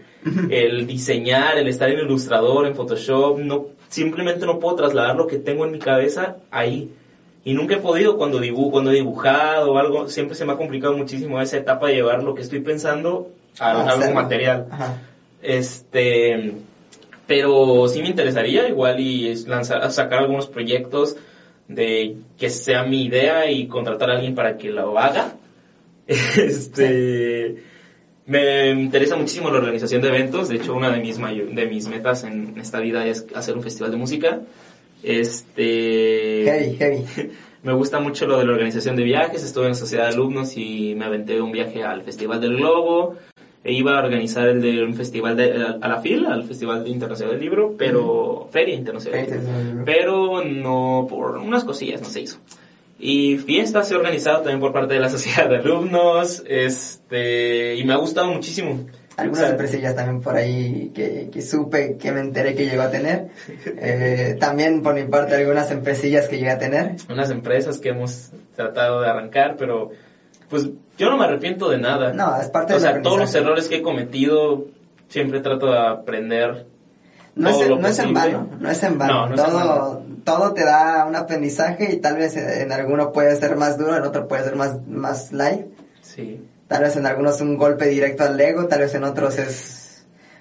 el 0.49 0.87
diseñar, 0.87 1.57
el 1.57 1.67
estar 1.67 1.89
en 1.89 1.99
Ilustrador, 1.99 2.65
en 2.65 2.75
Photoshop, 2.75 3.39
no, 3.39 3.67
simplemente 3.89 4.45
no 4.45 4.59
puedo 4.59 4.75
trasladar 4.75 5.15
lo 5.15 5.27
que 5.27 5.37
tengo 5.37 5.65
en 5.65 5.71
mi 5.71 5.79
cabeza 5.79 6.37
ahí. 6.51 6.91
Y 7.43 7.53
nunca 7.53 7.75
he 7.75 7.79
podido 7.79 8.17
cuando 8.17 8.39
dibujo, 8.39 8.71
cuando 8.71 8.91
he 8.91 8.95
dibujado 8.95 9.73
o 9.73 9.77
algo, 9.77 10.09
siempre 10.09 10.35
se 10.35 10.45
me 10.45 10.53
ha 10.53 10.57
complicado 10.57 10.97
muchísimo 10.97 11.39
esa 11.41 11.57
etapa 11.57 11.87
de 11.87 11.95
llevar 11.95 12.21
lo 12.23 12.35
que 12.35 12.41
estoy 12.41 12.59
pensando 12.59 13.29
a, 13.59 13.71
ah, 13.71 13.91
algo 13.91 14.13
material. 14.13 14.67
Ajá. 14.69 15.01
Este, 15.41 16.55
pero 17.25 17.87
sí 17.87 18.01
me 18.01 18.09
interesaría 18.09 18.67
igual 18.67 18.99
y 18.99 19.33
lanzar, 19.45 19.89
sacar 19.91 20.19
algunos 20.19 20.47
proyectos 20.47 21.15
de 21.67 22.17
que 22.37 22.49
sea 22.49 22.83
mi 22.83 23.05
idea 23.05 23.49
y 23.51 23.67
contratar 23.67 24.09
a 24.09 24.13
alguien 24.15 24.35
para 24.35 24.57
que 24.57 24.69
lo 24.69 24.97
haga. 24.97 25.33
Este. 26.07 27.63
Me 28.27 28.71
interesa 28.71 29.15
muchísimo 29.15 29.49
la 29.49 29.59
organización 29.59 30.01
de 30.01 30.09
eventos. 30.09 30.49
De 30.49 30.57
hecho, 30.57 30.75
una 30.75 30.91
de 30.91 30.99
mis, 30.99 31.17
de 31.17 31.65
mis 31.65 31.87
metas 31.87 32.25
en 32.25 32.57
esta 32.59 32.81
vida 32.81 33.07
es 33.07 33.25
hacer 33.33 33.55
un 33.55 33.63
festival 33.63 33.89
de 33.91 33.97
música. 33.97 34.41
Este. 35.01 36.43
Heavy, 36.43 36.75
heavy. 36.75 37.05
Me 37.63 37.73
gusta 37.73 37.99
mucho 37.99 38.27
lo 38.27 38.37
de 38.37 38.45
la 38.45 38.51
organización 38.51 38.97
de 38.97 39.03
viajes. 39.03 39.43
Estuve 39.43 39.67
en 39.67 39.75
Sociedad 39.75 40.03
de 40.03 40.13
Alumnos 40.13 40.57
y 40.57 40.93
me 40.95 41.05
aventé 41.05 41.41
un 41.41 41.51
viaje 41.51 41.83
al 41.83 42.03
Festival 42.03 42.39
del 42.39 42.57
Globo. 42.57 43.15
E 43.63 43.73
iba 43.73 43.97
a 43.97 44.03
organizar 44.03 44.47
el 44.47 44.61
de 44.61 44.83
un 44.83 44.93
festival 44.93 45.35
de, 45.35 45.75
a 45.81 45.87
la 45.87 45.99
fila, 45.99 46.33
al 46.33 46.43
Festival 46.43 46.87
Internacional 46.87 47.33
del 47.33 47.41
Libro, 47.41 47.75
pero 47.77 48.47
Feria 48.51 48.75
Internacional. 48.75 49.21
Feria 49.21 49.35
Internacional 49.35 49.65
del 49.65 49.69
Libro. 49.69 49.85
Pero 49.85 50.43
no 50.43 51.07
por 51.09 51.37
unas 51.37 51.63
cosillas 51.63 52.01
no 52.01 52.07
se 52.07 52.21
hizo. 52.21 52.37
Y 52.99 53.37
fiestas 53.37 53.91
he 53.91 53.95
organizado 53.95 54.37
también 54.37 54.59
por 54.59 54.73
parte 54.73 54.95
de 54.95 54.99
la 54.99 55.09
Sociedad 55.09 55.49
de 55.49 55.57
Alumnos, 55.57 56.43
este, 56.47 57.75
y 57.75 57.83
me 57.83 57.93
ha 57.93 57.97
gustado 57.97 58.27
muchísimo. 58.31 58.85
Algunas 59.17 59.45
O 59.45 59.47
empresillas 59.47 59.95
también 59.95 60.21
por 60.21 60.35
ahí 60.35 60.91
que, 60.93 61.29
que 61.31 61.41
supe, 61.41 61.97
que 61.97 62.11
me 62.11 62.19
enteré 62.19 62.53
que 62.53 62.65
llegó 62.65 62.83
a 62.83 62.91
tener. 62.91 63.29
Eh, 63.65 64.37
también 64.39 64.83
por 64.83 64.93
mi 64.93 65.05
parte 65.05 65.35
algunas 65.35 65.71
empresillas 65.71 66.27
que 66.27 66.37
llegué 66.37 66.51
a 66.51 66.59
tener. 66.59 66.95
unas 67.09 67.31
empresas 67.31 67.79
que 67.79 67.89
hemos 67.89 68.29
tratado 68.55 69.01
de 69.01 69.09
arrancar, 69.09 69.55
pero 69.57 69.89
pues 70.49 70.69
yo 70.97 71.09
no 71.09 71.17
me 71.17 71.25
arrepiento 71.25 71.69
de 71.69 71.79
nada. 71.79 72.13
No, 72.13 72.39
es 72.39 72.47
parte 72.49 72.73
o 72.73 72.79
del 72.79 72.83
sea, 72.83 73.01
todos 73.01 73.17
los 73.17 73.33
errores 73.33 73.67
que 73.67 73.77
he 73.77 73.81
cometido 73.81 74.67
siempre 75.07 75.39
trato 75.39 75.71
de 75.71 75.79
aprender. 75.79 76.67
No 77.37 77.49
es, 77.49 77.69
no 77.69 77.87
es 77.87 77.99
en 77.99 78.13
vano, 78.13 78.49
no 78.59 78.69
es 78.69 78.83
en 78.83 78.97
vano. 78.97 79.27
No, 79.27 79.27
no 79.29 79.35
es 79.35 79.41
en 79.41 79.51
todo, 79.51 80.03
todo 80.23 80.53
te 80.53 80.65
da 80.65 81.05
un 81.05 81.15
aprendizaje 81.15 81.93
y 81.93 81.97
tal 81.97 82.17
vez 82.17 82.35
en 82.35 82.71
alguno 82.71 83.11
puede 83.11 83.35
ser 83.35 83.55
más 83.55 83.77
duro, 83.77 83.95
en 83.95 84.03
otro 84.03 84.27
puede 84.27 84.43
ser 84.43 84.55
más, 84.55 84.85
más 84.87 85.31
light. 85.31 85.67
Sí. 86.01 86.41
Tal 86.67 86.83
vez 86.83 86.95
en 86.97 87.05
algunos 87.05 87.39
un 87.41 87.57
golpe 87.57 87.87
directo 87.87 88.23
al 88.23 88.39
ego, 88.39 88.65
tal 88.67 88.79
vez 88.79 88.93
en 88.95 89.03
otros 89.03 89.37
es... 89.37 89.86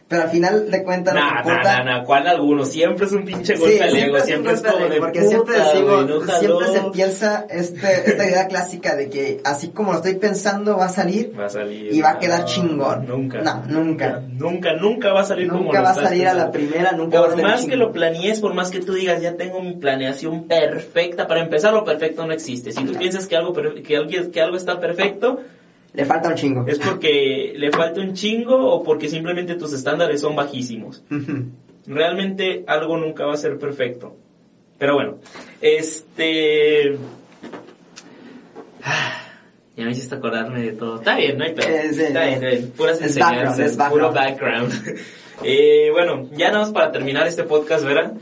Pero 0.08 0.22
al 0.22 0.28
final 0.30 0.70
de 0.70 0.84
cuentas 0.84 1.14
que 1.14 1.20
Nah, 1.20 1.38
importa... 1.40 1.78
nah, 1.78 1.98
nah, 1.98 2.04
¿cuál 2.04 2.28
alguno? 2.28 2.64
Siempre 2.64 3.06
es 3.06 3.12
un 3.12 3.24
pinche 3.24 3.56
Sí, 3.56 3.60
golpe 3.60 3.82
al 3.82 3.96
ego, 3.96 4.20
siempre 4.20 4.52
es 4.52 4.62
como 4.62 4.86
de 4.88 5.00
porque 5.00 5.18
puta, 5.18 5.28
siempre 5.30 5.58
decimos, 5.58 6.06
no 6.06 6.32
siempre 6.38 6.66
se 6.68 6.80
piensa 6.92 7.46
este, 7.50 8.10
esta 8.10 8.24
idea 8.24 8.46
clásica 8.46 8.94
de 8.94 9.10
que 9.10 9.40
así 9.44 9.70
como 9.70 9.90
lo 9.90 9.98
estoy 9.98 10.14
pensando 10.14 10.76
va 10.76 10.84
a 10.84 10.88
salir 10.90 11.32
Va 11.36 11.46
a 11.46 11.48
salir. 11.48 11.92
y 11.92 12.00
va 12.00 12.10
a 12.10 12.18
quedar 12.20 12.40
no, 12.42 12.46
chingón. 12.46 13.06
Nunca. 13.08 13.40
No, 13.42 13.64
nunca. 13.66 14.20
Nunca, 14.28 14.74
nunca 14.74 15.12
va 15.12 15.22
a 15.22 15.24
salir 15.24 15.48
como 15.48 15.64
Nunca 15.64 15.80
va 15.80 15.90
a 15.90 15.94
salir 15.94 16.28
a 16.28 16.34
la 16.34 16.52
primera, 16.52 16.92
nunca 16.92 17.18
va 17.20 17.26
a 17.26 17.30
Por 17.30 17.42
más 17.42 17.64
que 17.66 17.74
lo 17.76 17.90
planees, 17.90 18.40
por 18.40 18.54
más 18.54 18.70
que 18.70 18.78
tú 18.80 18.92
digas, 18.94 19.20
ya 19.20 19.34
tengo 19.36 19.60
mi 19.60 19.72
planeación 19.74 20.46
perfecta, 20.46 21.26
para 21.26 21.40
empezar 21.40 21.72
lo 21.72 21.84
perfecto 21.84 22.24
no 22.24 22.32
existe. 22.32 22.70
Si 22.70 22.84
tú 22.84 22.92
No. 22.92 22.98
piensas 23.00 23.26
que 23.26 23.36
algo, 23.36 23.52
que, 23.52 23.96
alguien, 23.96 24.30
que 24.30 24.40
algo 24.40 24.56
está 24.56 24.78
perfecto, 24.78 25.40
Le 25.96 26.04
falta 26.04 26.28
un 26.28 26.34
chingo. 26.34 26.64
es 26.66 26.78
porque 26.78 27.54
le 27.56 27.70
falta 27.70 28.00
un 28.00 28.12
chingo 28.12 28.70
o 28.70 28.82
porque 28.84 29.08
simplemente 29.08 29.54
tus 29.54 29.72
estándares 29.72 30.20
son 30.20 30.36
bajísimos. 30.36 31.02
Realmente 31.86 32.64
algo 32.66 32.96
nunca 32.98 33.24
va 33.24 33.32
a 33.32 33.36
ser 33.38 33.58
perfecto. 33.58 34.14
Pero 34.78 34.94
bueno, 34.94 35.18
este... 35.60 36.98
Ah, 38.82 39.22
Ya 39.76 39.84
me 39.84 39.92
hiciste 39.92 40.14
acordarme 40.16 40.62
de 40.62 40.72
todo. 40.72 40.96
Está 40.96 41.16
bien, 41.16 41.38
no 41.38 41.44
hay 41.44 41.54
pedo. 41.54 41.68
Eh, 41.68 41.90
sí. 41.94 42.02
Está 42.02 42.24
bien, 42.24 42.34
está 42.34 42.46
bien. 42.48 42.70
Puras 42.76 43.00
Es 43.00 43.18
background, 43.18 43.48
enseñanzas, 43.60 43.90
puro 43.90 44.12
background. 44.12 44.72
Eh, 45.42 45.90
bueno, 45.92 46.30
ya 46.32 46.46
nada 46.48 46.60
más 46.60 46.70
para 46.72 46.92
terminar 46.92 47.26
este 47.26 47.44
podcast, 47.44 47.84
¿verdad? 47.84 48.14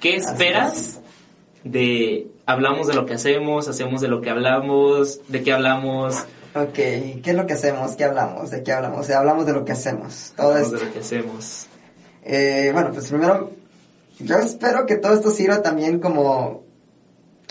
¿Qué 0.00 0.16
esperas 0.16 1.00
de... 1.64 2.26
Hablamos 2.44 2.88
de 2.88 2.94
lo 2.94 3.06
que 3.06 3.14
hacemos, 3.14 3.68
hacemos 3.68 4.02
de 4.02 4.08
lo 4.08 4.20
que 4.20 4.28
hablamos, 4.28 5.20
de 5.28 5.42
qué 5.42 5.52
hablamos, 5.54 6.26
Ok, 6.62 6.72
¿qué 6.74 7.22
es 7.24 7.34
lo 7.34 7.46
que 7.46 7.54
hacemos? 7.54 7.92
¿Qué 7.96 8.04
hablamos? 8.04 8.50
¿De 8.50 8.62
qué 8.62 8.72
hablamos? 8.72 9.00
O 9.00 9.02
sea, 9.04 9.18
hablamos 9.18 9.46
de 9.46 9.52
lo 9.52 9.64
que 9.64 9.72
hacemos. 9.72 10.32
Todo 10.36 10.48
hablamos 10.48 10.66
esto. 10.72 10.78
de 10.80 10.86
lo 10.86 10.92
que 10.92 10.98
hacemos. 11.00 11.66
Eh, 12.24 12.70
bueno, 12.72 12.90
pues 12.92 13.08
primero, 13.08 13.50
yo 14.18 14.36
espero 14.38 14.86
que 14.86 14.96
todo 14.96 15.14
esto 15.14 15.30
sirva 15.30 15.62
también 15.62 15.98
como 16.00 16.64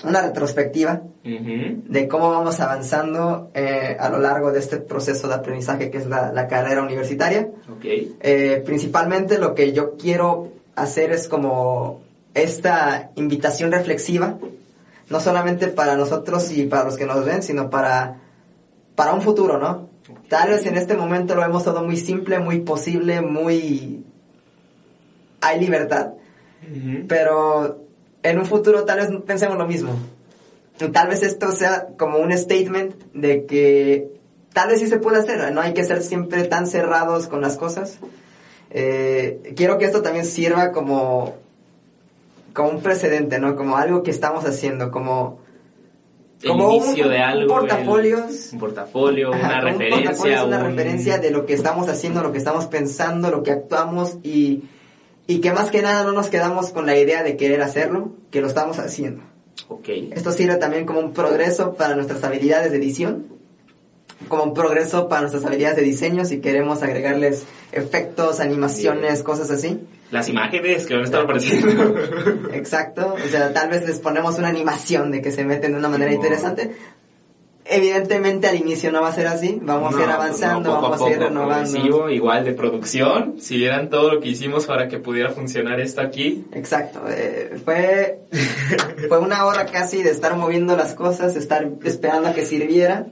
una 0.03 0.21
retrospectiva 0.21 1.01
Ujú. 1.25 1.81
de 1.87 2.07
cómo 2.07 2.29
vamos 2.29 2.59
avanzando 2.59 3.49
eh, 3.55 3.97
a 3.99 4.09
lo 4.09 4.19
largo 4.19 4.51
de 4.51 4.59
este 4.59 4.77
proceso 4.77 5.27
de 5.27 5.33
aprendizaje 5.33 5.89
que 5.89 5.97
es 5.97 6.05
la, 6.05 6.31
la 6.31 6.47
carrera 6.47 6.83
universitaria. 6.83 7.49
Ok. 7.71 7.85
Eh, 8.21 8.61
principalmente 8.65 9.37
lo 9.39 9.55
que 9.55 9.73
yo 9.73 9.97
quiero 9.97 10.51
hacer 10.75 11.11
es 11.11 11.27
como 11.27 12.01
esta 12.35 13.09
invitación 13.15 13.71
reflexiva, 13.71 14.37
no 15.09 15.19
solamente 15.19 15.67
para 15.69 15.95
nosotros 15.95 16.51
y 16.51 16.65
para 16.67 16.83
los 16.83 16.97
que 16.97 17.05
nos 17.05 17.25
ven, 17.25 17.41
sino 17.41 17.71
para, 17.71 18.17
para 18.97 19.13
un 19.13 19.21
futuro, 19.21 19.59
¿no? 19.59 19.89
Tal 20.27 20.49
vez 20.49 20.65
en 20.65 20.75
este 20.75 20.95
momento 20.95 21.35
lo 21.35 21.41
vemos 21.41 21.63
todo 21.63 21.83
muy 21.83 21.97
simple, 21.97 22.39
muy 22.39 22.61
posible, 22.61 23.21
muy... 23.21 24.03
hay 25.39 25.59
libertad, 25.59 26.13
pero 27.07 27.85
en 28.23 28.39
un 28.39 28.45
futuro 28.47 28.85
tal 28.85 28.97
vez 28.97 29.09
pensemos 29.23 29.55
lo 29.55 29.67
mismo. 29.67 29.91
Tal 30.91 31.09
vez 31.09 31.21
esto 31.21 31.51
sea 31.51 31.89
como 31.95 32.17
un 32.17 32.35
statement 32.35 32.95
de 33.13 33.45
que 33.45 34.09
tal 34.51 34.69
vez 34.69 34.79
sí 34.79 34.87
se 34.87 34.97
puede 34.97 35.19
hacer, 35.19 35.53
no 35.53 35.61
hay 35.61 35.75
que 35.75 35.83
ser 35.83 36.01
siempre 36.01 36.45
tan 36.45 36.65
cerrados 36.65 37.27
con 37.27 37.39
las 37.39 37.55
cosas. 37.55 37.99
Eh, 38.71 39.53
quiero 39.55 39.77
que 39.77 39.85
esto 39.85 40.01
también 40.01 40.25
sirva 40.25 40.71
como, 40.71 41.35
como 42.53 42.69
un 42.69 42.81
precedente, 42.81 43.37
¿no? 43.37 43.55
Como 43.55 43.77
algo 43.77 44.01
que 44.01 44.09
estamos 44.09 44.43
haciendo, 44.45 44.89
como... 44.89 45.45
El 46.41 46.49
como 46.49 46.71
inicio 46.73 47.05
un- 47.05 47.09
de 47.11 47.15
un 47.17 47.21
algo. 47.23 47.47
portafolios. 47.55 48.47
el- 48.49 48.53
un 48.53 48.59
portafolio, 48.59 49.33
Ajá, 49.33 49.47
una 49.47 49.57
un 49.57 49.79
referencia. 49.79 50.11
es 50.37 50.43
una 50.43 50.57
un- 50.59 50.65
referencia 50.65 51.17
de 51.17 51.31
lo 51.31 51.45
que 51.45 51.53
estamos 51.53 51.87
haciendo, 51.89 52.21
lo 52.21 52.31
que 52.31 52.37
estamos 52.37 52.65
pensando, 52.67 53.31
lo 53.31 53.41
que 53.43 53.51
actuamos 53.51 54.17
y, 54.23 54.63
y 55.25 55.39
que 55.39 55.51
más 55.51 55.71
que 55.71 55.81
nada 55.81 56.03
no 56.03 56.11
nos 56.11 56.27
quedamos 56.29 56.69
con 56.71 56.85
la 56.85 56.97
idea 56.97 57.23
de 57.23 57.37
querer 57.37 57.61
hacerlo, 57.61 58.11
que 58.31 58.41
lo 58.41 58.47
estamos 58.47 58.77
haciendo. 58.79 59.23
Ok. 59.69 59.89
Esto 60.11 60.31
sirve 60.31 60.55
también 60.57 60.85
como 60.85 60.99
un 60.99 61.11
progreso 61.13 61.73
para 61.73 61.95
nuestras 61.95 62.23
habilidades 62.23 62.71
de 62.71 62.77
edición, 62.77 63.25
como 64.27 64.43
un 64.43 64.53
progreso 64.53 65.07
para 65.07 65.21
nuestras 65.21 65.45
habilidades 65.45 65.77
de 65.77 65.83
diseño 65.83 66.25
si 66.25 66.39
queremos 66.41 66.83
agregarles 66.83 67.45
efectos, 67.71 68.39
animaciones, 68.39 69.13
Bien. 69.13 69.23
cosas 69.23 69.51
así. 69.51 69.79
Las 70.11 70.29
imágenes 70.29 70.85
que 70.85 70.93
van 70.93 71.03
a 71.03 71.05
estar 71.05 71.21
apareciendo. 71.21 71.95
Exacto, 72.53 73.15
o 73.23 73.27
sea, 73.29 73.53
tal 73.53 73.69
vez 73.69 73.85
les 73.85 73.99
ponemos 73.99 74.37
una 74.37 74.47
animación 74.47 75.11
de 75.11 75.21
que 75.21 75.31
se 75.31 75.43
meten 75.43 75.73
de 75.73 75.77
una 75.79 75.89
manera 75.89 76.11
interesante. 76.13 76.75
Evidentemente 77.69 78.47
al 78.47 78.55
inicio 78.55 78.93
no 78.93 79.01
va 79.01 79.09
a 79.09 79.13
ser 79.13 79.27
así, 79.27 79.59
vamos 79.61 79.93
a 79.93 79.99
ir 80.01 80.07
No, 80.07 80.13
avanzando, 80.13 80.69
no, 80.69 80.75
poco 80.77 80.89
vamos 80.91 81.01
a, 81.05 81.09
ir 81.09 81.17
poco, 81.17 81.27
renovando. 81.27 81.69
progresivo, 81.71 82.09
igual 82.09 82.45
de 82.45 82.53
producción. 82.53 83.35
Si 83.41 83.57
vieran 83.57 83.89
todo 83.89 84.13
lo 84.13 84.19
que 84.21 84.29
hicimos 84.29 84.65
para 84.65 84.87
que 84.87 84.99
pudiera 84.99 85.31
funcionar 85.31 85.81
esto 85.81 85.99
aquí. 85.99 86.45
Exacto, 86.53 87.01
eh, 87.09 87.57
fue, 87.65 88.19
fue 89.09 89.19
una 89.19 89.45
hora 89.45 89.65
casi 89.65 90.01
de 90.01 90.11
estar 90.11 90.37
moviendo 90.37 90.77
las 90.77 90.93
cosas, 90.93 91.35
estar 91.35 91.67
esperando 91.83 92.29
a 92.29 92.33
que 92.33 92.45
sirviera 92.45 93.07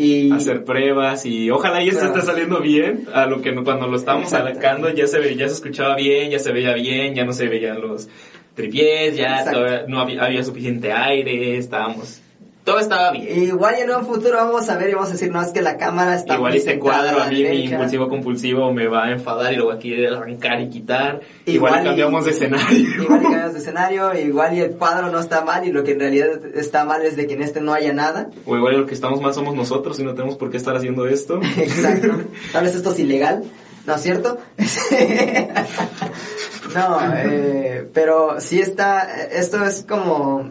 y 0.00 0.30
Hacer 0.32 0.64
pruebas 0.64 1.26
y 1.26 1.50
ojalá 1.50 1.82
y 1.82 1.88
esto 1.88 2.00
Claro. 2.02 2.14
esté 2.14 2.26
saliendo 2.30 2.60
bien. 2.60 3.06
A 3.12 3.26
lo 3.26 3.42
que 3.42 3.52
cuando 3.54 3.88
lo 3.88 3.96
estábamos 3.96 4.30
sacando 4.30 4.88
ya 4.94 5.06
se, 5.08 5.18
ve- 5.18 5.34
ya 5.36 5.48
se 5.48 5.54
escuchaba 5.54 5.96
bien, 5.96 6.30
ya 6.30 6.38
se 6.38 6.52
veía 6.52 6.72
bien, 6.74 7.14
ya 7.14 7.24
no 7.24 7.32
se 7.32 7.48
veían 7.48 7.80
los 7.80 8.08
tripiés, 8.54 9.16
ya 9.16 9.44
no 9.88 10.00
había, 10.00 10.24
había 10.24 10.42
suficiente 10.44 10.92
aire, 10.92 11.56
estábamos... 11.58 12.22
Todo 12.68 12.80
estaba 12.80 13.12
bien. 13.12 13.44
igual 13.44 13.76
y 13.78 13.80
en 13.80 13.90
un 13.90 14.04
futuro 14.04 14.36
vamos 14.36 14.68
a 14.68 14.76
ver 14.76 14.90
y 14.90 14.92
vamos 14.92 15.08
a 15.08 15.12
decir, 15.12 15.32
no, 15.32 15.40
es 15.40 15.52
que 15.52 15.62
la 15.62 15.78
cámara 15.78 16.16
está 16.16 16.34
Igual 16.34 16.54
este 16.54 16.78
cuadro 16.78 17.22
a 17.22 17.26
mí 17.28 17.42
mi 17.42 17.64
impulsivo 17.64 18.10
compulsivo 18.10 18.70
me 18.74 18.88
va 18.88 19.06
a 19.06 19.12
enfadar 19.12 19.54
y 19.54 19.56
lo 19.56 19.64
voy 19.64 19.76
a 19.76 19.78
querer 19.78 20.12
arrancar 20.12 20.60
y 20.60 20.68
quitar. 20.68 21.22
Igual, 21.46 21.72
Igual 21.72 21.78
y 21.78 21.80
y- 21.80 21.84
cambiamos 21.86 22.24
de 22.26 22.30
escenario. 22.32 22.78
Igual 23.02 23.20
y 23.20 23.22
cambiamos 23.22 23.52
de 23.54 23.58
escenario, 23.60 24.14
igual 24.18 24.54
y 24.54 24.60
el 24.60 24.72
cuadro 24.72 25.10
no 25.10 25.18
está 25.18 25.42
mal 25.46 25.66
y 25.66 25.72
lo 25.72 25.82
que 25.82 25.92
en 25.92 26.00
realidad 26.00 26.28
está 26.54 26.84
mal 26.84 27.00
es 27.06 27.16
de 27.16 27.26
que 27.26 27.32
en 27.34 27.42
este 27.42 27.62
no 27.62 27.72
haya 27.72 27.94
nada. 27.94 28.28
O 28.44 28.54
igual 28.54 28.80
lo 28.80 28.86
que 28.86 28.92
estamos 28.92 29.18
mal 29.22 29.32
somos 29.32 29.54
nosotros 29.54 29.98
y 29.98 30.04
no 30.04 30.12
tenemos 30.12 30.36
por 30.36 30.50
qué 30.50 30.58
estar 30.58 30.76
haciendo 30.76 31.06
esto. 31.06 31.40
Exacto. 31.56 32.20
Tal 32.52 32.64
vez 32.64 32.74
esto 32.74 32.92
es 32.92 32.98
ilegal, 32.98 33.44
¿no 33.86 33.94
es 33.94 34.02
cierto? 34.02 34.36
no, 36.74 36.98
eh, 37.14 37.88
pero 37.94 38.38
sí 38.40 38.60
está, 38.60 39.08
esto 39.32 39.64
es 39.64 39.86
como 39.88 40.50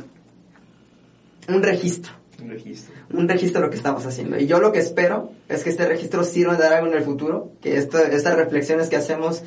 un 1.48 1.64
registro, 1.64 2.14
Un 2.42 2.50
registro. 2.50 2.96
un 3.14 3.28
registro 3.28 3.62
de 3.62 3.68
lo 3.68 3.72
que 3.72 3.78
estamos 3.78 4.06
haciendo. 4.06 4.40
Y 4.40 4.48
yo 4.48 4.60
lo 4.60 4.72
que 4.72 4.80
espero 4.80 5.32
es 5.50 5.64
que 5.64 5.70
este 5.70 5.86
registro 5.86 6.24
sirva 6.24 6.56
de 6.56 6.68
algo 6.68 6.88
en 6.88 6.94
el 6.94 7.04
futuro, 7.04 7.52
que 7.62 7.78
esto, 7.78 8.00
estas 8.00 8.36
reflexiones 8.36 8.90
que 8.90 8.96
hacemos 8.98 9.44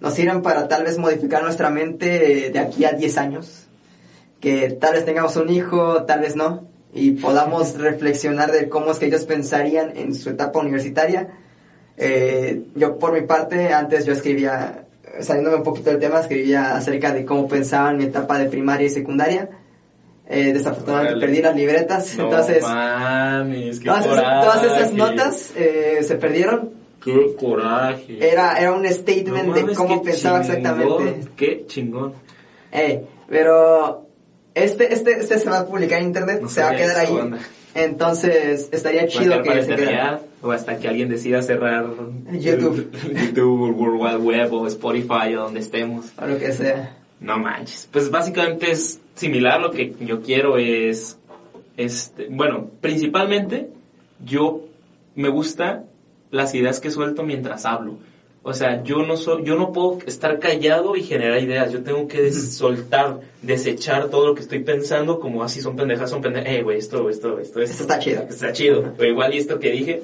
nos 0.00 0.14
sirvan 0.14 0.42
para 0.42 0.68
tal 0.68 0.84
vez 0.84 0.98
modificar 0.98 1.42
nuestra 1.42 1.70
mente 1.70 2.50
de 2.52 2.58
aquí 2.58 2.84
a 2.84 2.92
10 2.92 3.18
años, 3.18 3.66
que 4.40 4.70
tal 4.70 4.94
vez 4.94 5.04
tengamos 5.04 5.36
un 5.36 5.48
hijo, 5.48 6.04
tal 6.04 6.20
vez 6.20 6.36
no, 6.36 6.66
y 6.92 7.12
podamos 7.12 7.78
reflexionar 7.78 8.52
de 8.52 8.68
cómo 8.68 8.92
es 8.92 8.98
que 8.98 9.06
ellos 9.06 9.24
pensarían 9.24 9.96
en 9.96 10.14
su 10.14 10.30
etapa 10.30 10.60
universitaria. 10.60 11.28
Eh, 11.96 12.64
yo 12.74 12.98
por 12.98 13.12
mi 13.12 13.22
parte, 13.22 13.72
antes 13.72 14.04
yo 14.04 14.12
escribía, 14.12 14.84
saliéndome 15.20 15.56
un 15.56 15.62
poquito 15.62 15.90
del 15.90 15.98
tema, 15.98 16.20
escribía 16.20 16.76
acerca 16.76 17.12
de 17.12 17.24
cómo 17.24 17.48
pensaba 17.48 17.90
en 17.90 17.96
mi 17.98 18.04
etapa 18.04 18.38
de 18.38 18.46
primaria 18.46 18.86
y 18.86 18.90
secundaria. 18.90 19.48
Eh, 20.26 20.52
desafortunadamente 20.54 21.20
perdí 21.20 21.42
las 21.42 21.54
libretas, 21.54 22.16
No 22.16 22.24
entonces 22.24 22.62
mames, 22.62 23.78
qué 23.78 23.84
todas, 23.84 24.06
esas, 24.06 24.44
todas 24.44 24.64
esas 24.64 24.92
notas 24.94 25.52
eh, 25.56 25.98
se 26.02 26.14
perdieron. 26.16 26.70
Qué 27.04 27.34
coraje. 27.38 28.16
Era, 28.26 28.58
era 28.58 28.72
un 28.72 28.86
statement 28.86 29.48
No 29.48 29.52
de 29.54 29.60
mames, 29.60 29.76
cómo 29.76 30.00
qué 30.02 30.10
pensaba 30.10 30.40
chingón, 30.42 30.56
exactamente. 30.58 31.28
Qué 31.36 31.64
chingón. 31.66 32.14
Eh, 32.72 33.04
pero 33.28 34.06
Este, 34.54 34.92
este, 34.94 35.20
este 35.20 35.38
se 35.38 35.50
va 35.50 35.60
a 35.60 35.66
publicar 35.66 36.00
en 36.00 36.06
internet, 36.06 36.40
No 36.40 36.48
se 36.48 36.62
va 36.62 36.70
a 36.70 36.76
quedar 36.76 36.96
ahí. 36.96 37.14
banda. 37.14 37.38
Entonces, 37.74 38.68
estaría 38.72 39.06
chido 39.08 39.42
que 39.42 39.62
se 39.64 39.74
quedara. 39.74 40.20
o 40.40 40.52
hasta 40.52 40.78
que 40.78 40.88
alguien 40.88 41.08
decida 41.08 41.42
cerrar 41.42 41.84
YouTube. 42.32 42.90
YouTube, 43.14 43.76
World 43.76 44.00
Wide 44.00 44.16
Web 44.16 44.54
o 44.54 44.66
Spotify 44.68 45.34
o 45.36 45.42
donde 45.42 45.60
estemos. 45.60 46.06
O 46.16 46.26
lo 46.26 46.38
que 46.38 46.52
sea. 46.52 46.96
No 47.20 47.38
manches. 47.38 47.88
Pues 47.92 48.10
básicamente 48.10 48.70
es 48.70 49.00
similar. 49.14 49.60
Lo 49.60 49.70
que 49.70 49.94
yo 50.00 50.20
quiero 50.22 50.58
es, 50.58 51.18
este, 51.76 52.28
bueno, 52.30 52.70
principalmente 52.80 53.68
yo 54.24 54.62
me 55.14 55.28
gusta 55.28 55.84
las 56.30 56.54
ideas 56.54 56.80
que 56.80 56.90
suelto 56.90 57.22
mientras 57.22 57.64
hablo. 57.64 57.96
O 58.46 58.52
sea, 58.52 58.82
yo 58.82 58.98
no 59.06 59.16
soy, 59.16 59.42
yo 59.44 59.56
no 59.56 59.72
puedo 59.72 60.00
estar 60.06 60.38
callado 60.38 60.96
y 60.96 61.02
generar 61.02 61.42
ideas. 61.42 61.72
Yo 61.72 61.82
tengo 61.82 62.06
que 62.08 62.20
des- 62.20 62.54
soltar, 62.54 63.20
desechar 63.40 64.10
todo 64.10 64.26
lo 64.26 64.34
que 64.34 64.42
estoy 64.42 64.58
pensando, 64.58 65.18
como 65.18 65.42
así 65.42 65.62
son 65.62 65.76
pendejas, 65.76 66.10
son 66.10 66.20
pendejas. 66.20 66.52
Eh, 66.52 66.62
güey, 66.62 66.76
esto, 66.78 67.08
esto, 67.08 67.38
esto, 67.38 67.62
esto. 67.62 67.82
Está 67.82 67.98
chido. 67.98 68.22
Está 68.28 68.52
chido. 68.52 68.92
Pero 68.98 69.10
igual 69.10 69.32
y 69.34 69.38
esto 69.38 69.58
que 69.58 69.70
dije. 69.70 70.02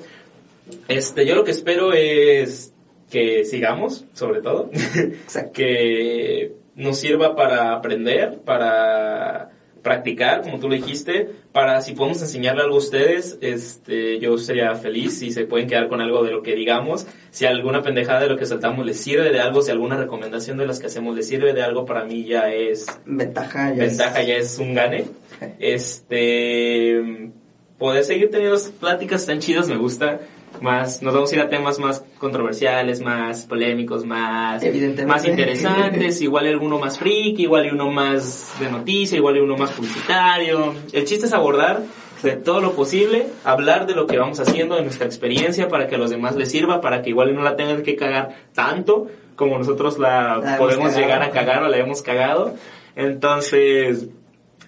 Este, 0.89 1.27
yo 1.27 1.35
lo 1.35 1.45
que 1.45 1.51
espero 1.51 1.93
es 1.93 2.73
que 3.11 3.45
sigamos, 3.45 4.05
sobre 4.15 4.41
todo. 4.41 4.71
Exacto. 4.73 5.53
que 5.55 6.53
nos 6.81 6.99
sirva 6.99 7.37
para 7.37 7.73
aprender, 7.75 8.39
para 8.45 9.51
practicar, 9.83 10.43
como 10.43 10.59
tú 10.61 10.69
lo 10.69 10.75
dijiste, 10.75 11.31
para 11.53 11.81
si 11.81 11.95
podemos 11.95 12.21
enseñarle 12.21 12.61
algo 12.63 12.75
a 12.75 12.79
ustedes, 12.79 13.39
este, 13.41 14.19
yo 14.19 14.37
sería 14.37 14.75
feliz 14.75 15.19
si 15.19 15.31
se 15.31 15.47
pueden 15.47 15.69
quedar 15.69 15.89
con 15.89 16.03
algo 16.03 16.23
de 16.23 16.33
lo 16.33 16.43
que 16.43 16.55
digamos, 16.55 17.07
si 17.31 17.47
alguna 17.47 17.81
pendejada 17.81 18.21
de 18.21 18.29
lo 18.29 18.37
que 18.37 18.45
soltamos 18.45 18.85
les 18.85 18.99
sirve 19.01 19.31
de 19.33 19.41
algo, 19.41 19.63
si 19.63 19.71
alguna 19.71 19.97
recomendación 19.97 20.59
de 20.59 20.67
las 20.67 20.81
que 20.81 20.89
hacemos 20.89 21.17
les 21.17 21.27
sirve 21.29 21.55
de 21.55 21.63
algo, 21.63 21.87
para 21.87 22.05
mí 22.05 22.25
ya 22.27 22.53
es 22.53 22.87
Ventaja 23.07 23.73
ya 23.75 23.85
es- 23.85 23.97
ventaja, 23.97 24.23
ya 24.23 24.37
es 24.37 24.59
un 24.59 24.75
gane. 24.75 25.05
Este, 25.59 27.31
poder 27.79 28.05
seguir 28.05 28.31
teniendo 28.31 28.59
pláticas 28.79 29.25
tan 29.27 29.39
chidas 29.39 29.69
me 29.69 29.77
gusta. 29.77 30.21
Más, 30.61 31.01
nos 31.01 31.15
vamos 31.15 31.33
a 31.33 31.37
ir 31.37 31.41
a 31.41 31.49
temas 31.49 31.79
más 31.79 32.05
controversiales, 32.19 33.01
más 33.01 33.47
polémicos, 33.47 34.05
más, 34.05 34.63
más 35.07 35.27
interesantes, 35.27 36.21
igual 36.21 36.45
hay 36.47 36.53
alguno 36.53 36.79
más 36.79 36.99
friki, 36.99 37.45
igual 37.45 37.65
hay 37.65 37.71
uno 37.71 37.91
más 37.91 38.55
de 38.61 38.71
noticia, 38.71 39.17
igual 39.17 39.37
hay 39.37 39.41
uno 39.41 39.57
más 39.57 39.71
publicitario. 39.71 40.75
El 40.93 41.05
chiste 41.05 41.27
es 41.27 41.33
abordar 41.33 41.83
de 42.23 42.37
todo 42.37 42.61
lo 42.61 42.73
posible, 42.73 43.27
hablar 43.45 43.87
de 43.87 43.95
lo 43.95 44.07
que 44.07 44.19
vamos 44.19 44.39
haciendo, 44.41 44.77
de 44.77 44.83
nuestra 44.83 45.07
experiencia, 45.07 45.69
para 45.69 45.87
que 45.87 45.95
a 45.95 45.99
los 45.99 46.11
demás 46.11 46.37
les 46.37 46.51
sirva, 46.51 46.81
para 46.81 47.01
que 47.03 47.11
igual 47.11 47.35
no 47.35 47.43
la 47.43 47.57
tengan 47.57 47.83
que 47.83 47.97
cagar 47.97 48.37
tanto 48.53 49.09
como 49.37 49.57
nosotros 49.57 49.99
la, 49.99 50.57
podemos 50.59 50.89
cagado. 50.89 51.01
llegar 51.01 51.23
a 51.23 51.31
cagar 51.31 51.63
o 51.63 51.69
la 51.69 51.79
hemos 51.79 52.03
cagado. 52.03 52.55
Entonces, 52.95 54.09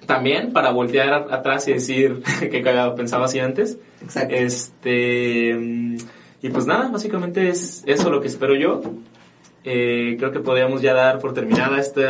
también 0.07 0.53
para 0.53 0.71
voltear 0.71 1.29
atrás 1.31 1.67
y 1.69 1.75
decir 1.75 2.23
que 2.41 2.63
pensaba 2.97 3.27
así 3.27 3.39
antes. 3.39 3.79
Exacto. 4.03 4.35
Este, 4.35 5.51
y 6.43 6.49
pues 6.51 6.67
nada, 6.67 6.89
básicamente 6.89 7.49
es 7.49 7.83
eso 7.87 8.11
lo 8.11 8.21
que 8.21 8.29
espero 8.29 8.55
yo. 8.57 8.83
Eh, 9.65 10.17
creo 10.19 10.33
que 10.33 10.41
podríamos 10.41 10.83
ya 10.83 10.93
dar 10.93 11.21
por 11.21 11.35
terminada 11.35 11.79
este 11.79 12.03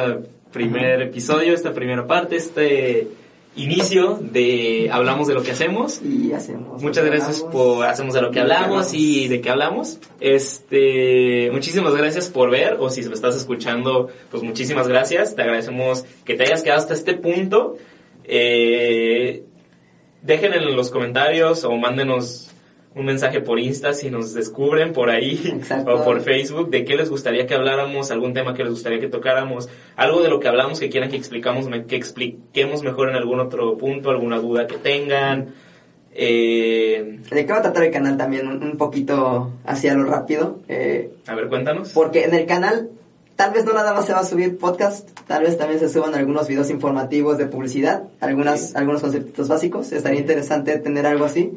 primer 0.53 1.03
episodio, 1.03 1.53
esta 1.53 1.73
primera 1.73 2.07
parte, 2.07 2.37
este 2.37 3.09
inicio 3.57 4.19
de 4.21 4.89
hablamos 4.91 5.29
de 5.29 5.35
lo 5.35 5.43
que 5.43 5.51
hacemos. 5.51 6.01
Y 6.03 6.33
hacemos. 6.33 6.83
Muchas 6.83 7.05
gracias 7.05 7.39
hablamos. 7.39 7.55
por 7.55 7.87
hacemos 7.87 8.15
de 8.15 8.23
lo 8.23 8.31
que 8.31 8.41
hablamos. 8.41 8.95
y 8.95 9.29
de 9.29 9.41
qué 9.41 9.51
hablamos. 9.51 9.99
Este, 10.21 11.51
muchísimas 11.53 11.95
gracias 11.95 12.29
por 12.29 12.51
ver 12.51 12.77
o 12.79 12.91
si 12.91 13.03
lo 13.03 13.15
estás 13.15 13.37
escuchando, 13.37 14.09
pues 14.31 14.43
muchísimas 14.43 14.89
gracias. 14.89 15.35
Te 15.35 15.43
agradecemos 15.43 16.05
que 16.25 16.35
te 16.35 16.45
hayas 16.45 16.63
quedado 16.63 16.81
hasta 16.81 16.95
este 16.95 17.15
punto. 17.15 17.77
Eh, 18.25 19.45
dejen 20.23 20.55
en 20.55 20.77
los 20.77 20.91
comentarios 20.91 21.65
o 21.65 21.73
mándenos 21.77 22.52
un 22.95 23.05
mensaje 23.07 23.41
por 23.41 23.59
Insta 23.59 23.95
si 23.95 24.11
nos 24.11 24.35
descubren 24.35 24.93
por 24.93 25.11
ahí 25.11 25.41
Exacto. 25.45 25.95
o 25.95 26.05
por 26.05 26.21
Facebook 26.21 26.71
de 26.71 26.85
qué 26.85 26.97
les 26.97 27.09
gustaría 27.11 27.47
que 27.47 27.55
habláramos, 27.55 28.11
algún 28.11 28.35
tema 28.35 28.55
que 28.55 28.63
les 28.65 28.73
gustaría 28.73 29.01
que 29.01 29.09
tocáramos, 29.09 29.69
algo 29.97 30.23
de 30.23 30.29
lo 30.29 30.41
que 30.41 30.49
hablamos 30.49 30.79
que 30.81 30.91
quieran 30.91 31.11
que 31.11 31.17
explicamos, 31.17 31.69
que 31.87 31.97
expliquemos 31.97 32.83
mejor 32.83 33.09
en 33.09 33.17
algún 33.17 33.41
otro 33.41 33.77
punto, 33.79 34.11
alguna 34.11 34.39
duda 34.39 34.67
que 34.67 34.77
tengan. 34.77 35.55
Eh, 36.15 37.21
¿De 37.31 37.47
qué 37.47 37.53
va 37.53 37.61
a 37.61 37.63
tratar 37.63 37.85
el 37.85 37.91
canal 37.91 38.17
también? 38.17 38.47
Un, 38.47 38.77
poquito 38.77 39.51
hacia 39.65 39.95
lo 39.95 40.05
rápido. 40.05 40.61
Eh, 40.69 41.11
a 41.27 41.35
ver, 41.35 41.49
cuéntanos. 41.49 41.91
porque 41.91 42.25
en 42.25 42.35
el 42.35 42.45
canal 42.45 42.91
tal 43.37 43.53
vez 43.53 43.65
no 43.65 43.73
nada 43.73 43.95
más 43.95 44.05
se 44.07 44.13
va 44.13 44.21
a 44.21 44.25
subir 44.25 44.59
podcast, 44.59 45.09
tal 45.27 45.43
vez 45.45 45.57
también 45.57 45.81
se 45.81 45.89
suban 45.89 46.15
algunos 46.15 46.49
videos 46.49 46.69
informativos 46.71 47.39
de 47.39 47.47
publicidad, 47.47 48.05
algunas, 48.21 48.69
Sí. 48.69 48.73
algunos 48.77 49.01
conceptos 49.01 49.49
básicos. 49.49 49.91
Estaría 49.93 50.21
interesante 50.21 50.79
tener 50.79 51.07
algo 51.07 51.25
así. 51.25 51.53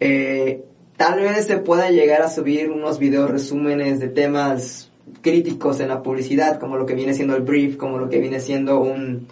Eh, 0.00 0.62
tal 0.96 1.20
vez 1.20 1.46
se 1.46 1.58
pueda 1.58 1.90
llegar 1.90 2.22
a 2.22 2.28
subir 2.28 2.70
unos 2.70 2.98
videos 2.98 3.30
resúmenes 3.30 3.98
de 4.00 4.08
temas 4.08 4.90
críticos 5.22 5.80
en 5.80 5.88
la 5.88 6.02
publicidad, 6.02 6.58
como 6.58 6.76
lo 6.76 6.86
que 6.86 6.94
viene 6.94 7.14
siendo 7.14 7.36
el 7.36 7.42
brief, 7.42 7.76
como 7.76 7.98
lo 7.98 8.08
que 8.08 8.18
viene 8.18 8.40
siendo 8.40 8.80
un 8.80 9.26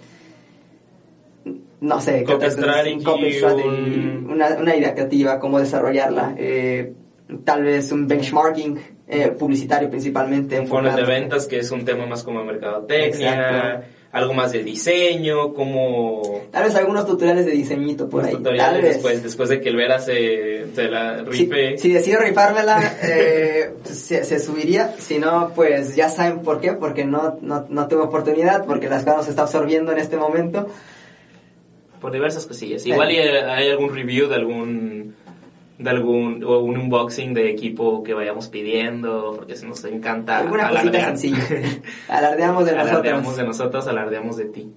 no 1.81 2.01
sé, 2.01 2.25
Copy 2.25 2.47
strategy, 2.51 2.95
un 2.95 3.03
copy 3.05 3.33
strategy, 3.35 3.69
un- 3.69 4.31
una, 4.33 4.49
una 4.59 4.75
idea 4.75 4.95
creativa, 4.95 5.39
cómo 5.39 5.59
desarrollarla, 5.59 6.35
eh, 6.39 6.95
tal 7.45 7.62
vez 7.65 7.93
un 7.93 8.07
benchmarking 8.09 8.79
eh, 9.07 9.29
publicitario 9.39 9.91
principalmente. 9.91 10.59
un 10.61 10.67
de 10.97 11.03
ventas 11.05 11.47
que 11.47 11.59
es 11.59 11.71
un 11.71 11.85
tema 11.85 12.07
más 12.07 12.23
como 12.25 12.43
mercadotecnia, 12.43 13.35
Exacto. 13.35 13.87
Algo 14.15 14.33
más 14.33 14.53
del 14.53 14.65
diseño, 14.65 15.53
como 15.53 16.41
Tal 16.51 16.65
vez 16.65 16.75
algunos 16.77 17.05
tutoriales 17.07 17.45
de 17.47 17.53
diseñito 17.53 18.09
por 18.09 18.25
ahí. 18.25 18.33
tutoriales 18.33 18.73
Tal 18.73 18.81
vez. 18.83 18.93
después, 18.95 19.23
después 19.23 19.49
de 19.49 19.61
que 19.61 19.69
el 19.69 19.77
Vera 19.77 19.99
se, 19.99 20.67
se 20.75 20.89
la 20.89 21.19
Si, 21.31 21.31
rife. 21.47 21.77
si 21.79 21.93
decido 21.93 22.21
rifármela, 22.21 22.81
eh, 23.03 23.75
se, 23.85 24.25
se 24.25 24.39
subiría. 24.39 24.95
Si 24.99 25.19
no, 25.19 25.53
pues 25.55 25.97
ya 25.97 26.09
saben 26.09 26.41
por 26.43 26.61
qué. 26.61 26.73
Porque 26.75 27.05
no, 27.05 27.39
no, 27.43 27.67
no 27.69 27.89
tuve 27.89 28.03
oportunidad. 28.03 28.65
Porque 28.65 28.89
las 28.89 29.05
cosas 29.05 29.25
se 29.25 29.31
está 29.31 29.43
absorbiendo 29.43 29.91
en 29.93 29.99
este 29.99 30.17
momento. 30.17 30.69
por 32.01 32.12
diversas 32.12 32.47
cosillas. 32.47 32.87
Igual 32.87 33.11
y 33.11 33.19
hay 33.19 33.69
algún 33.71 33.95
review 33.95 34.29
de 34.29 34.35
algún 34.37 34.93
de 35.77 35.91
algún 35.91 36.45
o 36.45 36.61
un 36.61 36.79
unboxing 36.79 37.35
de 37.35 37.51
equipo 37.51 38.05
que 38.05 38.14
vayamos 38.14 38.49
pidiendo 38.49 39.35
porque 39.37 39.57
se 39.57 39.66
nos 39.66 39.85
encanta 39.85 40.39
Alguna 40.39 40.70
cosita 40.70 41.05
sencilla. 41.07 41.43
Alardeamos 42.09 42.64
de 42.64 42.70
alardeamos 42.72 43.22
nosotros. 43.22 43.37
de 43.37 43.45
nosotros, 43.45 43.89
alardeamos 43.89 44.37
de 44.37 44.45
ti. 44.45 44.72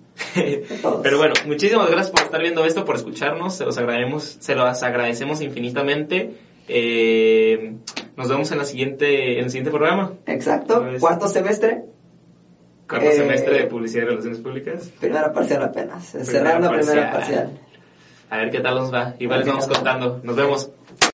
Pero 1.04 1.18
bueno, 1.18 1.36
muchísimas 1.46 1.90
gracias 1.92 2.12
por 2.12 2.22
estar 2.22 2.42
viendo 2.42 2.66
esto, 2.66 2.84
por 2.84 2.96
escucharnos, 2.96 3.56
se 3.56 3.66
los 3.66 3.78
agradecemos, 3.78 4.38
se 4.40 4.56
los 4.56 4.82
agradecemos 4.84 5.42
infinitamente. 5.42 6.34
Eh, 6.68 7.76
nos 8.16 8.28
vemos 8.28 8.52
en 8.52 8.58
la 8.58 8.66
siguiente 8.66 9.38
en 9.38 9.46
el 9.46 9.50
siguiente 9.52 9.72
programa, 9.72 10.14
Exacto. 10.26 10.84
Cuarto 11.00 11.28
semestre. 11.28 11.84
cuarto 12.90 13.08
Eh, 13.08 13.14
semestre 13.14 13.60
de 13.60 13.68
publicidad 13.68 14.04
y 14.04 14.06
relaciones 14.08 14.40
públicas. 14.40 14.92
Primera 15.00 15.32
parcial 15.32 15.64
apenas. 15.64 16.08
Primera 16.08 16.32
Cerrando 16.32 16.72
primera 16.72 17.12
parcial. 17.12 17.52
A 18.30 18.38
ver 18.38 18.50
qué 18.52 18.60
tal 18.60 18.76
nos 18.76 18.94
va. 18.94 19.14
Igual 19.20 19.40
les 19.40 19.48
vamos 19.48 19.68
contando. 19.68 20.20
Nos 20.24 20.36
vemos. 20.36 20.72